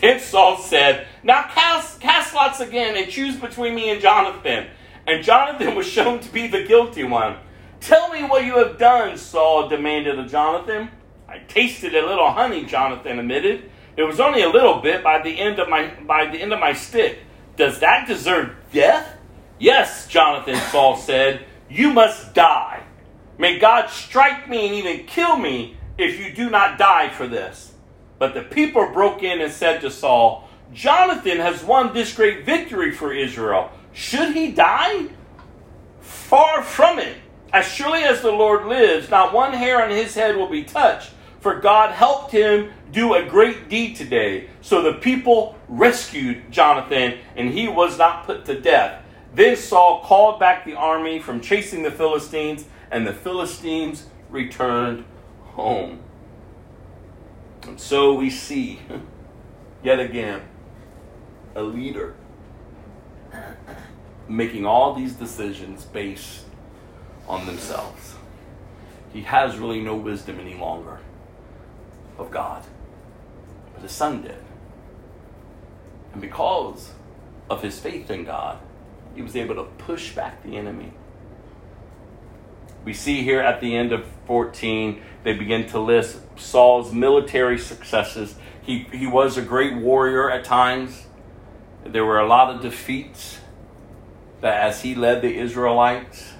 [0.00, 4.66] Then Saul said, Now cast, cast lots again and choose between me and Jonathan.
[5.06, 7.36] And Jonathan was shown to be the guilty one.
[7.80, 10.90] Tell me what you have done, Saul demanded of Jonathan.
[11.28, 13.70] I tasted a little honey, Jonathan admitted.
[13.96, 16.60] It was only a little bit by the end of my by the end of
[16.60, 17.18] my stick.
[17.56, 19.16] Does that deserve death?
[19.58, 21.46] Yes, Jonathan, Saul said.
[21.68, 22.82] You must die.
[23.38, 27.72] May God strike me and even kill me if you do not die for this.
[28.18, 32.92] But the people broke in and said to Saul, Jonathan has won this great victory
[32.92, 33.70] for Israel.
[33.92, 35.08] Should he die?
[36.00, 37.16] Far from it.
[37.52, 41.10] As surely as the Lord lives, not one hair on his head will be touched,
[41.46, 44.48] for God helped him do a great deed today.
[44.62, 49.04] So the people rescued Jonathan, and he was not put to death.
[49.32, 55.04] Then Saul called back the army from chasing the Philistines, and the Philistines returned
[55.52, 56.00] home.
[57.62, 58.80] And so we see,
[59.84, 60.42] yet again,
[61.54, 62.16] a leader
[64.26, 66.40] making all these decisions based
[67.28, 68.16] on themselves.
[69.12, 70.98] He has really no wisdom any longer
[72.18, 72.64] of God.
[73.74, 74.38] But his son did.
[76.12, 76.92] And because
[77.50, 78.58] of his faith in God,
[79.14, 80.92] he was able to push back the enemy.
[82.84, 88.36] We see here at the end of 14, they begin to list Saul's military successes.
[88.62, 91.06] He, he was a great warrior at times.
[91.84, 93.40] There were a lot of defeats
[94.40, 96.32] that as he led the Israelites.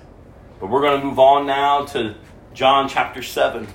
[0.61, 2.15] But we're going to move on now to
[2.55, 3.67] John chapter 7.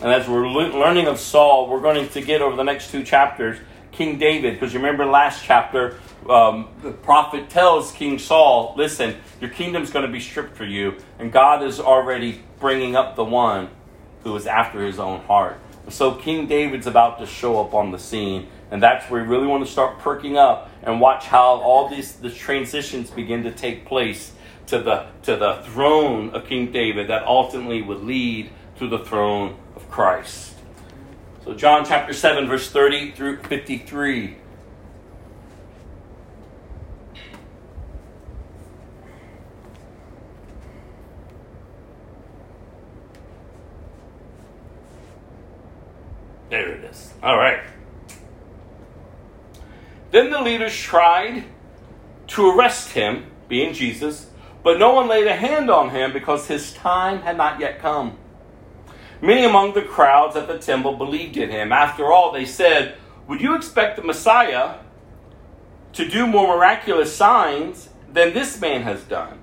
[0.00, 3.58] And as we're learning of Saul, we're going to get over the next two chapters
[3.90, 4.54] King David.
[4.54, 5.98] Because you remember last chapter,
[6.28, 10.94] um, the prophet tells King Saul, listen, your kingdom's going to be stripped for you.
[11.18, 13.70] And God is already bringing up the one
[14.22, 15.58] who is after his own heart.
[15.88, 18.48] So King David's about to show up on the scene.
[18.70, 22.12] And that's where we really want to start perking up and watch how all these
[22.12, 24.32] the transitions begin to take place
[24.66, 29.56] to the to the throne of King David that ultimately would lead to the throne
[29.78, 30.54] of Christ.
[31.44, 34.36] So John chapter 7 verse 30 through 53.
[46.50, 47.12] There it is.
[47.22, 47.60] All right.
[50.10, 51.44] Then the leaders tried
[52.28, 54.28] to arrest him, being Jesus,
[54.64, 58.18] but no one laid a hand on him because his time had not yet come.
[59.20, 61.72] Many among the crowds at the temple believed in him.
[61.72, 62.96] After all, they said,
[63.26, 64.76] Would you expect the Messiah
[65.94, 69.40] to do more miraculous signs than this man has done?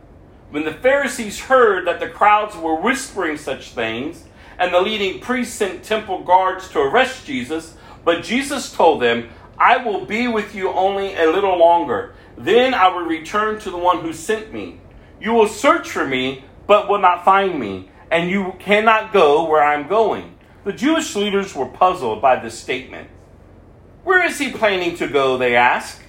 [0.49, 4.23] When the Pharisees heard that the crowds were whispering such things,
[4.57, 7.75] and the leading priests sent temple guards to arrest Jesus,
[8.05, 12.13] but Jesus told them, I will be with you only a little longer.
[12.37, 14.79] Then I will return to the one who sent me.
[15.19, 19.63] You will search for me, but will not find me, and you cannot go where
[19.63, 20.37] I am going.
[20.63, 23.09] The Jewish leaders were puzzled by this statement.
[24.03, 25.37] Where is he planning to go?
[25.37, 26.01] They asked.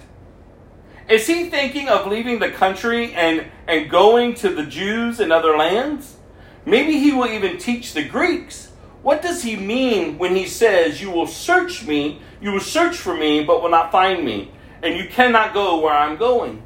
[1.09, 5.57] Is he thinking of leaving the country and, and going to the Jews in other
[5.57, 6.17] lands?
[6.65, 8.73] Maybe he will even teach the Greeks.
[9.03, 13.17] What does he mean when he says, You will search me, you will search for
[13.17, 14.51] me, but will not find me,
[14.83, 16.65] and you cannot go where I'm going?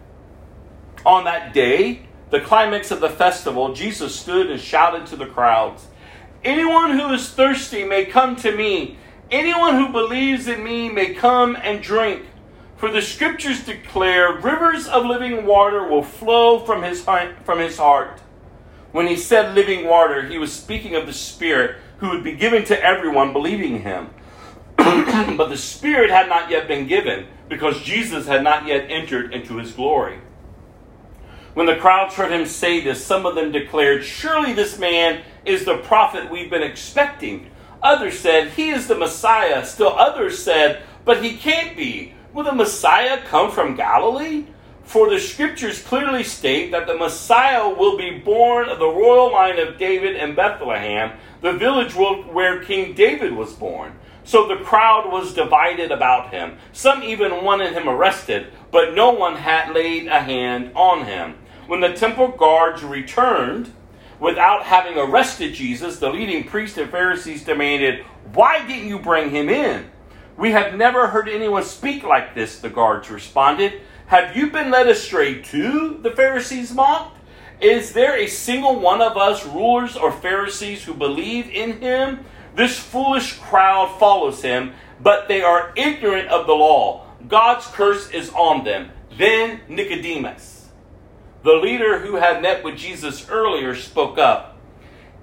[1.05, 5.87] On that day, the climax of the festival, Jesus stood and shouted to the crowds
[6.43, 8.97] Anyone who is thirsty may come to me.
[9.31, 12.25] Anyone who believes in me may come and drink.
[12.77, 18.21] For the scriptures declare rivers of living water will flow from his, from his heart.
[18.93, 22.65] When he said living water, he was speaking of the Spirit who would be given
[22.65, 24.09] to everyone believing him.
[24.79, 29.59] but the Spirit had not yet been given because Jesus had not yet entered into
[29.59, 30.19] his glory.
[31.55, 35.65] When the crowds heard him say this, some of them declared, Surely this man is
[35.65, 37.51] the prophet we've been expecting.
[37.83, 39.65] Others said, He is the Messiah.
[39.65, 42.15] Still others said, But he can't be.
[42.33, 44.45] Will the Messiah come from Galilee?
[44.85, 49.59] For the scriptures clearly state that the Messiah will be born of the royal line
[49.59, 51.13] of David in Bethlehem,
[51.43, 53.93] the village where King David was born.
[54.31, 56.57] So the crowd was divided about him.
[56.73, 61.35] Some even wanted him arrested, but no one had laid a hand on him.
[61.67, 63.73] When the temple guards returned,
[64.21, 69.49] without having arrested Jesus, the leading priests and Pharisees demanded, Why didn't you bring him
[69.49, 69.91] in?
[70.37, 73.81] We have never heard anyone speak like this, the guards responded.
[74.07, 75.99] Have you been led astray too?
[76.03, 77.19] The Pharisees mocked.
[77.61, 82.25] Is there a single one of us, rulers or Pharisees, who believe in him?
[82.55, 87.07] This foolish crowd follows him, but they are ignorant of the law.
[87.27, 88.91] God's curse is on them.
[89.17, 90.69] Then Nicodemus,
[91.43, 94.59] the leader who had met with Jesus earlier, spoke up.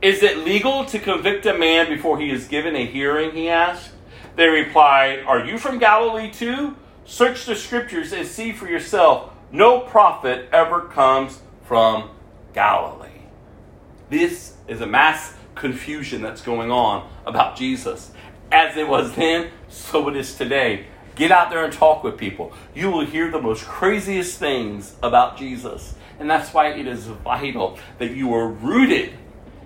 [0.02, 3.32] Is it legal to convict a man before he is given a hearing?
[3.32, 3.91] He asked.
[4.36, 6.76] They replied, Are you from Galilee too?
[7.06, 9.32] Search the scriptures and see for yourself.
[9.52, 12.12] No prophet ever comes from
[12.54, 13.08] Galilee.
[14.10, 18.11] This is a mass confusion that's going on about Jesus.
[18.51, 20.85] As it was then, so it is today.
[21.15, 22.53] Get out there and talk with people.
[22.75, 25.95] You will hear the most craziest things about Jesus.
[26.19, 29.13] And that's why it is vital that you are rooted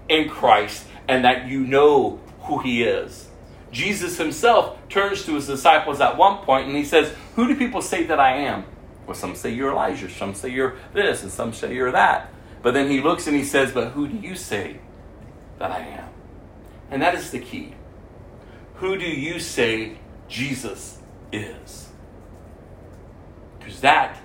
[0.09, 3.27] in Christ and that you know who He is.
[3.71, 7.81] Jesus Himself turns to His disciples at one point and He says, Who do people
[7.81, 8.65] say that I am?
[9.05, 12.31] Well, some say you're Elijah, some say you're this, and some say you're that.
[12.61, 14.79] But then He looks and He says, But who do you say
[15.61, 16.09] that I am?
[16.89, 17.73] And that is the key.
[18.75, 19.97] Who do you say
[20.27, 20.97] Jesus
[21.31, 21.89] is?
[23.59, 24.17] Because that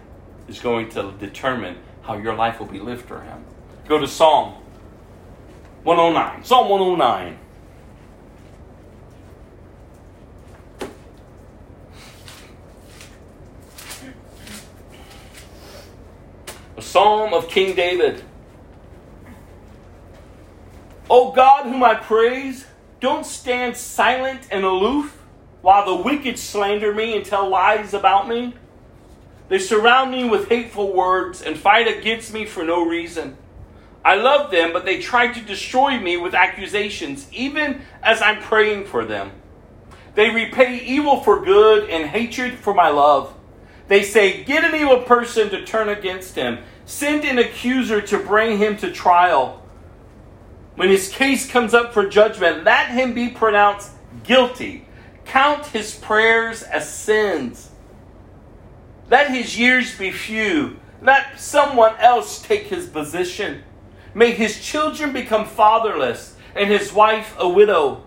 [0.48, 3.44] is going to determine how your life will be lived for Him.
[3.86, 4.54] Go to Psalm
[5.82, 6.42] 109.
[6.42, 7.38] Psalm 109.
[16.78, 18.24] A psalm of King David.
[21.08, 22.66] O God, whom I praise,
[23.00, 25.22] don't stand silent and aloof
[25.62, 28.54] while the wicked slander me and tell lies about me.
[29.48, 33.36] They surround me with hateful words and fight against me for no reason.
[34.04, 38.86] I love them, but they try to destroy me with accusations, even as I'm praying
[38.86, 39.32] for them.
[40.14, 43.34] They repay evil for good and hatred for my love.
[43.88, 48.58] They say, Get an evil person to turn against him, send an accuser to bring
[48.58, 49.65] him to trial.
[50.76, 53.92] When his case comes up for judgment, let him be pronounced
[54.24, 54.86] guilty.
[55.24, 57.70] Count his prayers as sins.
[59.10, 60.76] Let his years be few.
[61.00, 63.62] Let someone else take his position.
[64.14, 68.04] May his children become fatherless and his wife a widow.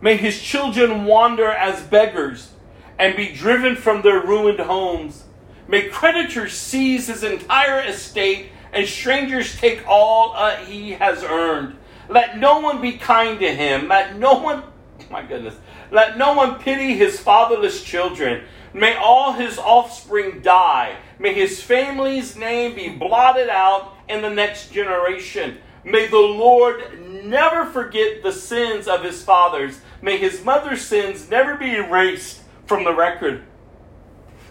[0.00, 2.50] May his children wander as beggars
[2.98, 5.24] and be driven from their ruined homes.
[5.68, 11.76] May creditors seize his entire estate and strangers take all uh, he has earned.
[12.08, 13.88] Let no one be kind to him.
[13.88, 14.62] Let no one,
[15.10, 15.56] my goodness,
[15.90, 18.44] let no one pity his fatherless children.
[18.72, 20.96] May all his offspring die.
[21.18, 25.58] May his family's name be blotted out in the next generation.
[25.84, 29.80] May the Lord never forget the sins of his fathers.
[30.02, 33.44] May his mother's sins never be erased from the record.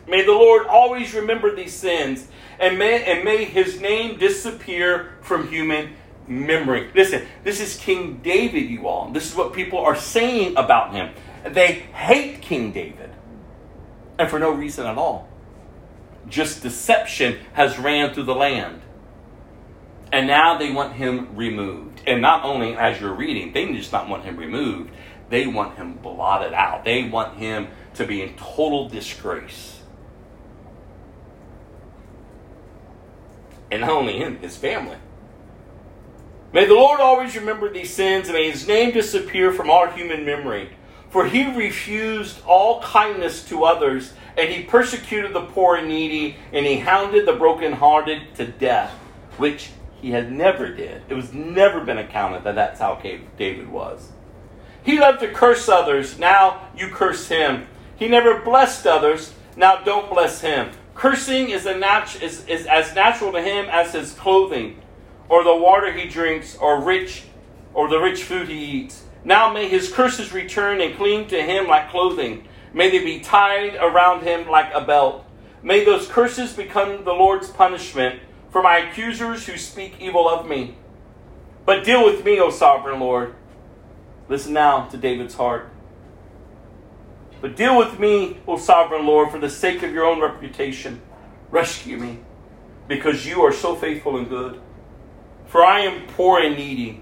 [0.07, 2.27] May the Lord always remember these sins
[2.59, 5.95] and may, and may his name disappear from human
[6.27, 6.89] memory.
[6.93, 9.09] Listen, this is King David, you all.
[9.11, 11.13] This is what people are saying about him.
[11.45, 13.11] They hate King David,
[14.17, 15.27] and for no reason at all.
[16.27, 18.81] Just deception has ran through the land.
[20.11, 22.01] And now they want him removed.
[22.07, 24.91] And not only as you're reading, they just not want him removed,
[25.29, 26.85] they want him blotted out.
[26.85, 29.79] They want him to be in total disgrace.
[33.71, 34.97] And not only him, his family.
[36.55, 40.23] May the Lord always remember these sins, and may his name disappear from our human
[40.23, 40.69] memory.
[41.09, 46.65] For he refused all kindness to others, and he persecuted the poor and needy, and
[46.65, 48.91] he hounded the brokenhearted to death,
[49.35, 51.01] which he had never did.
[51.09, 53.01] It was never been accounted that that's how
[53.37, 54.13] David was.
[54.81, 57.67] He loved to curse others, now you curse him.
[57.97, 60.71] He never blessed others, now don't bless him.
[60.93, 64.79] Cursing is, a nat- is, is as natural to him as his clothing,
[65.29, 67.23] or the water he drinks, or rich,
[67.73, 69.03] or the rich food he eats.
[69.23, 72.47] Now may his curses return and cling to him like clothing.
[72.73, 75.25] May they be tied around him like a belt.
[75.63, 78.19] May those curses become the Lord's punishment
[78.51, 80.77] for my accusers who speak evil of me.
[81.65, 83.33] But deal with me, O sovereign Lord.
[84.29, 85.69] Listen now to David's heart.
[87.41, 91.01] But deal with me, O sovereign Lord, for the sake of your own reputation.
[91.49, 92.19] Rescue me,
[92.87, 94.59] because you are so faithful and good.
[95.55, 97.01] For I am poor and needy,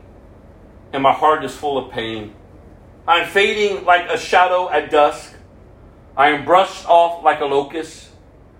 [0.93, 2.35] and my heart is full of pain.
[3.07, 5.33] I am fading like a shadow at dusk.
[6.15, 8.09] I am brushed off like a locust.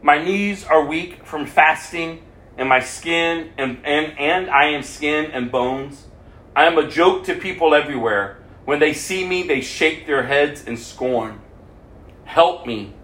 [0.02, 2.24] My knees are weak from fasting,
[2.58, 6.08] and my skin and, and, and I am skin and bones.
[6.56, 8.44] I am a joke to people everywhere.
[8.66, 11.40] When they see me, they shake their heads in scorn.
[12.26, 12.96] Help me,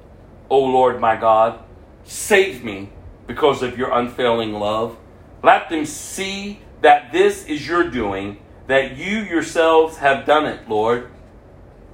[0.50, 1.60] O Lord my God.
[2.04, 2.90] Save me
[3.28, 4.98] because of your unfailing love.
[5.44, 11.10] Let them see that this is your doing, that you yourselves have done it, Lord.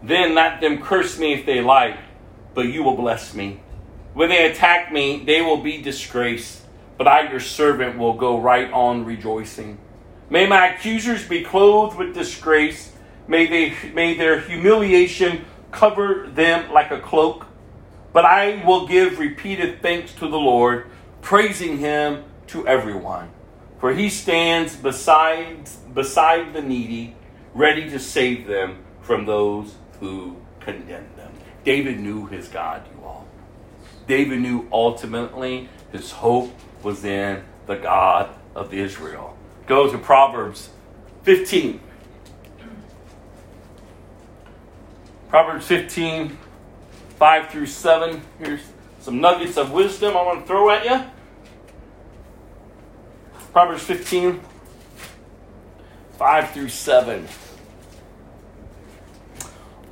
[0.03, 1.97] Then let them curse me if they like,
[2.53, 3.61] but you will bless me.
[4.13, 6.61] When they attack me, they will be disgraced,
[6.97, 9.77] but I, your servant, will go right on rejoicing.
[10.29, 12.91] May my accusers be clothed with disgrace.
[13.27, 17.45] May, they, may their humiliation cover them like a cloak.
[18.13, 20.89] But I will give repeated thanks to the Lord,
[21.21, 23.29] praising him to everyone.
[23.79, 27.15] For he stands beside, beside the needy,
[27.53, 31.31] ready to save them from those who condemn them.
[31.63, 33.27] David knew his God, you all.
[34.07, 36.53] David knew ultimately his hope
[36.83, 39.35] was in the God of Israel.
[39.65, 40.69] Go to Proverbs
[41.23, 41.79] 15.
[45.29, 46.37] Proverbs 15,
[47.17, 48.21] 5 through 7.
[48.39, 48.61] Here's
[48.99, 51.03] some nuggets of wisdom I want to throw at you.
[53.55, 54.41] Proverbs 15,
[56.17, 57.25] 5 through 7.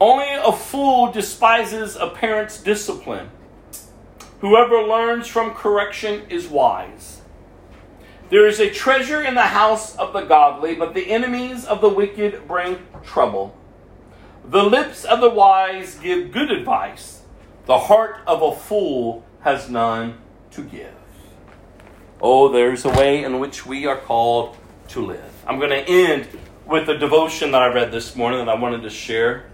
[0.01, 3.29] Only a fool despises a parent's discipline.
[4.41, 7.21] Whoever learns from correction is wise.
[8.29, 11.87] There is a treasure in the house of the godly, but the enemies of the
[11.87, 13.57] wicked bring trouble.
[14.43, 17.21] The lips of the wise give good advice.
[17.67, 20.17] The heart of a fool has none
[20.51, 21.02] to give.
[22.25, 24.55] Oh, there's a way in which we are called
[24.87, 25.43] to live.
[25.45, 26.25] I'm going to end
[26.65, 29.49] with a devotion that I read this morning that I wanted to share.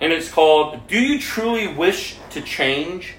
[0.00, 3.14] And it's called Do You Truly Wish to Change?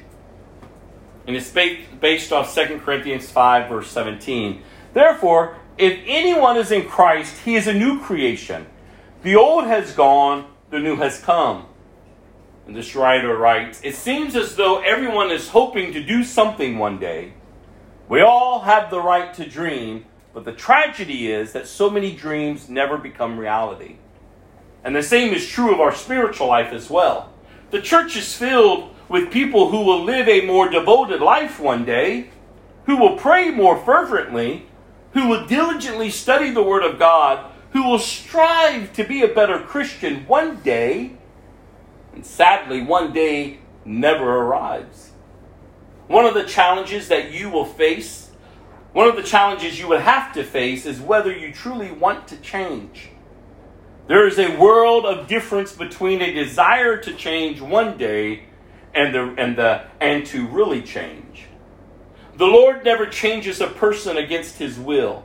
[1.27, 4.61] And it's based off 2 Corinthians 5, verse 17.
[4.93, 8.65] Therefore, if anyone is in Christ, he is a new creation.
[9.23, 11.65] The old has gone, the new has come.
[12.65, 16.97] And this writer writes It seems as though everyone is hoping to do something one
[16.97, 17.33] day.
[18.11, 22.67] We all have the right to dream, but the tragedy is that so many dreams
[22.67, 23.99] never become reality.
[24.83, 27.31] And the same is true of our spiritual life as well.
[27.69, 32.31] The church is filled with people who will live a more devoted life one day,
[32.85, 34.65] who will pray more fervently,
[35.13, 39.57] who will diligently study the Word of God, who will strive to be a better
[39.57, 41.13] Christian one day,
[42.13, 45.10] and sadly, one day never arrives.
[46.11, 48.31] One of the challenges that you will face,
[48.91, 52.37] one of the challenges you will have to face, is whether you truly want to
[52.41, 53.11] change.
[54.09, 58.43] There is a world of difference between a desire to change one day
[58.93, 61.45] and, the, and, the, and to really change.
[62.35, 65.23] The Lord never changes a person against his will.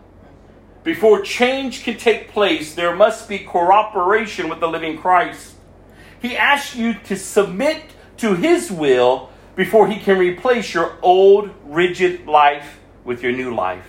[0.84, 5.56] Before change can take place, there must be cooperation with the living Christ.
[6.22, 7.82] He asks you to submit
[8.18, 13.88] to His will before He can replace your old rigid life with your new life.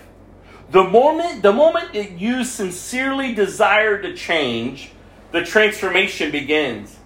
[0.70, 4.90] The moment, the moment that you sincerely desire to change,
[5.30, 6.96] the transformation begins.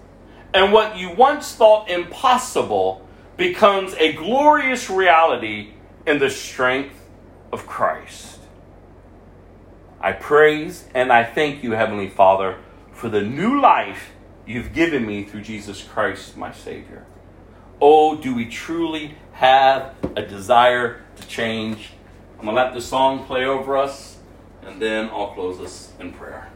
[0.53, 3.07] And what you once thought impossible
[3.37, 5.71] becomes a glorious reality
[6.05, 6.95] in the strength
[7.51, 8.39] of Christ.
[9.99, 12.59] I praise and I thank you, Heavenly Father,
[12.91, 14.11] for the new life
[14.45, 17.05] you've given me through Jesus Christ, my Savior.
[17.85, 21.89] Oh, do we truly have a desire to change?
[22.39, 24.19] I'm going to let the song play over us,
[24.61, 26.49] and then I'll close us in prayer.